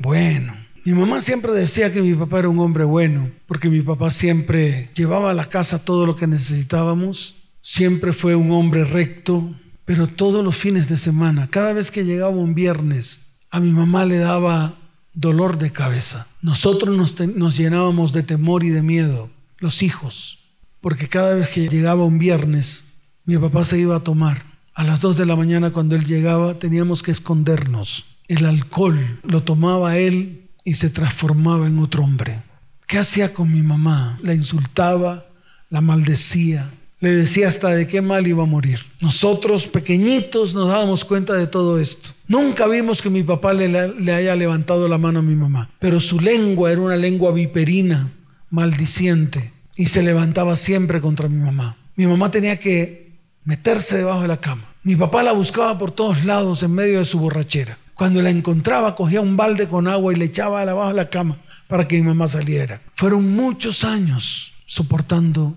Bueno. 0.00 0.54
Mi 0.84 0.92
mamá 0.92 1.22
siempre 1.22 1.52
decía 1.52 1.90
que 1.90 2.02
mi 2.02 2.12
papá 2.12 2.40
era 2.40 2.50
un 2.50 2.58
hombre 2.58 2.84
bueno, 2.84 3.30
porque 3.46 3.70
mi 3.70 3.80
papá 3.80 4.10
siempre 4.10 4.90
llevaba 4.94 5.30
a 5.30 5.34
la 5.34 5.46
casa 5.46 5.82
todo 5.82 6.04
lo 6.04 6.14
que 6.14 6.26
necesitábamos. 6.26 7.36
Siempre 7.62 8.12
fue 8.12 8.34
un 8.34 8.50
hombre 8.50 8.84
recto, 8.84 9.54
pero 9.86 10.08
todos 10.08 10.44
los 10.44 10.56
fines 10.56 10.90
de 10.90 10.98
semana, 10.98 11.48
cada 11.48 11.72
vez 11.72 11.90
que 11.90 12.04
llegaba 12.04 12.32
un 12.32 12.54
viernes, 12.54 13.20
a 13.54 13.60
mi 13.60 13.70
mamá 13.70 14.04
le 14.04 14.18
daba 14.18 14.74
dolor 15.12 15.58
de 15.58 15.70
cabeza. 15.70 16.26
Nosotros 16.42 17.16
nos, 17.36 17.56
llenábamos 17.56 18.12
de 18.12 18.24
temor 18.24 18.64
y 18.64 18.70
de 18.70 18.82
miedo, 18.82 19.30
los 19.58 19.84
hijos, 19.84 20.40
porque 20.80 21.06
cada 21.06 21.36
vez 21.36 21.50
que 21.50 21.68
llegaba 21.68 22.04
un 22.04 22.18
viernes, 22.18 22.82
mi 23.24 23.38
papá 23.38 23.64
se 23.64 23.78
iba 23.78 23.94
a 23.94 24.02
tomar. 24.02 24.42
A 24.74 24.82
las 24.82 25.00
dos 25.00 25.16
de 25.16 25.24
la 25.24 25.36
mañana 25.36 25.70
cuando 25.70 25.94
él 25.94 26.04
llegaba 26.04 26.54
teníamos 26.54 27.04
que 27.04 27.12
escondernos. 27.12 28.06
El 28.26 28.44
alcohol 28.44 29.20
lo 29.22 29.44
tomaba 29.44 29.98
él 29.98 30.50
y 30.64 30.74
se 30.74 30.90
transformaba 30.90 31.68
en 31.68 31.78
otro 31.78 32.02
hombre. 32.02 32.42
¿Qué 32.88 32.98
hacía 32.98 33.32
con 33.32 33.52
mi 33.52 33.62
mamá? 33.62 34.18
La 34.20 34.34
insultaba, 34.34 35.26
la 35.70 35.80
maldecía, 35.80 36.72
le 37.04 37.14
decía 37.14 37.48
hasta 37.48 37.68
de 37.68 37.86
qué 37.86 38.00
mal 38.00 38.26
iba 38.26 38.42
a 38.42 38.46
morir. 38.46 38.80
Nosotros 39.00 39.68
pequeñitos 39.68 40.54
nos 40.54 40.68
dábamos 40.68 41.04
cuenta 41.04 41.34
de 41.34 41.46
todo 41.46 41.78
esto. 41.78 42.10
Nunca 42.26 42.66
vimos 42.66 43.02
que 43.02 43.10
mi 43.10 43.22
papá 43.22 43.52
le, 43.52 44.12
haya 44.12 44.34
levantado 44.34 44.88
la 44.88 44.98
mano 44.98 45.18
a 45.18 45.22
mi 45.22 45.34
mamá, 45.34 45.70
pero 45.78 46.00
su 46.00 46.18
lengua 46.18 46.72
era 46.72 46.80
una 46.80 46.96
lengua 46.96 47.32
viperina, 47.32 48.10
maldiciente, 48.50 49.52
y 49.76 49.86
se 49.86 50.02
levantaba 50.02 50.56
siempre 50.56 51.00
contra 51.00 51.28
mi 51.28 51.36
mamá. 51.36 51.76
Mi 51.94 52.06
mamá 52.06 52.30
tenía 52.30 52.58
que 52.58 53.12
meterse 53.44 53.98
debajo 53.98 54.22
de 54.22 54.28
la 54.28 54.38
cama 54.38 54.64
Mi 54.82 54.96
papá 54.96 55.22
la 55.22 55.32
buscaba 55.32 55.76
por 55.76 55.90
todos 55.90 56.24
lados 56.24 56.62
en 56.62 56.72
medio 56.72 56.98
de 56.98 57.04
su 57.04 57.18
borrachera. 57.18 57.76
Cuando 57.94 58.22
la 58.22 58.30
encontraba, 58.30 58.96
cogía 58.96 59.20
un 59.20 59.36
balde 59.36 59.68
con 59.68 59.86
agua 59.86 60.12
y 60.12 60.16
le 60.16 60.24
echaba 60.24 60.62
abajo 60.62 60.88
de 60.88 60.94
la 60.94 61.10
cama 61.10 61.36
para 61.68 61.86
que 61.86 61.96
mi 61.96 62.02
mamá 62.02 62.26
saliera. 62.28 62.80
Fueron 62.94 63.36
muchos 63.36 63.84
años 63.84 64.52
soportando 64.66 65.54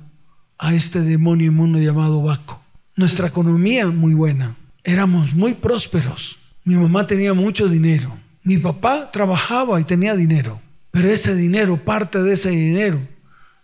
a 0.59 0.73
este 0.73 1.01
demonio 1.01 1.47
inmundo 1.47 1.79
llamado 1.79 2.21
Baco. 2.21 2.61
Nuestra 2.95 3.27
economía 3.27 3.87
muy 3.87 4.13
buena. 4.13 4.55
Éramos 4.83 5.33
muy 5.33 5.53
prósperos. 5.53 6.37
Mi 6.63 6.75
mamá 6.75 7.05
tenía 7.05 7.33
mucho 7.33 7.67
dinero. 7.67 8.15
Mi 8.43 8.57
papá 8.57 9.11
trabajaba 9.11 9.79
y 9.79 9.83
tenía 9.83 10.15
dinero. 10.15 10.59
Pero 10.91 11.09
ese 11.09 11.35
dinero, 11.35 11.77
parte 11.77 12.21
de 12.21 12.33
ese 12.33 12.49
dinero, 12.49 12.99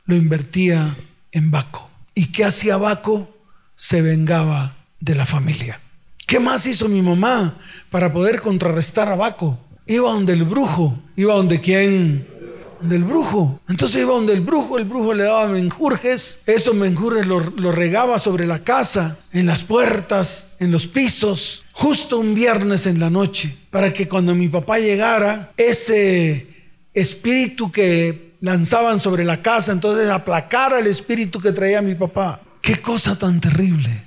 lo 0.06 0.16
invertía 0.16 0.96
en 1.32 1.52
Baco. 1.52 1.89
¿Y 2.14 2.28
qué 2.28 2.46
hacía 2.46 2.78
Baco? 2.78 3.36
Se 3.76 4.02
vengaba 4.02 4.76
de 5.00 5.16
la 5.16 5.26
familia. 5.26 5.80
¿Qué 6.28 6.39
más 6.39 6.68
hizo 6.68 6.88
mi 6.88 7.02
mamá 7.02 7.56
para 7.89 8.14
poder 8.14 8.41
contrarrestar 8.41 9.10
a 9.10 9.16
Baco? 9.16 9.60
Iba 9.86 10.12
donde 10.12 10.34
el 10.34 10.44
brujo, 10.44 10.98
iba 11.16 11.34
donde 11.34 11.60
quién, 11.60 12.28
del 12.84 13.04
brujo. 13.04 13.60
Entonces 13.68 14.02
iba 14.02 14.14
donde 14.14 14.34
el 14.34 14.42
brujo, 14.42 14.78
el 14.78 14.86
brujo 14.86 15.14
le 15.14 15.24
daba 15.24 15.48
menjurjes, 15.48 16.40
esos 16.46 16.76
menjurjes 16.76 17.26
lo, 17.26 17.40
lo 17.40 17.72
regaba 17.72 18.20
sobre 18.20 18.46
la 18.46 18.60
casa, 18.60 19.18
en 19.32 19.46
las 19.46 19.64
puertas, 19.64 20.48
en 20.60 20.72
los 20.72 20.88
pisos, 20.88 21.64
justo 21.74 22.20
un 22.20 22.34
viernes 22.34 22.86
en 22.86 23.00
la 23.00 23.10
noche, 23.10 23.56
para 23.70 23.92
que 23.92 24.08
cuando 24.08 24.36
mi 24.36 24.50
papá 24.50 24.80
llegara, 24.80 25.52
ese 25.58 26.48
espíritu 26.94 27.72
que 27.72 28.34
lanzaban 28.42 29.00
sobre 29.00 29.26
la 29.26 29.42
casa, 29.42 29.72
entonces 29.72 30.10
aplacara 30.10 30.80
el 30.80 30.88
espíritu 30.88 31.40
que 31.40 31.52
traía 31.52 31.82
mi 31.82 31.96
papá. 31.96 32.42
Qué 32.62 32.82
cosa 32.82 33.18
tan 33.18 33.40
terrible, 33.40 34.04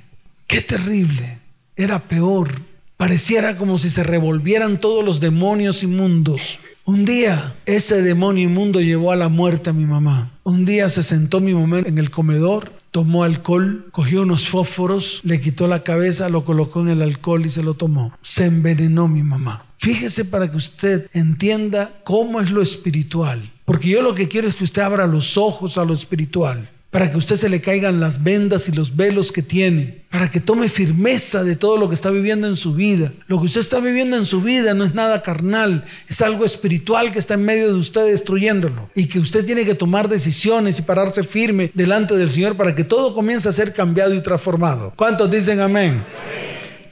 qué 0.47 0.61
terrible. 0.61 1.39
Era 1.77 1.99
peor. 1.99 2.51
Pareciera 2.97 3.57
como 3.57 3.77
si 3.77 3.91
se 3.91 4.03
revolvieran 4.03 4.79
todos 4.79 5.05
los 5.05 5.21
demonios 5.21 5.83
inmundos. 5.83 6.59
Un 6.89 7.05
día 7.05 7.57
ese 7.67 8.01
demonio 8.01 8.45
inmundo 8.45 8.81
llevó 8.81 9.11
a 9.11 9.17
la 9.17 9.29
muerte 9.29 9.71
a 9.71 9.73
mi 9.73 9.85
mamá. 9.87 10.31
Un 10.45 10.65
día 10.65 10.89
se 10.89 11.03
sentó 11.03 11.41
mi 11.41 11.53
mamá 11.53 11.81
en 11.81 11.99
el 11.99 12.13
comedor, 12.13 12.75
tomó 12.93 13.25
alcohol, 13.25 13.89
cogió 13.91 14.23
unos 14.23 14.49
fósforos, 14.49 15.21
le 15.25 15.41
quitó 15.41 15.67
la 15.67 15.83
cabeza, 15.83 16.29
lo 16.29 16.45
colocó 16.45 16.83
en 16.83 16.91
el 16.91 17.03
alcohol 17.03 17.45
y 17.45 17.51
se 17.51 17.65
lo 17.65 17.75
tomó. 17.75 18.13
Se 18.23 18.45
envenenó 18.45 19.09
mi 19.09 19.25
mamá. 19.25 19.67
Fíjese 19.79 20.25
para 20.25 20.49
que 20.49 20.59
usted 20.59 21.11
entienda 21.13 21.91
cómo 22.05 22.41
es 22.41 22.53
lo 22.53 22.63
espiritual. 22.63 23.51
Porque 23.65 23.89
yo 23.89 24.01
lo 24.01 24.15
que 24.15 24.29
quiero 24.29 24.47
es 24.47 24.55
que 24.55 24.63
usted 24.63 24.83
abra 24.83 25.09
los 25.09 25.37
ojos 25.37 25.79
a 25.79 25.85
lo 25.85 25.93
espiritual 25.93 26.69
para 26.97 27.11
que 27.11 27.19
usted 27.19 27.37
se 27.37 27.51
le 27.51 27.61
caigan 27.61 28.01
las 28.01 28.23
vendas 28.23 28.71
y 28.71 28.73
los 28.73 28.97
velos 28.97 29.31
que 29.31 29.43
tiene, 29.43 29.99
para 30.09 30.31
que 30.31 30.41
tome 30.41 30.67
firmeza 30.71 31.45
de 31.45 31.55
todo 31.55 31.77
lo 31.77 31.91
que 31.91 31.95
está 31.95 32.09
viviendo 32.09 32.49
en 32.49 32.57
su 32.57 32.73
vida. 32.73 33.13
Lo 33.27 33.39
que 33.39 33.45
usted 33.45 33.61
está 33.61 33.81
viviendo 33.81 34.17
en 34.17 34.25
su 34.25 34.41
vida 34.41 34.73
no 34.73 34.83
es 34.83 34.95
nada 34.95 35.21
carnal, 35.21 35.85
es 36.09 36.23
algo 36.23 36.47
espiritual 36.47 37.13
que 37.13 37.19
está 37.19 37.35
en 37.35 37.45
medio 37.45 37.67
de 37.67 37.75
usted 37.75 38.07
destruyéndolo 38.07 38.89
y 38.95 39.09
que 39.09 39.19
usted 39.19 39.45
tiene 39.45 39.67
que 39.67 39.75
tomar 39.75 40.09
decisiones 40.09 40.79
y 40.79 40.83
pararse 40.83 41.23
firme 41.23 41.71
delante 41.75 42.17
del 42.17 42.31
Señor 42.31 42.57
para 42.57 42.75
que 42.75 42.83
todo 42.83 43.13
comience 43.13 43.47
a 43.47 43.53
ser 43.53 43.75
cambiado 43.75 44.15
y 44.15 44.23
transformado. 44.23 44.95
¿Cuántos 44.97 45.31
dicen 45.31 45.61
amén? 45.61 46.03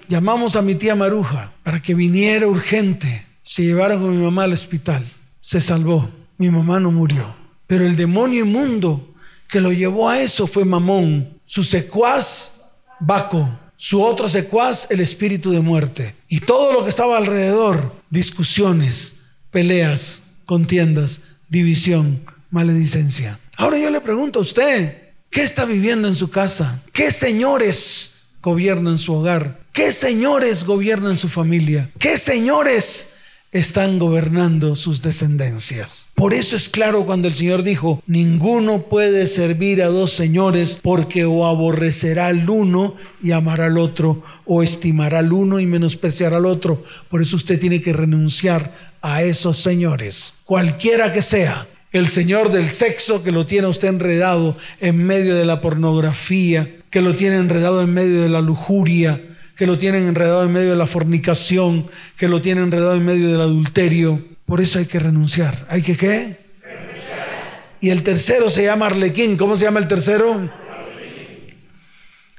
Llamamos 0.07 0.55
a 0.55 0.61
mi 0.61 0.75
tía 0.75 0.95
Maruja 0.95 1.51
para 1.63 1.81
que 1.81 1.95
viniera 1.95 2.47
urgente. 2.47 3.25
Se 3.43 3.63
llevaron 3.63 4.03
con 4.03 4.15
mi 4.15 4.23
mamá 4.23 4.45
al 4.45 4.53
hospital. 4.53 5.03
Se 5.41 5.63
salvó. 5.63 6.11
Mi 6.37 6.51
mamá 6.51 6.79
no 6.79 6.91
murió. 6.91 7.25
Pero 7.67 7.87
el 7.87 7.97
demonio 7.97 8.45
inmundo 8.45 9.14
que 9.55 9.61
lo 9.61 9.71
llevó 9.71 10.09
a 10.09 10.21
eso 10.21 10.49
fue 10.49 10.65
Mamón, 10.65 11.39
su 11.47 11.63
secuaz 11.63 12.51
Baco, 12.99 13.49
su 13.77 14.03
otro 14.03 14.29
secuaz 14.29 14.89
el 14.91 14.99
espíritu 14.99 15.53
de 15.53 15.61
muerte. 15.61 16.17
Y 16.27 16.41
todo 16.41 16.73
lo 16.73 16.83
que 16.83 16.91
estaba 16.91 17.17
alrededor, 17.17 17.95
discusiones, 18.11 19.15
peleas, 19.53 20.23
contiendas, 20.45 21.21
división, 21.49 22.25
maledicencia. 22.51 23.39
Ahora 23.57 23.79
yo 23.79 23.91
le 23.91 24.01
pregunto 24.01 24.41
a 24.41 24.43
usted, 24.43 25.13
¿qué 25.31 25.45
está 25.45 25.65
viviendo 25.65 26.09
en 26.09 26.17
su 26.17 26.31
casa? 26.31 26.83
¿Qué 26.93 27.13
señores 27.13 28.11
gobiernan 28.43 28.99
su 28.99 29.15
hogar? 29.15 29.61
¿Qué 29.73 29.93
señores 29.93 30.65
gobiernan 30.65 31.17
su 31.17 31.29
familia? 31.29 31.89
¿Qué 32.01 32.19
señores 32.19 33.11
están 33.55 34.01
gobernando 34.01 34.75
sus 34.75 35.01
descendencias. 35.01 36.09
Por 36.17 36.35
eso 36.35 36.57
es 36.57 36.69
claro 36.69 37.07
cuando 37.07 37.29
el 37.29 37.35
Señor 37.35 37.63
dijo, 37.63 38.03
ninguno 38.09 38.83
puede 38.83 39.29
servir 39.29 39.81
a 39.81 39.87
dos 39.87 40.13
señores 40.13 40.81
porque 40.83 41.25
o 41.25 41.47
aborrecerá 41.47 42.27
al 42.27 42.51
uno 42.51 42.97
y 43.23 43.31
amará 43.31 43.67
al 43.67 43.79
otro, 43.79 44.25
o 44.45 44.65
estimará 44.65 45.21
al 45.21 45.33
uno 45.33 45.61
y 45.61 45.67
menospreciará 45.67 46.39
al 46.39 46.47
otro. 46.47 46.83
Por 47.09 47.23
eso 47.23 47.37
usted 47.37 47.61
tiene 47.61 47.81
que 47.81 47.93
renunciar 47.93 48.73
a 49.01 49.23
esos 49.23 49.61
señores, 49.61 50.35
cualquiera 50.45 51.13
que 51.13 51.23
sea. 51.23 51.69
El 51.93 52.09
señor 52.09 52.51
del 52.51 52.69
sexo 52.71 53.23
que 53.23 53.31
lo 53.31 53.47
tiene 53.47 53.69
usted 53.69 53.87
enredado 53.87 54.57
en 54.81 54.97
medio 54.97 55.37
de 55.37 55.45
la 55.45 55.61
pornografía, 55.61 56.69
que 56.91 57.01
lo 57.01 57.15
tiene 57.15 57.37
enredado 57.37 57.83
en 57.83 57.95
medio 57.95 58.23
de 58.23 58.29
la 58.29 58.41
lujuria, 58.41 59.21
que 59.57 59.67
lo 59.67 59.79
tienen 59.79 60.07
enredado 60.07 60.45
en 60.45 60.53
medio 60.53 60.71
de 60.71 60.77
la 60.77 60.87
fornicación, 60.87 61.87
que 62.17 62.29
lo 62.29 62.41
tienen 62.41 62.65
enredado 62.65 62.95
en 62.95 63.05
medio 63.05 63.29
del 63.29 63.41
adulterio. 63.41 64.23
Por 64.47 64.61
eso 64.61 64.79
hay 64.79 64.87
que 64.87 64.99
renunciar. 64.99 65.67
¿Hay 65.69 65.83
que 65.83 65.97
qué? 65.97 66.39
Renunciar. 66.63 67.75
Y 67.81 67.91
el 67.91 68.03
tercero 68.03 68.51
se 68.51 68.65
llama 68.65 68.87
Arlequín. 68.87 69.37
¿Cómo 69.37 69.57
se 69.57 69.65
llama 69.65 69.81
el 69.81 69.89
tercero? 69.89 70.51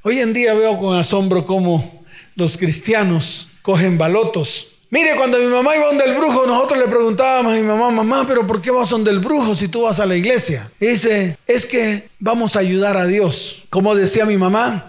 Hoy 0.02 0.20
en 0.20 0.32
día 0.32 0.54
veo 0.54 0.78
con 0.78 0.96
asombro 0.96 1.44
cómo 1.44 2.04
los 2.36 2.56
cristianos 2.56 3.48
cogen 3.62 3.98
balotos. 3.98 4.68
Mire, 4.90 5.16
cuando 5.16 5.38
mi 5.38 5.46
mamá 5.46 5.74
iba 5.74 5.86
donde 5.86 6.04
el 6.04 6.14
brujo, 6.14 6.46
nosotros 6.46 6.78
le 6.78 6.86
preguntábamos 6.86 7.52
a 7.52 7.56
mi 7.56 7.62
mamá, 7.62 7.90
mamá, 7.90 8.24
pero 8.28 8.46
¿por 8.46 8.62
qué 8.62 8.70
vas 8.70 8.88
donde 8.88 9.10
el 9.10 9.18
brujo 9.18 9.56
si 9.56 9.66
tú 9.66 9.82
vas 9.82 9.98
a 9.98 10.06
la 10.06 10.14
iglesia? 10.14 10.70
Y 10.78 10.86
dice, 10.86 11.36
es 11.48 11.66
que 11.66 12.08
vamos 12.20 12.54
a 12.54 12.60
ayudar 12.60 12.96
a 12.96 13.04
Dios. 13.04 13.64
Como 13.68 13.96
decía 13.96 14.26
mi 14.26 14.36
mamá, 14.36 14.88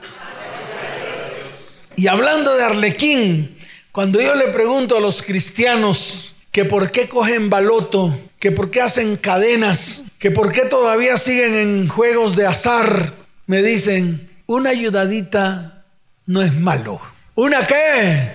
y 1.97 2.07
hablando 2.07 2.55
de 2.55 2.63
Arlequín, 2.63 3.57
cuando 3.91 4.21
yo 4.21 4.35
le 4.35 4.49
pregunto 4.49 4.95
a 4.95 5.01
los 5.01 5.23
cristianos 5.23 6.35
que 6.51 6.63
por 6.63 6.91
qué 6.91 7.09
cogen 7.09 7.49
baloto, 7.49 8.15
que 8.39 8.51
por 8.51 8.69
qué 8.69 8.81
hacen 8.81 9.17
cadenas, 9.17 10.03
que 10.19 10.29
por 10.29 10.51
qué 10.51 10.61
todavía 10.61 11.17
siguen 11.17 11.55
en 11.55 11.87
juegos 11.87 12.35
de 12.35 12.45
azar, 12.45 13.15
me 13.47 13.63
dicen, 13.63 14.29
una 14.45 14.69
ayudadita 14.69 15.85
no 16.27 16.43
es 16.43 16.53
malo. 16.53 17.01
¿Una 17.33 17.65
qué? 17.65 18.31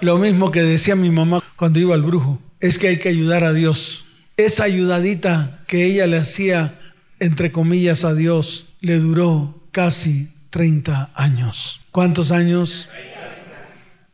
Lo 0.00 0.18
mismo 0.18 0.50
que 0.50 0.62
decía 0.62 0.96
mi 0.96 1.10
mamá 1.10 1.44
cuando 1.54 1.78
iba 1.78 1.94
al 1.94 2.02
brujo, 2.02 2.40
es 2.58 2.78
que 2.78 2.88
hay 2.88 2.98
que 2.98 3.10
ayudar 3.10 3.44
a 3.44 3.52
Dios. 3.52 4.06
Esa 4.36 4.64
ayudadita 4.64 5.60
que 5.68 5.84
ella 5.84 6.08
le 6.08 6.18
hacía, 6.18 6.74
entre 7.20 7.52
comillas, 7.52 8.04
a 8.04 8.14
Dios, 8.14 8.66
le 8.80 8.98
duró 8.98 9.54
casi 9.70 10.30
30 10.50 11.10
años. 11.14 11.79
¿Cuántos 11.90 12.30
años? 12.30 12.88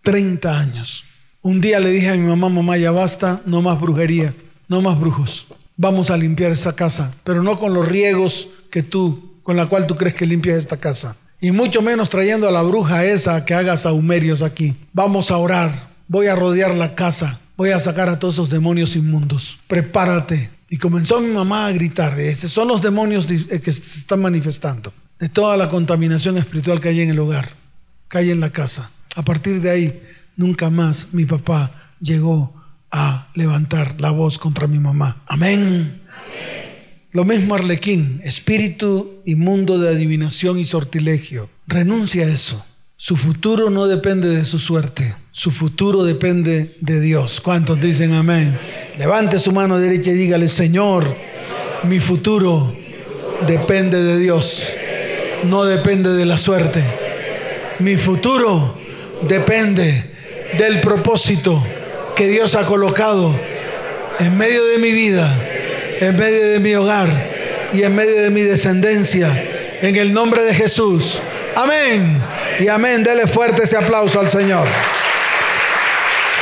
30 0.02 0.58
años. 0.58 1.04
Un 1.42 1.60
día 1.60 1.78
le 1.78 1.90
dije 1.90 2.08
a 2.10 2.16
mi 2.16 2.26
mamá, 2.26 2.48
mamá, 2.48 2.76
ya 2.76 2.90
basta, 2.90 3.40
no 3.44 3.60
más 3.60 3.80
brujería, 3.80 4.34
no 4.68 4.80
más 4.80 4.98
brujos. 4.98 5.46
Vamos 5.76 6.10
a 6.10 6.16
limpiar 6.16 6.52
esa 6.52 6.74
casa, 6.74 7.12
pero 7.22 7.42
no 7.42 7.58
con 7.58 7.74
los 7.74 7.86
riegos 7.86 8.48
que 8.70 8.82
tú, 8.82 9.34
con 9.42 9.56
la 9.56 9.66
cual 9.66 9.86
tú 9.86 9.94
crees 9.94 10.14
que 10.14 10.26
limpias 10.26 10.58
esta 10.58 10.78
casa. 10.78 11.16
Y 11.40 11.50
mucho 11.50 11.82
menos 11.82 12.08
trayendo 12.08 12.48
a 12.48 12.52
la 12.52 12.62
bruja 12.62 13.04
esa 13.04 13.44
que 13.44 13.52
haga 13.52 13.76
saumerios 13.76 14.40
aquí. 14.40 14.74
Vamos 14.94 15.30
a 15.30 15.36
orar, 15.36 15.88
voy 16.08 16.28
a 16.28 16.34
rodear 16.34 16.74
la 16.74 16.94
casa, 16.94 17.40
voy 17.56 17.70
a 17.70 17.80
sacar 17.80 18.08
a 18.08 18.18
todos 18.18 18.34
esos 18.34 18.48
demonios 18.50 18.96
inmundos. 18.96 19.58
Prepárate. 19.66 20.50
Y 20.68 20.78
comenzó 20.78 21.20
mi 21.20 21.32
mamá 21.32 21.66
a 21.66 21.72
gritar, 21.72 22.18
esos 22.18 22.50
son 22.50 22.68
los 22.68 22.80
demonios 22.80 23.26
eh, 23.30 23.60
que 23.60 23.72
se 23.72 24.00
están 24.00 24.20
manifestando 24.20 24.92
de 25.18 25.28
toda 25.28 25.56
la 25.56 25.68
contaminación 25.68 26.36
espiritual 26.38 26.80
que 26.80 26.88
hay 26.88 27.00
en 27.00 27.10
el 27.10 27.18
hogar, 27.18 27.50
hay 28.12 28.30
en 28.30 28.40
la 28.40 28.50
casa. 28.50 28.90
A 29.14 29.22
partir 29.22 29.60
de 29.60 29.70
ahí, 29.70 30.02
nunca 30.36 30.70
más 30.70 31.08
mi 31.12 31.24
papá 31.24 31.92
llegó 32.00 32.54
a 32.90 33.28
levantar 33.34 33.94
la 33.98 34.10
voz 34.10 34.38
contra 34.38 34.66
mi 34.66 34.78
mamá. 34.78 35.22
Amén. 35.26 36.02
Lo 37.12 37.24
mismo 37.24 37.54
Arlequín, 37.54 38.20
espíritu 38.24 39.22
inmundo 39.24 39.78
de 39.78 39.88
adivinación 39.88 40.58
y 40.58 40.64
sortilegio. 40.64 41.48
Renuncia 41.66 42.26
a 42.26 42.28
eso. 42.28 42.64
Su 42.98 43.16
futuro 43.16 43.70
no 43.70 43.86
depende 43.86 44.28
de 44.28 44.44
su 44.44 44.58
suerte. 44.58 45.14
Su 45.30 45.50
futuro 45.50 46.04
depende 46.04 46.76
de 46.80 47.00
Dios. 47.00 47.40
¿Cuántos 47.40 47.80
dicen 47.80 48.12
amén? 48.12 48.58
Levante 48.98 49.38
su 49.38 49.52
mano 49.52 49.78
derecha 49.78 50.10
y 50.10 50.14
dígale, 50.14 50.48
Señor, 50.48 51.06
mi 51.84 52.00
futuro 52.00 52.74
depende 53.46 54.02
de 54.02 54.18
Dios 54.18 54.70
no 55.44 55.64
depende 55.64 56.12
de 56.12 56.26
la 56.26 56.38
suerte. 56.38 56.82
Mi 57.78 57.96
futuro 57.96 58.78
depende 59.22 60.04
del 60.56 60.80
propósito 60.80 61.62
que 62.14 62.26
Dios 62.26 62.54
ha 62.54 62.64
colocado 62.64 63.38
en 64.18 64.36
medio 64.38 64.64
de 64.64 64.78
mi 64.78 64.92
vida, 64.92 65.30
en 66.00 66.16
medio 66.16 66.48
de 66.48 66.58
mi 66.58 66.74
hogar 66.74 67.08
y 67.74 67.82
en 67.82 67.94
medio 67.94 68.22
de 68.22 68.30
mi 68.30 68.42
descendencia. 68.42 69.28
En 69.82 69.94
el 69.96 70.14
nombre 70.14 70.42
de 70.42 70.54
Jesús. 70.54 71.20
Amén. 71.54 72.22
Y 72.58 72.68
amén. 72.68 73.02
Dele 73.02 73.26
fuerte 73.26 73.64
ese 73.64 73.76
aplauso 73.76 74.20
al 74.20 74.30
Señor. 74.30 74.66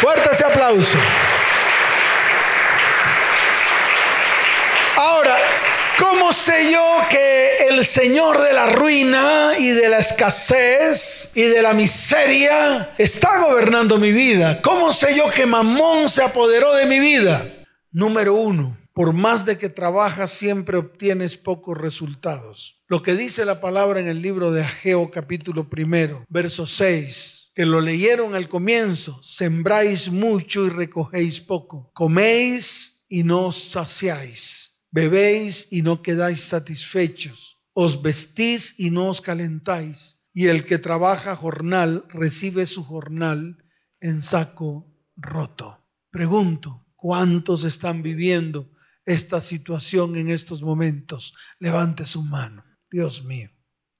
Fuerte 0.00 0.30
ese 0.32 0.44
aplauso. 0.44 0.96
Ahora, 4.96 5.36
¿cómo 6.24 6.32
sé 6.32 6.72
yo 6.72 7.00
que 7.10 7.68
el 7.68 7.84
Señor 7.84 8.40
de 8.40 8.54
la 8.54 8.70
ruina 8.70 9.50
y 9.58 9.68
de 9.68 9.90
la 9.90 9.98
escasez 9.98 11.30
y 11.34 11.42
de 11.42 11.60
la 11.60 11.74
miseria 11.74 12.94
está 12.96 13.44
gobernando 13.44 13.98
mi 13.98 14.10
vida? 14.10 14.62
¿Cómo 14.62 14.94
sé 14.94 15.14
yo 15.14 15.28
que 15.28 15.44
Mamón 15.44 16.08
se 16.08 16.22
apoderó 16.22 16.72
de 16.72 16.86
mi 16.86 16.98
vida? 16.98 17.46
Número 17.90 18.32
uno, 18.32 18.78
por 18.94 19.12
más 19.12 19.44
de 19.44 19.58
que 19.58 19.68
trabajas 19.68 20.30
siempre 20.30 20.78
obtienes 20.78 21.36
pocos 21.36 21.76
resultados. 21.76 22.82
Lo 22.86 23.02
que 23.02 23.14
dice 23.14 23.44
la 23.44 23.60
palabra 23.60 24.00
en 24.00 24.08
el 24.08 24.22
libro 24.22 24.50
de 24.50 24.62
Ageo 24.62 25.10
capítulo 25.10 25.68
primero, 25.68 26.24
verso 26.30 26.64
6, 26.64 27.50
que 27.54 27.66
lo 27.66 27.82
leyeron 27.82 28.34
al 28.34 28.48
comienzo, 28.48 29.20
sembráis 29.22 30.08
mucho 30.08 30.64
y 30.64 30.70
recogéis 30.70 31.42
poco, 31.42 31.90
coméis 31.92 33.04
y 33.10 33.24
no 33.24 33.52
saciáis, 33.52 34.73
bebéis 34.94 35.66
y 35.72 35.82
no 35.82 36.02
quedáis 36.02 36.40
satisfechos, 36.42 37.58
os 37.72 38.00
vestís 38.00 38.78
y 38.78 38.90
no 38.90 39.08
os 39.08 39.20
calentáis, 39.20 40.20
y 40.32 40.46
el 40.46 40.64
que 40.64 40.78
trabaja 40.78 41.34
jornal 41.34 42.04
recibe 42.10 42.64
su 42.64 42.84
jornal 42.84 43.58
en 44.00 44.22
saco 44.22 44.86
roto. 45.16 45.84
Pregunto, 46.12 46.86
¿cuántos 46.94 47.64
están 47.64 48.02
viviendo 48.02 48.70
esta 49.04 49.40
situación 49.40 50.14
en 50.14 50.30
estos 50.30 50.62
momentos? 50.62 51.34
Levante 51.58 52.04
su 52.04 52.22
mano. 52.22 52.64
Dios 52.88 53.24
mío, 53.24 53.50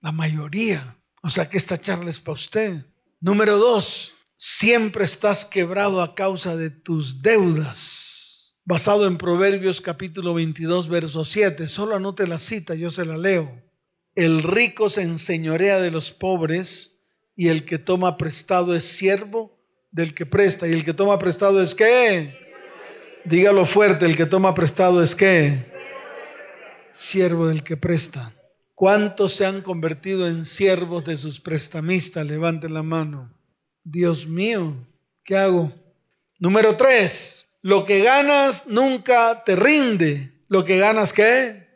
la 0.01 0.12
mayoría. 0.12 1.03
O 1.24 1.28
sea 1.28 1.49
que 1.49 1.59
esta 1.59 1.80
charla 1.80 2.11
es 2.11 2.20
para 2.20 2.34
usted. 2.34 2.86
Número 3.20 3.59
dos, 3.59 4.14
siempre 4.36 5.05
estás 5.05 5.45
quebrado 5.45 6.01
a 6.03 6.14
causa 6.14 6.55
de 6.57 6.70
tus 6.70 7.20
deudas. 7.20 8.14
Basado 8.67 9.07
en 9.07 9.19
Proverbios 9.19 9.83
capítulo 9.83 10.33
22, 10.33 10.89
verso 10.89 11.27
7. 11.27 11.67
Solo 11.67 11.97
anote 11.97 12.27
la 12.27 12.39
cita, 12.39 12.75
yo 12.75 12.89
se 12.89 13.05
la 13.05 13.19
leo. 13.19 13.62
El 14.15 14.43
rico 14.43 14.89
se 14.89 15.03
enseñorea 15.03 15.83
de 15.83 15.91
los 15.91 16.12
pobres 16.12 16.99
y 17.37 17.49
el 17.49 17.67
que 17.67 17.77
toma 17.77 18.17
prestado 18.17 18.75
es 18.75 18.85
siervo 18.85 19.55
del 19.91 20.15
que 20.15 20.25
presta. 20.25 20.67
¿Y 20.67 20.73
el 20.73 20.83
que 20.83 20.95
toma 20.95 21.19
prestado 21.19 21.62
es 21.62 21.75
qué? 21.75 22.39
Dígalo 23.27 23.67
fuerte, 23.67 24.07
el 24.07 24.17
que 24.17 24.25
toma 24.25 24.55
prestado 24.55 25.03
es 25.03 25.15
qué? 25.15 25.71
Siervo 26.91 27.49
del 27.49 27.62
que 27.62 27.77
presta. 27.77 28.35
¿Cuántos 28.75 29.35
se 29.35 29.45
han 29.45 29.61
convertido 29.61 30.27
en 30.27 30.47
siervos 30.47 31.05
de 31.05 31.19
sus 31.19 31.39
prestamistas? 31.39 32.27
Levanten 32.27 32.73
la 32.73 32.83
mano. 32.83 33.31
Dios 33.83 34.27
mío, 34.27 34.75
¿qué 35.23 35.37
hago? 35.37 35.71
Número 36.39 36.75
tres, 36.77 37.43
lo 37.65 37.83
que 37.83 38.03
ganas 38.03 38.67
nunca 38.67 39.43
te 39.43 39.57
rinde. 39.57 40.45
¿Lo 40.49 40.67
que 40.67 40.77
ganas 40.77 41.15
qué? 41.15 41.67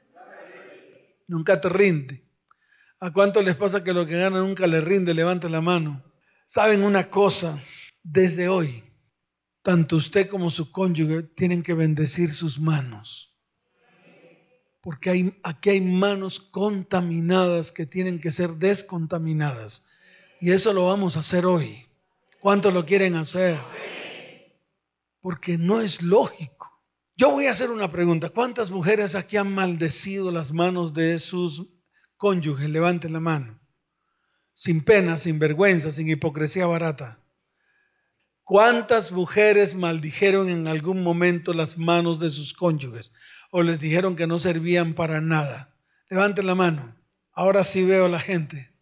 Nunca 1.27 1.59
te 1.59 1.71
rinde. 1.71 2.23
¿A 3.01 3.11
cuánto 3.11 3.41
les 3.41 3.55
pasa 3.55 3.83
que 3.83 3.95
lo 3.95 4.07
que 4.07 4.19
ganan 4.19 4.43
nunca 4.43 4.67
les 4.67 4.85
rinde? 4.85 5.15
Levanten 5.15 5.51
la 5.51 5.63
mano. 5.63 6.05
¿Saben 6.47 6.83
una 6.83 7.09
cosa? 7.09 7.59
Desde 8.03 8.49
hoy, 8.49 8.85
tanto 9.63 9.97
usted 9.97 10.29
como 10.29 10.51
su 10.51 10.71
cónyuge 10.71 11.23
tienen 11.23 11.63
que 11.63 11.73
bendecir 11.73 12.29
sus 12.29 12.61
manos 12.61 13.35
porque 14.83 15.11
hay, 15.11 15.39
aquí 15.43 15.71
hay 15.71 15.81
manos 15.81 16.39
contaminadas 16.39 17.73
que 17.73 17.87
tienen 17.87 18.21
que 18.21 18.31
ser 18.31 18.57
descontaminadas. 18.57 19.85
Y 20.41 20.53
eso 20.53 20.73
lo 20.73 20.87
vamos 20.87 21.17
a 21.17 21.21
hacer 21.21 21.47
hoy. 21.47 21.87
¿Cuántos 22.41 22.73
lo 22.73 22.87
quieren 22.87 23.17
hacer? 23.17 23.59
Porque 25.21 25.59
no 25.59 25.81
es 25.81 26.03
lógico. 26.03 26.71
Yo 27.17 27.31
voy 27.31 27.47
a 27.47 27.53
hacer 27.53 27.71
una 27.71 27.91
pregunta. 27.91 28.29
¿Cuántas 28.29 28.71
mujeres 28.71 29.15
aquí 29.15 29.37
han 29.37 29.53
maldecido 29.53 30.31
las 30.31 30.53
manos 30.53 30.95
de 30.95 31.19
sus 31.19 31.67
cónyuges? 32.17 32.71
Levanten 32.71 33.13
la 33.13 33.21
mano. 33.21 33.61
Sin 34.55 34.85
pena, 34.85 35.19
sin 35.19 35.39
vergüenza, 35.39 35.91
sin 35.91 36.09
hipocresía 36.09 36.67
barata. 36.67 37.25
¿Cuántas 38.45 39.13
mujeres 39.13 39.75
maldijeron 39.75 40.49
en 40.49 40.69
algún 40.69 41.03
momento 41.03 41.53
las 41.53 41.77
manos 41.77 42.19
de 42.19 42.31
sus 42.31 42.55
cónyuges? 42.55 43.13
o 43.51 43.63
les 43.63 43.81
dijeron 43.81 44.17
que 44.17 44.27
no 44.27 44.39
servían 44.39 44.95
para 44.95 45.21
nada. 45.21 45.75
Levanten 46.11 46.47
la 46.47 46.55
mano. 46.55 46.97
Ahora 47.33 47.65
sí 47.65 47.85
veo 47.85 48.09
la 48.09 48.19
gente. 48.19 48.75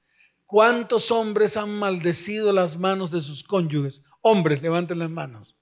¿Cuántos 0.45 1.11
hombres 1.11 1.57
han 1.57 1.71
maldecido 1.71 2.53
las 2.53 2.79
manos 2.79 3.11
de 3.11 3.21
sus 3.21 3.43
cónyuges? 3.43 4.03
Hombres, 4.21 4.63
levanten 4.63 4.99
las 4.99 5.11
manos. 5.11 5.56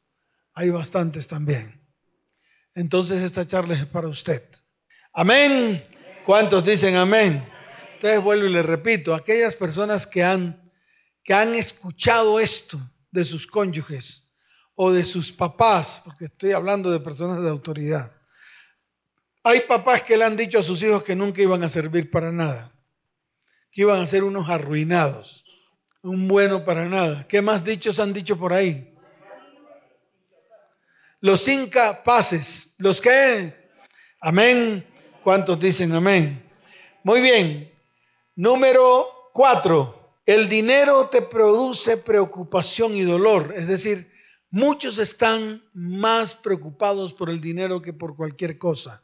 Hay 0.55 0.71
bastantes 0.71 1.29
también. 1.29 1.81
Entonces 2.75 3.23
esta 3.23 3.47
charla 3.47 3.75
es 3.75 3.87
para 3.87 4.09
usted. 4.09 4.43
Amén. 5.13 5.85
¿Cuántos 6.25 6.65
dicen 6.65 6.97
amén? 6.97 7.47
Entonces 7.95 8.23
vuelvo 8.23 8.47
y 8.47 8.53
le 8.53 8.63
repito, 8.63 9.15
aquellas 9.15 9.55
personas 9.55 10.07
que 10.07 10.23
han, 10.23 10.73
que 11.23 11.35
han 11.35 11.55
escuchado 11.55 12.41
esto 12.41 12.81
de 13.11 13.25
sus 13.25 13.47
cónyuges 13.47 14.29
o 14.75 14.91
de 14.91 15.05
sus 15.05 15.33
papás, 15.33 16.03
porque 16.05 16.27
estoy 16.27 16.53
hablando 16.53 16.91
de 16.91 17.01
personas 17.01 17.43
de 17.43 17.49
autoridad, 17.49 18.13
hay 19.43 19.61
papás 19.61 20.03
que 20.03 20.17
le 20.17 20.25
han 20.25 20.37
dicho 20.37 20.59
a 20.59 20.63
sus 20.63 20.83
hijos 20.83 21.03
que 21.03 21.15
nunca 21.15 21.43
iban 21.43 21.63
a 21.63 21.69
servir 21.69 22.11
para 22.11 22.33
nada, 22.33 22.73
que 23.71 23.83
iban 23.83 24.01
a 24.01 24.07
ser 24.07 24.25
unos 24.25 24.49
arruinados, 24.49 25.45
un 26.03 26.27
bueno 26.27 26.65
para 26.65 26.89
nada. 26.89 27.27
¿Qué 27.29 27.43
más 27.43 27.63
dichos 27.63 28.01
han 28.01 28.13
dicho 28.13 28.39
por 28.39 28.53
ahí? 28.53 28.94
Los 31.25 31.49
incapaces, 31.49 32.69
los 32.77 33.01
que, 33.01 33.71
amén. 34.21 34.87
¿Cuántos 35.23 35.59
dicen 35.59 35.91
amén? 35.93 36.45
Muy 37.03 37.23
bien. 37.23 37.73
Número 38.37 39.31
cuatro, 39.33 40.19
el 40.27 40.49
dinero 40.49 41.09
te 41.09 41.23
produce 41.23 41.97
preocupación 41.97 42.95
y 42.95 43.05
dolor. 43.05 43.55
Es 43.57 43.69
decir, 43.69 44.13
muchos 44.51 44.99
están 44.99 45.65
más 45.73 46.35
preocupados 46.35 47.15
por 47.15 47.31
el 47.31 47.41
dinero 47.41 47.81
que 47.81 47.95
por 47.95 48.17
cualquier 48.17 48.59
cosa. 48.59 49.03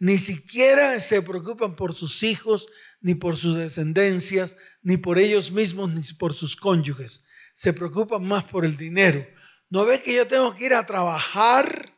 Ni 0.00 0.18
siquiera 0.18 0.98
se 0.98 1.22
preocupan 1.22 1.76
por 1.76 1.94
sus 1.94 2.24
hijos, 2.24 2.66
ni 3.00 3.14
por 3.14 3.36
sus 3.36 3.56
descendencias, 3.56 4.56
ni 4.82 4.96
por 4.96 5.20
ellos 5.20 5.52
mismos, 5.52 5.88
ni 5.94 6.02
por 6.18 6.34
sus 6.34 6.56
cónyuges. 6.56 7.22
Se 7.54 7.72
preocupan 7.72 8.24
más 8.24 8.42
por 8.42 8.64
el 8.64 8.76
dinero. 8.76 9.24
¿No 9.70 9.84
ves 9.84 10.00
que 10.00 10.14
yo 10.14 10.26
tengo 10.26 10.54
que 10.54 10.66
ir 10.66 10.74
a 10.74 10.84
trabajar? 10.84 11.94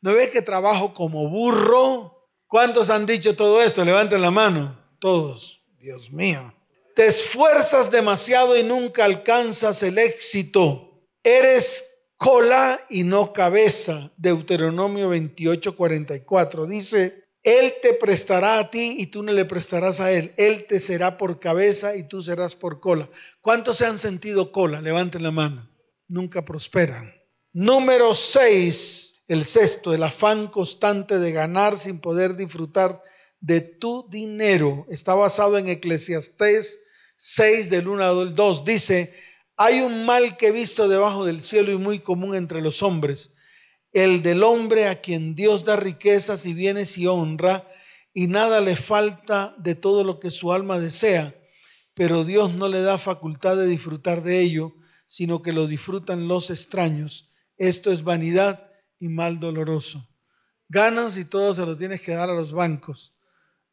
¿No 0.00 0.14
ves 0.14 0.30
que 0.30 0.42
trabajo 0.42 0.94
como 0.94 1.28
burro? 1.28 2.30
¿Cuántos 2.46 2.88
han 2.88 3.04
dicho 3.04 3.34
todo 3.34 3.60
esto? 3.60 3.84
Levanten 3.84 4.22
la 4.22 4.30
mano. 4.30 4.78
Todos. 5.00 5.62
Dios 5.78 6.10
mío. 6.12 6.54
Te 6.94 7.06
esfuerzas 7.06 7.90
demasiado 7.90 8.56
y 8.56 8.62
nunca 8.62 9.04
alcanzas 9.04 9.82
el 9.82 9.98
éxito. 9.98 11.02
Eres 11.22 11.84
cola 12.16 12.80
y 12.88 13.02
no 13.02 13.32
cabeza. 13.32 14.12
Deuteronomio 14.16 15.08
28, 15.08 15.76
44. 15.76 16.66
Dice, 16.66 17.26
él 17.42 17.74
te 17.80 17.92
prestará 17.94 18.58
a 18.58 18.70
ti 18.70 18.96
y 18.98 19.06
tú 19.06 19.22
no 19.22 19.32
le 19.32 19.44
prestarás 19.44 20.00
a 20.00 20.10
Él. 20.10 20.32
Él 20.36 20.64
te 20.66 20.80
será 20.80 21.16
por 21.16 21.38
cabeza 21.38 21.94
y 21.94 22.02
tú 22.02 22.20
serás 22.20 22.56
por 22.56 22.80
cola. 22.80 23.08
¿Cuántos 23.40 23.76
se 23.76 23.86
han 23.86 23.98
sentido 23.98 24.50
cola? 24.50 24.80
Levanten 24.80 25.22
la 25.22 25.30
mano. 25.30 25.70
Nunca 26.08 26.44
prosperan. 26.44 27.15
Número 27.58 28.14
seis, 28.14 29.14
el 29.28 29.46
sexto, 29.46 29.94
el 29.94 30.02
afán 30.02 30.48
constante 30.48 31.18
de 31.18 31.32
ganar 31.32 31.78
sin 31.78 32.00
poder 32.00 32.36
disfrutar 32.36 33.00
de 33.40 33.62
tu 33.62 34.06
dinero. 34.10 34.84
Está 34.90 35.14
basado 35.14 35.56
en 35.56 35.68
Eclesiastés 35.68 36.78
6 37.16 37.70
del 37.70 37.88
1 37.88 38.04
al 38.04 38.34
2. 38.34 38.64
Dice, 38.66 39.14
hay 39.56 39.80
un 39.80 40.04
mal 40.04 40.36
que 40.36 40.48
he 40.48 40.52
visto 40.52 40.86
debajo 40.86 41.24
del 41.24 41.40
cielo 41.40 41.72
y 41.72 41.78
muy 41.78 42.00
común 42.00 42.34
entre 42.34 42.60
los 42.60 42.82
hombres 42.82 43.32
el 43.96 44.20
del 44.20 44.42
hombre 44.42 44.88
a 44.88 45.00
quien 45.00 45.34
Dios 45.34 45.64
da 45.64 45.74
riquezas 45.74 46.44
y 46.44 46.52
bienes 46.52 46.98
y 46.98 47.06
honra, 47.06 47.66
y 48.12 48.26
nada 48.26 48.60
le 48.60 48.76
falta 48.76 49.54
de 49.56 49.74
todo 49.74 50.04
lo 50.04 50.20
que 50.20 50.30
su 50.30 50.52
alma 50.52 50.78
desea, 50.78 51.34
pero 51.94 52.22
Dios 52.24 52.52
no 52.52 52.68
le 52.68 52.82
da 52.82 52.98
facultad 52.98 53.56
de 53.56 53.66
disfrutar 53.66 54.22
de 54.22 54.40
ello, 54.40 54.74
sino 55.06 55.40
que 55.40 55.54
lo 55.54 55.66
disfrutan 55.66 56.28
los 56.28 56.50
extraños. 56.50 57.30
Esto 57.56 57.90
es 57.90 58.02
vanidad 58.02 58.70
y 58.98 59.08
mal 59.08 59.40
doloroso. 59.40 60.08
Ganas 60.68 61.16
y 61.16 61.24
todo 61.24 61.54
se 61.54 61.64
lo 61.64 61.76
tienes 61.76 62.00
que 62.00 62.12
dar 62.12 62.28
a 62.28 62.34
los 62.34 62.52
bancos, 62.52 63.14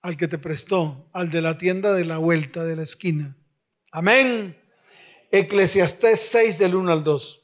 al 0.02 0.16
que 0.16 0.28
te 0.28 0.38
prestó, 0.38 1.10
al 1.14 1.32
de 1.32 1.42
la 1.42 1.58
tienda 1.58 1.94
de 1.94 2.06
la 2.06 2.18
vuelta 2.18 2.64
de 2.64 2.76
la 2.76 2.84
esquina. 2.84 3.36
Amén. 3.92 4.58
Eclesiastés 5.32 6.20
6 6.20 6.60
del 6.60 6.76
1 6.76 6.92
al 6.92 7.04
2. 7.04 7.42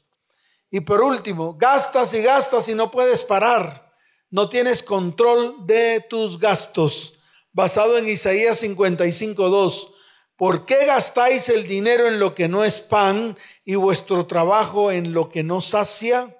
Y 0.70 0.80
por 0.80 1.00
último, 1.00 1.56
gastas 1.56 2.14
y 2.14 2.22
gastas 2.22 2.68
y 2.68 2.74
no 2.74 2.90
puedes 2.90 3.24
parar. 3.24 3.92
No 4.30 4.48
tienes 4.48 4.82
control 4.82 5.66
de 5.66 6.04
tus 6.08 6.38
gastos. 6.38 7.14
Basado 7.52 7.98
en 7.98 8.08
Isaías 8.08 8.62
55.2. 8.62 9.92
¿Por 10.40 10.64
qué 10.64 10.86
gastáis 10.86 11.50
el 11.50 11.66
dinero 11.66 12.08
en 12.08 12.18
lo 12.18 12.34
que 12.34 12.48
no 12.48 12.64
es 12.64 12.80
pan 12.80 13.36
y 13.62 13.74
vuestro 13.74 14.24
trabajo 14.24 14.90
en 14.90 15.12
lo 15.12 15.28
que 15.28 15.42
no 15.42 15.60
sacia? 15.60 16.34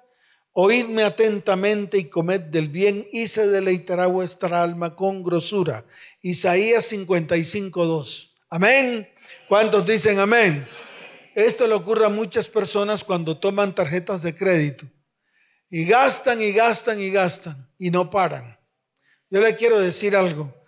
Oídme 0.53 1.03
atentamente 1.03 1.99
y 1.99 2.09
comed 2.09 2.41
del 2.41 2.69
bien 2.69 3.05
y 3.11 3.27
se 3.27 3.47
deleitará 3.47 4.07
vuestra 4.07 4.63
alma 4.63 4.95
con 4.95 5.21
grosura. 5.21 5.85
Isaías 6.19 6.85
55, 6.85 7.85
2. 7.85 8.35
Amén. 8.49 9.07
¿Cuántos 9.47 9.85
dicen 9.85 10.17
amén? 10.17 10.67
Esto 11.35 11.67
le 11.67 11.75
ocurre 11.75 12.07
a 12.07 12.09
muchas 12.09 12.49
personas 12.49 13.03
cuando 13.03 13.37
toman 13.37 13.75
tarjetas 13.75 14.23
de 14.23 14.33
crédito 14.33 14.87
y 15.69 15.85
gastan 15.85 16.41
y 16.41 16.51
gastan 16.53 16.99
y 16.99 17.11
gastan 17.11 17.69
y 17.77 17.91
no 17.91 18.09
paran. 18.09 18.57
Yo 19.29 19.41
le 19.41 19.53
quiero 19.53 19.79
decir 19.79 20.15
algo. 20.15 20.60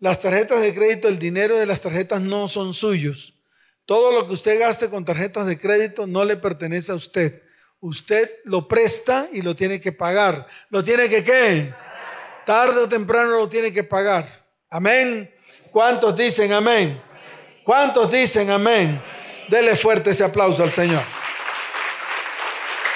Las 0.00 0.20
tarjetas 0.20 0.60
de 0.60 0.74
crédito, 0.74 1.08
el 1.08 1.18
dinero 1.18 1.56
de 1.56 1.66
las 1.66 1.80
tarjetas 1.80 2.20
no 2.20 2.46
son 2.46 2.72
suyos. 2.72 3.34
Todo 3.84 4.12
lo 4.12 4.26
que 4.26 4.34
usted 4.34 4.60
gaste 4.60 4.88
con 4.90 5.04
tarjetas 5.04 5.46
de 5.46 5.58
crédito 5.58 6.06
no 6.06 6.24
le 6.24 6.36
pertenece 6.36 6.92
a 6.92 6.94
usted. 6.94 7.42
Usted 7.80 8.30
lo 8.44 8.68
presta 8.68 9.28
y 9.32 9.42
lo 9.42 9.56
tiene 9.56 9.80
que 9.80 9.92
pagar. 9.92 10.46
¿Lo 10.68 10.84
tiene 10.84 11.08
que 11.08 11.24
qué? 11.24 11.74
Tarde 12.44 12.82
o 12.82 12.88
temprano 12.88 13.38
lo 13.38 13.48
tiene 13.48 13.72
que 13.72 13.84
pagar. 13.84 14.46
Amén. 14.70 15.34
¿Cuántos 15.72 16.14
dicen 16.16 16.52
amén? 16.52 17.02
¿Cuántos 17.64 18.10
dicen 18.10 18.50
amén? 18.50 19.02
Dele 19.48 19.74
fuerte 19.76 20.10
ese 20.10 20.24
aplauso 20.24 20.62
al 20.62 20.72
Señor. 20.72 21.02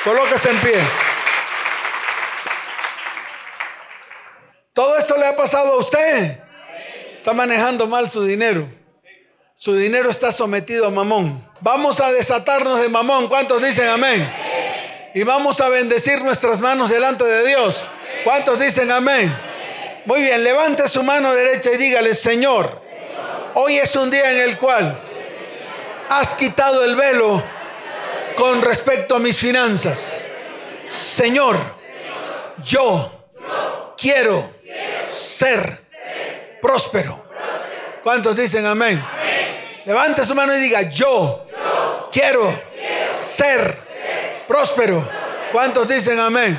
Colóquese 0.04 0.50
en 0.50 0.60
pie. 0.60 0.80
Todo 4.72 4.98
esto 4.98 5.16
le 5.16 5.26
ha 5.26 5.36
pasado 5.36 5.74
a 5.74 5.76
usted. 5.76 6.41
Está 7.22 7.34
manejando 7.34 7.86
mal 7.86 8.10
su 8.10 8.24
dinero. 8.24 8.68
Su 9.54 9.76
dinero 9.76 10.10
está 10.10 10.32
sometido 10.32 10.88
a 10.88 10.90
mamón. 10.90 11.48
Vamos 11.60 12.00
a 12.00 12.10
desatarnos 12.10 12.80
de 12.80 12.88
mamón. 12.88 13.28
¿Cuántos 13.28 13.62
dicen 13.62 13.86
amén? 13.86 14.28
Y 15.14 15.22
vamos 15.22 15.60
a 15.60 15.68
bendecir 15.68 16.20
nuestras 16.24 16.60
manos 16.60 16.90
delante 16.90 17.22
de 17.22 17.46
Dios. 17.46 17.88
¿Cuántos 18.24 18.58
dicen 18.58 18.90
amén? 18.90 19.32
Muy 20.04 20.20
bien, 20.20 20.42
levante 20.42 20.88
su 20.88 21.04
mano 21.04 21.32
derecha 21.32 21.70
y 21.70 21.76
dígale, 21.76 22.16
Señor, 22.16 22.82
hoy 23.54 23.76
es 23.76 23.94
un 23.94 24.10
día 24.10 24.32
en 24.32 24.40
el 24.40 24.58
cual 24.58 25.00
has 26.08 26.34
quitado 26.34 26.82
el 26.82 26.96
velo 26.96 27.40
con 28.34 28.62
respecto 28.62 29.14
a 29.14 29.20
mis 29.20 29.38
finanzas. 29.38 30.20
Señor, 30.90 31.56
yo 32.64 33.12
quiero 33.96 34.50
ser 35.08 35.81
próspero. 36.62 37.26
¿Cuántos 38.02 38.36
dicen 38.36 38.64
amén? 38.64 39.02
Levante 39.84 40.24
su 40.24 40.34
mano 40.34 40.54
y 40.56 40.60
diga, 40.60 40.88
yo 40.88 41.46
quiero 42.10 42.50
ser 43.16 43.78
próspero. 44.46 45.06
¿Cuántos 45.50 45.86
dicen 45.88 46.18
amén? 46.18 46.58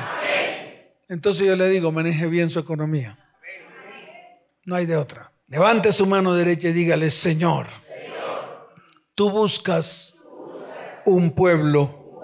Entonces 1.08 1.46
yo 1.46 1.56
le 1.56 1.68
digo, 1.68 1.90
maneje 1.90 2.26
bien 2.26 2.50
su 2.50 2.58
economía. 2.58 3.18
No 4.64 4.76
hay 4.76 4.86
de 4.86 4.96
otra. 4.96 5.32
Levante 5.48 5.92
su 5.92 6.06
mano 6.06 6.34
derecha 6.34 6.68
y 6.68 6.72
dígale, 6.72 7.10
Señor, 7.10 7.66
tú 9.14 9.30
buscas 9.30 10.14
un 11.04 11.34
pueblo 11.34 12.22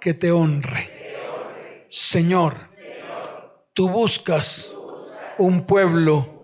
que 0.00 0.14
te 0.14 0.32
honre. 0.32 1.86
Señor, 1.88 2.56
tú 3.74 3.88
buscas 3.88 4.72
un 5.38 5.66
pueblo 5.66 6.39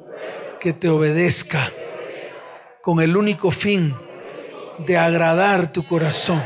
que 0.66 0.72
te 0.72 0.88
obedezca 0.88 1.72
con 2.82 3.00
el 3.00 3.16
único 3.16 3.52
fin 3.52 3.94
de 4.84 4.98
agradar 4.98 5.70
tu 5.70 5.86
corazón 5.86 6.42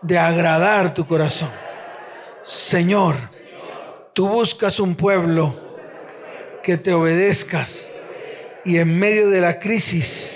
de 0.00 0.18
agradar 0.18 0.94
tu 0.94 1.06
corazón. 1.06 1.50
Señor, 2.42 3.16
tú 4.14 4.28
buscas 4.28 4.80
un 4.80 4.94
pueblo 4.94 5.54
que 6.62 6.78
te 6.78 6.94
obedezcas 6.94 7.90
y 8.64 8.78
en 8.78 8.98
medio 8.98 9.28
de 9.28 9.42
la 9.42 9.58
crisis 9.58 10.32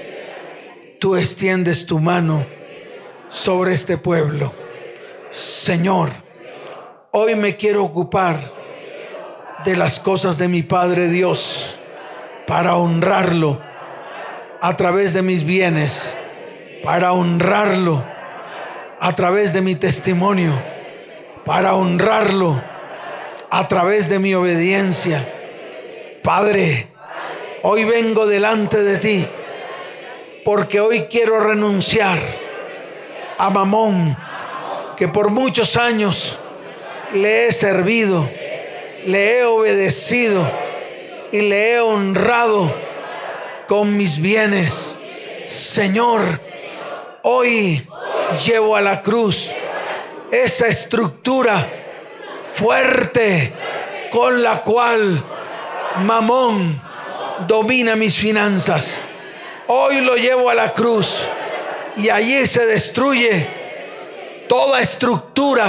tú 1.01 1.17
extiendes 1.17 1.87
tu 1.87 1.99
mano 1.99 2.45
sobre 3.31 3.73
este 3.73 3.97
pueblo. 3.97 4.53
Señor, 5.31 6.11
hoy 7.13 7.37
me 7.37 7.57
quiero 7.57 7.85
ocupar 7.85 8.53
de 9.65 9.77
las 9.79 9.99
cosas 9.99 10.37
de 10.37 10.49
mi 10.49 10.63
Padre 10.63 11.09
Dios 11.09 11.79
para 12.47 12.77
honrarlo 12.77 13.61
a 14.61 14.77
través 14.77 15.13
de 15.13 15.23
mis 15.23 15.45
bienes, 15.45 16.17
para 16.85 17.13
honrarlo 17.13 18.05
a 19.01 19.15
través 19.15 19.53
de 19.53 19.61
mi 19.61 19.75
testimonio, 19.75 20.53
para 21.45 21.75
honrarlo 21.75 22.63
a 23.51 23.69
través 23.69 24.09
de 24.09 24.19
mi 24.19 24.35
obediencia. 24.35 25.29
Padre, 26.23 26.87
hoy 27.63 27.85
vengo 27.85 28.27
delante 28.27 28.83
de 28.83 28.99
ti 28.99 29.27
porque 30.45 30.81
hoy 30.81 31.03
quiero 31.03 31.41
renunciar 31.41 32.19
a 33.39 33.51
Mamón, 33.51 34.17
que 34.97 35.09
por 35.09 35.31
muchos 35.31 35.77
años 35.77 36.39
le 37.13 37.47
he 37.47 37.53
servido, 37.53 38.29
le 39.05 39.39
he 39.39 39.45
obedecido 39.45 40.49
y 41.33 41.41
le 41.41 41.73
he 41.73 41.81
honrado 41.81 42.73
con 43.67 43.97
mis 43.97 44.21
bienes. 44.21 44.95
Señor, 45.47 46.41
hoy 47.23 47.87
llevo 48.47 48.77
a 48.77 48.83
la 48.83 49.01
cruz 49.01 49.51
esa 50.31 50.67
estructura 50.67 51.67
fuerte 52.53 53.53
con 54.11 54.43
la 54.43 54.63
cual 54.63 55.25
Mamón 56.05 56.81
domina 57.47 57.97
mis 57.97 58.17
finanzas. 58.17 59.03
Hoy 59.67 60.03
lo 60.03 60.17
llevo 60.17 60.51
a 60.51 60.55
la 60.55 60.73
cruz 60.73 61.27
y 61.97 62.11
allí 62.11 62.47
se 62.47 62.67
destruye 62.67 63.47
toda 64.49 64.81
estructura 64.81 65.67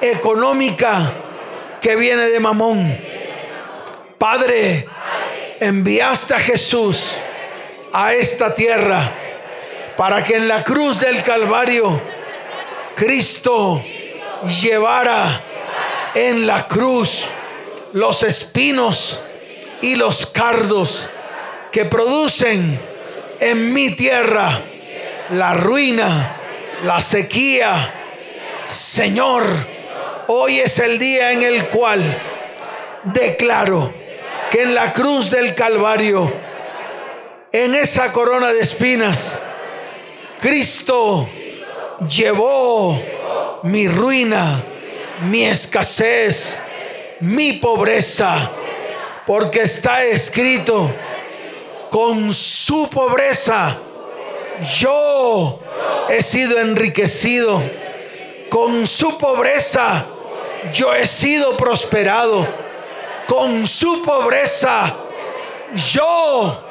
económica 0.00 1.12
que 1.80 1.96
viene 1.96 2.28
de 2.28 2.38
Mamón. 2.38 3.09
Padre, 4.20 4.86
enviaste 5.60 6.34
a 6.34 6.38
Jesús 6.38 7.16
a 7.90 8.12
esta 8.12 8.54
tierra 8.54 9.00
para 9.96 10.22
que 10.22 10.36
en 10.36 10.46
la 10.46 10.62
cruz 10.62 11.00
del 11.00 11.22
Calvario 11.22 11.98
Cristo 12.94 13.82
llevara 14.60 15.40
en 16.14 16.46
la 16.46 16.68
cruz 16.68 17.30
los 17.94 18.22
espinos 18.22 19.22
y 19.80 19.96
los 19.96 20.26
cardos 20.26 21.08
que 21.72 21.86
producen 21.86 22.78
en 23.40 23.72
mi 23.72 23.92
tierra 23.92 24.60
la 25.30 25.54
ruina, 25.54 26.36
la 26.82 27.00
sequía. 27.00 27.94
Señor, 28.66 29.46
hoy 30.26 30.58
es 30.58 30.78
el 30.78 30.98
día 30.98 31.32
en 31.32 31.42
el 31.42 31.64
cual 31.68 32.02
declaro 33.04 33.99
que 34.50 34.62
en 34.62 34.74
la 34.74 34.92
cruz 34.92 35.30
del 35.30 35.54
Calvario, 35.54 36.32
en 37.52 37.74
esa 37.74 38.12
corona 38.12 38.52
de 38.52 38.60
espinas, 38.60 39.40
Cristo 40.40 41.28
llevó 42.08 43.00
mi 43.62 43.86
ruina, 43.88 44.64
mi 45.22 45.44
escasez, 45.44 46.60
mi 47.20 47.54
pobreza, 47.54 48.50
porque 49.26 49.62
está 49.62 50.04
escrito, 50.04 50.90
con 51.90 52.32
su 52.32 52.88
pobreza 52.88 53.78
yo 54.78 55.60
he 56.08 56.22
sido 56.22 56.58
enriquecido, 56.58 57.62
con 58.48 58.86
su 58.86 59.16
pobreza 59.18 60.06
yo 60.72 60.94
he 60.94 61.06
sido 61.06 61.56
prosperado, 61.56 62.46
con 63.30 63.64
su 63.64 64.02
pobreza 64.02 64.92
yo 65.92 66.64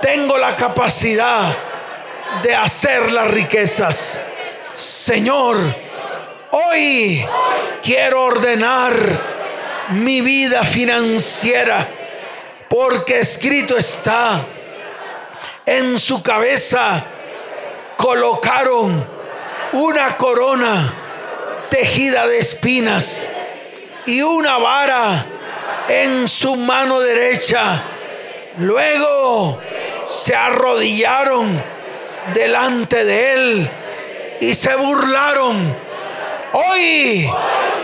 tengo 0.00 0.38
la 0.38 0.54
capacidad 0.54 1.56
de 2.40 2.54
hacer 2.54 3.10
las 3.10 3.28
riquezas. 3.32 4.22
Señor, 4.76 5.58
hoy 6.52 7.26
quiero 7.82 8.26
ordenar 8.26 8.94
mi 9.90 10.20
vida 10.20 10.62
financiera 10.62 11.84
porque 12.68 13.18
escrito 13.18 13.76
está, 13.76 14.40
en 15.66 15.98
su 15.98 16.22
cabeza 16.22 17.04
colocaron 17.96 19.04
una 19.72 20.16
corona 20.16 20.94
tejida 21.70 22.28
de 22.28 22.38
espinas 22.38 23.28
y 24.06 24.22
una 24.22 24.58
vara 24.58 25.26
en 25.88 26.28
su 26.28 26.56
mano 26.56 27.00
derecha. 27.00 27.82
Luego 28.58 29.60
se 30.06 30.34
arrodillaron 30.34 31.62
delante 32.32 33.04
de 33.04 33.32
él 33.34 33.70
y 34.40 34.54
se 34.54 34.74
burlaron. 34.76 35.74
Hoy 36.52 37.30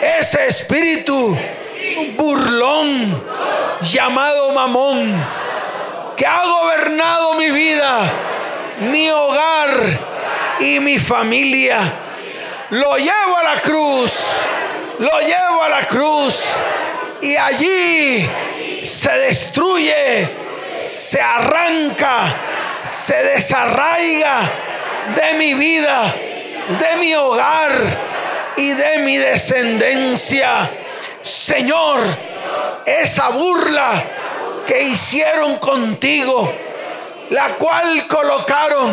ese 0.01 0.47
espíritu 0.47 1.37
burlón 2.17 3.23
llamado 3.83 4.53
mamón 4.53 5.13
que 6.17 6.27
ha 6.27 6.45
gobernado 6.45 7.35
mi 7.35 7.51
vida, 7.51 8.01
mi 8.81 9.09
hogar 9.11 9.99
y 10.61 10.79
mi 10.81 10.99
familia, 10.99 11.81
lo 12.71 12.97
llevo 12.97 13.37
a 13.39 13.55
la 13.55 13.61
cruz, 13.61 14.13
lo 14.99 15.21
llevo 15.21 15.63
a 15.65 15.69
la 15.71 15.87
cruz 15.87 16.45
y 17.23 17.37
allí 17.37 18.29
se 18.85 19.11
destruye, 19.11 20.29
se 20.79 21.21
arranca, 21.21 22.35
se 22.85 23.15
desarraiga 23.23 24.41
de 25.15 25.35
mi 25.35 25.55
vida, 25.55 26.15
de 26.79 26.97
mi 26.97 27.15
hogar 27.15 27.73
y 28.57 28.71
de 28.71 28.99
mi 28.99 29.17
descendencia. 29.17 30.71
Señor, 31.23 32.01
esa 32.87 33.31
burla 33.31 34.03
que 34.67 34.83
hicieron 34.85 35.59
contigo, 35.59 36.51
la 37.31 37.57
cual 37.57 38.07
colocaron 38.07 38.93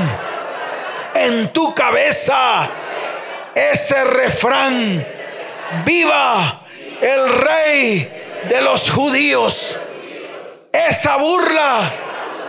en 1.16 1.52
tu 1.54 1.74
cabeza 1.74 2.70
ese 3.56 4.04
refrán, 4.04 5.06
viva 5.86 6.67
el 7.02 7.30
rey 7.30 8.12
de 8.50 8.62
los 8.62 8.90
judíos. 8.90 9.78
Esa 10.72 11.18
burla, 11.18 11.92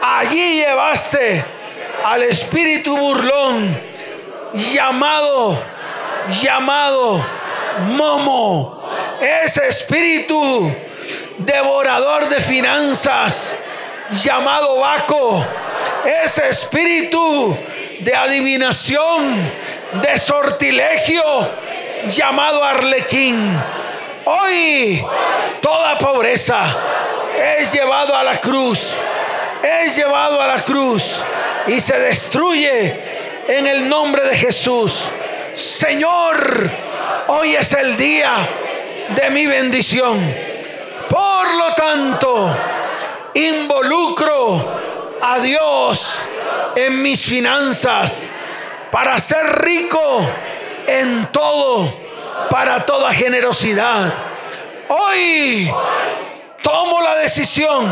allí 0.03 0.57
llevaste 0.57 1.45
al 2.05 2.23
espíritu 2.23 2.97
burlón 2.97 3.81
llamado, 4.53 5.63
llamado 6.43 7.25
Momo. 7.91 8.79
Ese 9.21 9.69
espíritu 9.69 10.71
devorador 11.39 12.29
de 12.29 12.41
finanzas 12.41 13.59
llamado 14.23 14.79
Baco. 14.79 15.45
Ese 16.25 16.49
espíritu 16.49 17.57
de 18.01 18.15
adivinación, 18.15 19.35
de 20.03 20.19
sortilegio 20.19 21.23
llamado 22.09 22.63
Arlequín. 22.65 23.59
Hoy 24.31 25.03
toda 25.63 25.97
pobreza 25.97 26.63
es 27.61 27.73
llevado 27.73 28.15
a 28.15 28.23
la 28.23 28.39
cruz. 28.39 28.93
Es 29.63 29.97
llevado 29.97 30.39
a 30.43 30.47
la 30.47 30.63
cruz 30.63 31.23
y 31.67 31.81
se 31.81 31.99
destruye 31.99 32.95
en 33.49 33.67
el 33.67 33.89
nombre 33.89 34.23
de 34.29 34.37
Jesús. 34.37 35.09
Señor, 35.55 36.71
hoy 37.29 37.55
es 37.55 37.73
el 37.73 37.97
día 37.97 38.35
de 39.17 39.31
mi 39.31 39.47
bendición. 39.47 40.35
Por 41.09 41.55
lo 41.55 41.73
tanto, 41.73 42.55
involucro 43.33 44.79
a 45.23 45.39
Dios 45.39 46.19
en 46.77 47.01
mis 47.01 47.25
finanzas 47.25 48.29
para 48.91 49.19
ser 49.21 49.63
rico 49.63 50.21
en 50.87 51.33
todo, 51.33 52.08
para 52.51 52.85
toda 52.85 53.13
generosidad. 53.13 54.13
Hoy 54.89 55.73
tomo 56.63 57.01
la 57.03 57.17
decisión 57.17 57.89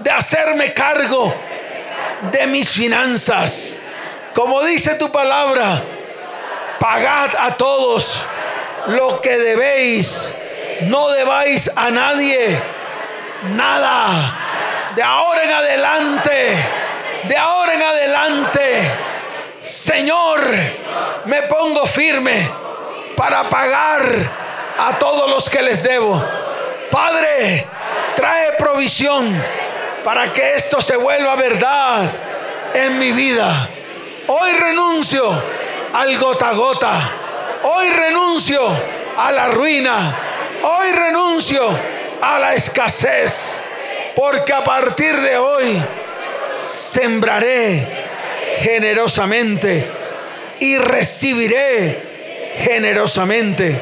de 0.00 0.10
hacerme 0.10 0.72
cargo 0.72 1.34
de 2.30 2.46
mis 2.46 2.70
finanzas. 2.70 3.76
Como 4.34 4.62
dice 4.64 4.94
tu 4.94 5.10
palabra, 5.10 5.82
pagad 6.78 7.30
a 7.38 7.56
todos 7.56 8.20
lo 8.86 9.20
que 9.20 9.38
debéis. 9.38 10.32
No 10.82 11.10
debáis 11.10 11.70
a 11.76 11.90
nadie 11.90 12.60
nada. 13.54 14.38
De 14.94 15.02
ahora 15.02 15.42
en 15.44 15.50
adelante, 15.50 16.56
de 17.24 17.36
ahora 17.36 17.74
en 17.74 17.82
adelante, 17.82 18.90
Señor, 19.60 20.40
me 21.24 21.42
pongo 21.42 21.86
firme 21.86 22.61
para 23.16 23.48
pagar 23.48 24.02
a 24.78 24.98
todos 24.98 25.28
los 25.28 25.48
que 25.48 25.62
les 25.62 25.82
debo. 25.82 26.22
Padre, 26.90 27.66
trae 28.14 28.52
provisión 28.58 29.42
para 30.04 30.32
que 30.32 30.54
esto 30.54 30.80
se 30.82 30.96
vuelva 30.96 31.36
verdad 31.36 32.10
en 32.74 32.98
mi 32.98 33.12
vida. 33.12 33.68
Hoy 34.26 34.52
renuncio 34.52 35.42
al 35.94 36.18
gota 36.18 36.50
a 36.50 36.52
gota. 36.52 37.12
Hoy 37.62 37.90
renuncio 37.90 38.60
a 39.16 39.32
la 39.32 39.48
ruina. 39.48 40.18
Hoy 40.62 40.92
renuncio 40.92 41.62
a 42.20 42.38
la 42.38 42.54
escasez. 42.54 43.62
Porque 44.14 44.52
a 44.52 44.62
partir 44.62 45.18
de 45.20 45.38
hoy 45.38 45.82
sembraré 46.58 47.86
generosamente 48.60 49.90
y 50.60 50.78
recibiré 50.78 52.11
generosamente. 52.58 53.78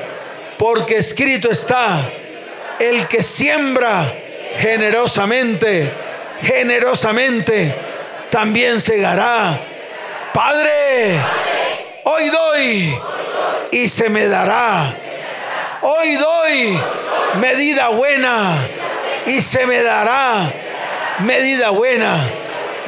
Porque 0.59 0.99
escrito 0.99 1.51
está, 1.51 2.01
el 2.79 3.09
que 3.09 3.23
siembra 3.23 4.13
generosamente, 4.59 5.91
generosamente, 6.43 7.75
también 8.31 8.81
segará. 8.81 9.59
Padre, 10.35 11.19
hoy 12.05 12.29
doy 12.29 12.99
y 13.73 13.89
se 13.89 14.11
me 14.11 14.27
dará. 14.27 14.95
Hoy 15.83 16.17
doy 16.17 16.81
medida 17.41 17.89
buena 17.89 18.55
y 19.27 19.41
se 19.41 19.67
me 19.67 19.83
dará 19.83 20.53
medida 21.21 21.71
buena 21.71 22.19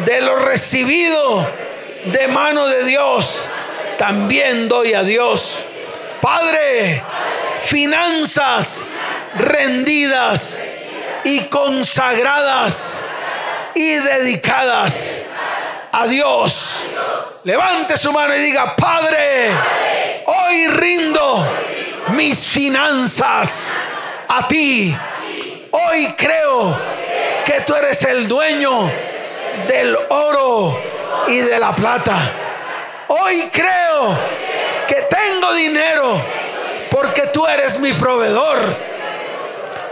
de 0.04 0.20
lo 0.20 0.36
recibido 0.36 1.46
de 2.04 2.28
mano 2.28 2.66
de 2.66 2.84
Dios. 2.84 3.48
También 3.98 4.68
doy 4.68 4.94
a 4.94 5.02
Dios. 5.02 5.64
Padre, 6.20 7.02
finanzas 7.64 8.84
rendidas 9.34 10.64
y 11.24 11.40
consagradas 11.40 13.04
y 13.74 13.94
dedicadas 13.94 15.22
a 15.92 16.06
Dios. 16.06 16.90
Levante 17.44 17.96
su 17.96 18.12
mano 18.12 18.34
y 18.34 18.40
diga, 18.40 18.76
Padre, 18.76 19.50
hoy 20.26 20.68
rindo 20.68 21.46
mis 22.10 22.46
finanzas 22.46 23.76
a 24.28 24.46
ti. 24.48 24.96
Hoy 25.70 26.14
creo 26.16 26.78
que 27.44 27.60
tú 27.62 27.74
eres 27.74 28.02
el 28.02 28.28
dueño 28.28 28.90
del 29.66 29.96
oro 30.10 30.80
y 31.28 31.38
de 31.38 31.58
la 31.58 31.74
plata. 31.74 32.16
Hoy 33.14 33.50
creo 33.52 34.18
que 34.88 35.02
tengo 35.02 35.52
dinero 35.52 36.18
porque 36.90 37.26
tú 37.26 37.46
eres 37.46 37.78
mi 37.78 37.92
proveedor. 37.92 38.74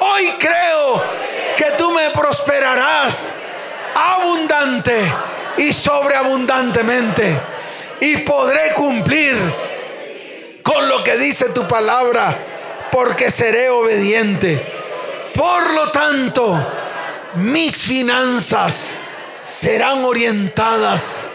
Hoy 0.01 0.33
creo 0.39 1.03
que 1.55 1.66
tú 1.77 1.91
me 1.91 2.09
prosperarás 2.12 3.31
abundante 3.95 4.99
y 5.59 5.71
sobreabundantemente. 5.71 7.39
Y 8.01 8.16
podré 8.18 8.73
cumplir 8.73 9.37
con 10.62 10.89
lo 10.89 11.05
que 11.05 11.18
dice 11.18 11.51
tu 11.51 11.68
palabra, 11.68 12.35
porque 12.91 13.31
seré 13.31 13.68
obediente. 13.68 14.64
Por 15.35 15.75
lo 15.75 15.91
tanto, 15.91 16.59
mis 17.35 17.77
finanzas 17.77 18.95
serán 19.43 20.07
orientadas 20.07 21.31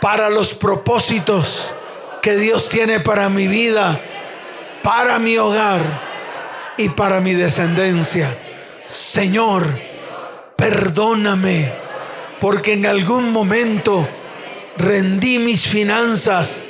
para 0.00 0.30
los 0.30 0.54
propósitos 0.54 1.72
que 2.22 2.36
Dios 2.36 2.68
tiene 2.68 3.00
para 3.00 3.28
mi 3.28 3.46
vida, 3.46 4.00
para 4.82 5.18
mi 5.18 5.36
hogar 5.38 5.82
y 6.76 6.88
para 6.90 7.20
mi 7.20 7.34
descendencia. 7.34 8.36
Señor, 8.88 9.66
perdóname 10.56 11.72
porque 12.40 12.72
en 12.72 12.86
algún 12.86 13.32
momento 13.32 14.08
rendí 14.76 15.38
mis 15.38 15.68
finanzas 15.68 16.66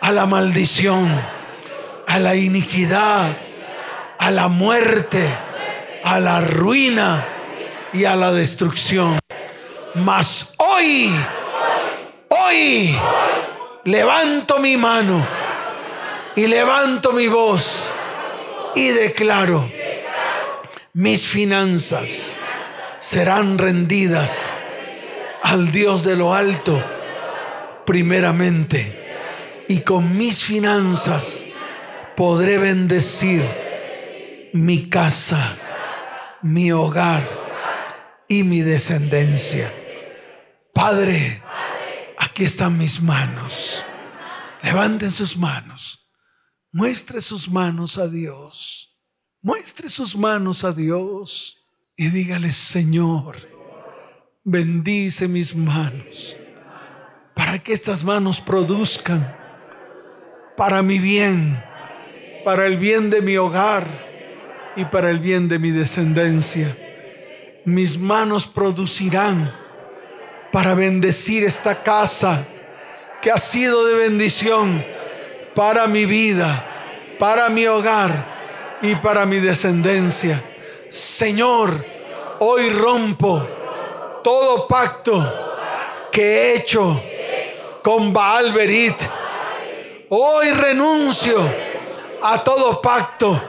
a 0.00 0.12
la 0.12 0.26
maldición, 0.26 1.08
a 2.06 2.18
la 2.18 2.34
iniquidad, 2.34 3.36
a 4.18 4.30
la 4.30 4.48
muerte, 4.48 5.26
a 6.04 6.20
la 6.20 6.40
ruina 6.40 7.26
y 7.92 8.04
a 8.04 8.16
la 8.16 8.32
destrucción. 8.32 9.18
Mas 9.94 10.52
hoy, 10.58 11.10
hoy, 12.30 12.96
levanto 13.84 14.58
mi 14.58 14.76
mano 14.76 15.26
y 16.36 16.46
levanto 16.46 17.12
mi 17.12 17.26
voz 17.26 17.86
y 18.74 18.88
declaro, 18.88 19.70
mis 20.92 21.26
finanzas 21.26 22.34
serán 23.00 23.58
rendidas 23.58 24.54
al 25.42 25.72
Dios 25.72 26.04
de 26.04 26.16
lo 26.16 26.34
alto 26.34 26.82
primeramente 27.84 29.64
y 29.68 29.80
con 29.80 30.16
mis 30.16 30.44
finanzas 30.44 31.44
podré 32.16 32.58
bendecir 32.58 33.42
mi 34.52 34.88
casa, 34.88 35.56
mi 36.42 36.72
hogar 36.72 37.22
y 38.28 38.42
mi 38.44 38.60
descendencia. 38.60 39.72
Padre, 40.72 41.42
aquí 42.40 42.46
están 42.46 42.78
mis 42.78 43.02
manos. 43.02 43.84
Levanten 44.62 45.10
sus 45.10 45.36
manos. 45.36 46.10
Muestre 46.72 47.20
sus 47.20 47.50
manos 47.50 47.98
a 47.98 48.08
Dios. 48.08 48.96
Muestre 49.42 49.90
sus 49.90 50.16
manos 50.16 50.64
a 50.64 50.72
Dios 50.72 51.62
y 51.98 52.08
dígale, 52.08 52.50
Señor, 52.52 53.36
bendice 54.42 55.28
mis 55.28 55.54
manos 55.54 56.34
para 57.34 57.58
que 57.58 57.74
estas 57.74 58.04
manos 58.04 58.40
produzcan 58.40 59.36
para 60.56 60.82
mi 60.82 60.98
bien, 60.98 61.62
para 62.42 62.64
el 62.66 62.78
bien 62.78 63.10
de 63.10 63.20
mi 63.20 63.36
hogar 63.36 63.86
y 64.76 64.86
para 64.86 65.10
el 65.10 65.18
bien 65.18 65.46
de 65.46 65.58
mi 65.58 65.72
descendencia. 65.72 66.74
Mis 67.66 67.98
manos 67.98 68.46
producirán 68.46 69.59
para 70.52 70.74
bendecir 70.74 71.44
esta 71.44 71.82
casa 71.82 72.44
que 73.20 73.30
ha 73.30 73.38
sido 73.38 73.86
de 73.86 73.94
bendición 73.94 74.84
para 75.54 75.86
mi 75.86 76.06
vida, 76.06 76.66
para 77.18 77.48
mi 77.48 77.66
hogar 77.66 78.78
y 78.82 78.94
para 78.96 79.26
mi 79.26 79.38
descendencia. 79.38 80.42
Señor, 80.88 81.84
hoy 82.40 82.70
rompo 82.70 83.46
todo 84.24 84.66
pacto 84.66 86.08
que 86.10 86.22
he 86.22 86.56
hecho 86.56 87.00
con 87.82 88.12
Baal 88.12 88.52
Berit. 88.52 88.96
Hoy 90.08 90.50
renuncio 90.50 91.38
a 92.22 92.42
todo 92.42 92.82
pacto 92.82 93.40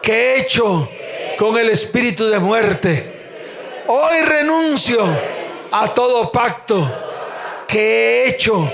que 0.00 0.12
he 0.12 0.40
hecho 0.40 0.88
con 1.36 1.58
el 1.58 1.68
espíritu 1.68 2.26
de 2.26 2.38
muerte. 2.38 3.12
Hoy 3.88 4.22
renuncio 4.22 5.33
a 5.76 5.92
todo 5.92 6.30
pacto 6.30 6.88
que 7.66 7.78
he 7.80 8.28
hecho 8.28 8.70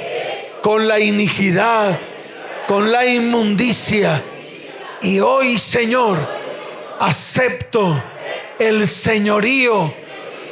con 0.61 0.87
la 0.87 1.01
iniquidad, 1.01 1.99
con 2.69 2.93
la 2.93 3.07
inmundicia. 3.07 4.23
Y 5.01 5.19
hoy, 5.19 5.59
Señor, 5.59 6.19
acepto 6.99 8.03
el 8.59 8.87
señorío 8.87 9.91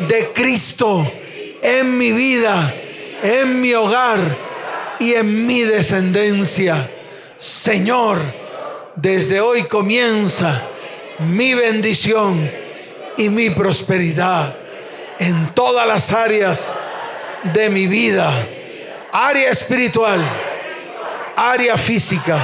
de 0.09 0.33
Cristo 0.33 1.13
en 1.61 1.99
mi 1.99 2.13
vida, 2.13 2.75
en 3.23 3.61
mi 3.61 3.75
hogar 3.75 4.19
y 5.01 5.13
en 5.13 5.47
mi 5.47 5.61
descendencia. 5.61 6.91
Señor, 7.37 8.23
desde 8.97 9.43
hoy 9.43 9.65
comienza 9.65 10.63
mi 11.19 11.53
bendición 11.53 12.51
y 13.19 13.29
mi 13.29 13.51
prosperidad 13.51 14.68
en 15.19 15.55
todas 15.55 15.87
las 15.87 16.13
áreas 16.13 16.75
de 17.43 17.71
mi 17.71 17.87
vida. 17.87 18.31
Área 19.13 19.51
espiritual, 19.51 20.21
área 21.37 21.77
física, 21.79 22.37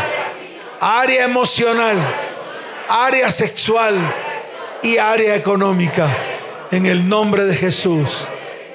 área 0.80 1.24
emocional, 1.24 1.96
área 2.88 3.30
sexual 3.30 3.96
y 4.82 4.98
área 4.98 5.34
económica. 5.36 6.06
En 6.70 6.86
el 6.86 7.08
nombre 7.08 7.44
de 7.44 7.54
Jesús. 7.54 8.26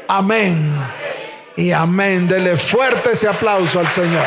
Amén. 0.08 0.74
Y 1.56 1.72
amén. 1.72 2.28
Dele 2.28 2.56
fuerte 2.56 3.12
ese 3.14 3.28
aplauso 3.28 3.80
al 3.80 3.88
Señor. 3.88 4.26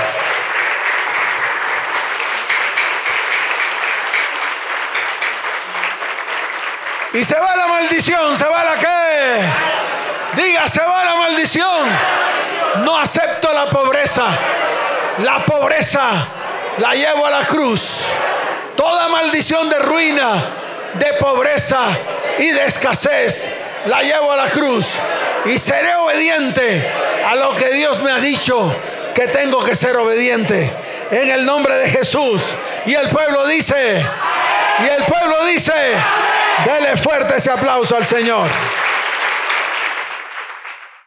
Y 7.15 7.25
se 7.25 7.35
va 7.35 7.57
la 7.57 7.67
maldición, 7.67 8.37
se 8.37 8.45
va 8.45 8.65
la 8.65 8.75
qué. 8.77 10.43
Diga, 10.43 10.67
se 10.67 10.81
va 10.81 11.05
la 11.05 11.17
maldición. 11.17 11.89
No 12.85 12.99
acepto 12.99 13.53
la 13.53 13.69
pobreza. 13.69 14.25
La 15.23 15.45
pobreza 15.45 16.27
la 16.79 16.95
llevo 16.95 17.27
a 17.27 17.31
la 17.31 17.45
cruz. 17.45 18.05
Toda 18.77 19.09
maldición 19.09 19.69
de 19.69 19.79
ruina, 19.79 20.33
de 20.95 21.13
pobreza 21.15 21.81
y 22.39 22.49
de 22.49 22.65
escasez 22.65 23.51
la 23.87 24.03
llevo 24.03 24.33
a 24.33 24.37
la 24.37 24.47
cruz. 24.47 24.95
Y 25.45 25.59
seré 25.59 25.95
obediente 25.97 26.91
a 27.27 27.35
lo 27.35 27.55
que 27.55 27.71
Dios 27.73 28.03
me 28.03 28.11
ha 28.11 28.19
dicho 28.19 28.75
que 29.15 29.29
tengo 29.29 29.63
que 29.63 29.77
ser 29.77 29.97
obediente. 29.97 30.73
En 31.11 31.29
el 31.29 31.45
nombre 31.45 31.77
de 31.77 31.91
Jesús. 31.91 32.55
Y 32.87 32.95
el 32.95 33.11
pueblo 33.11 33.47
dice, 33.47 34.03
y 34.79 34.89
el 34.89 35.05
pueblo 35.05 35.45
dice, 35.45 35.73
Dele 36.65 36.97
fuerte 36.97 37.37
ese 37.37 37.51
aplauso 37.51 37.97
al 37.97 38.07
Señor. 38.07 38.49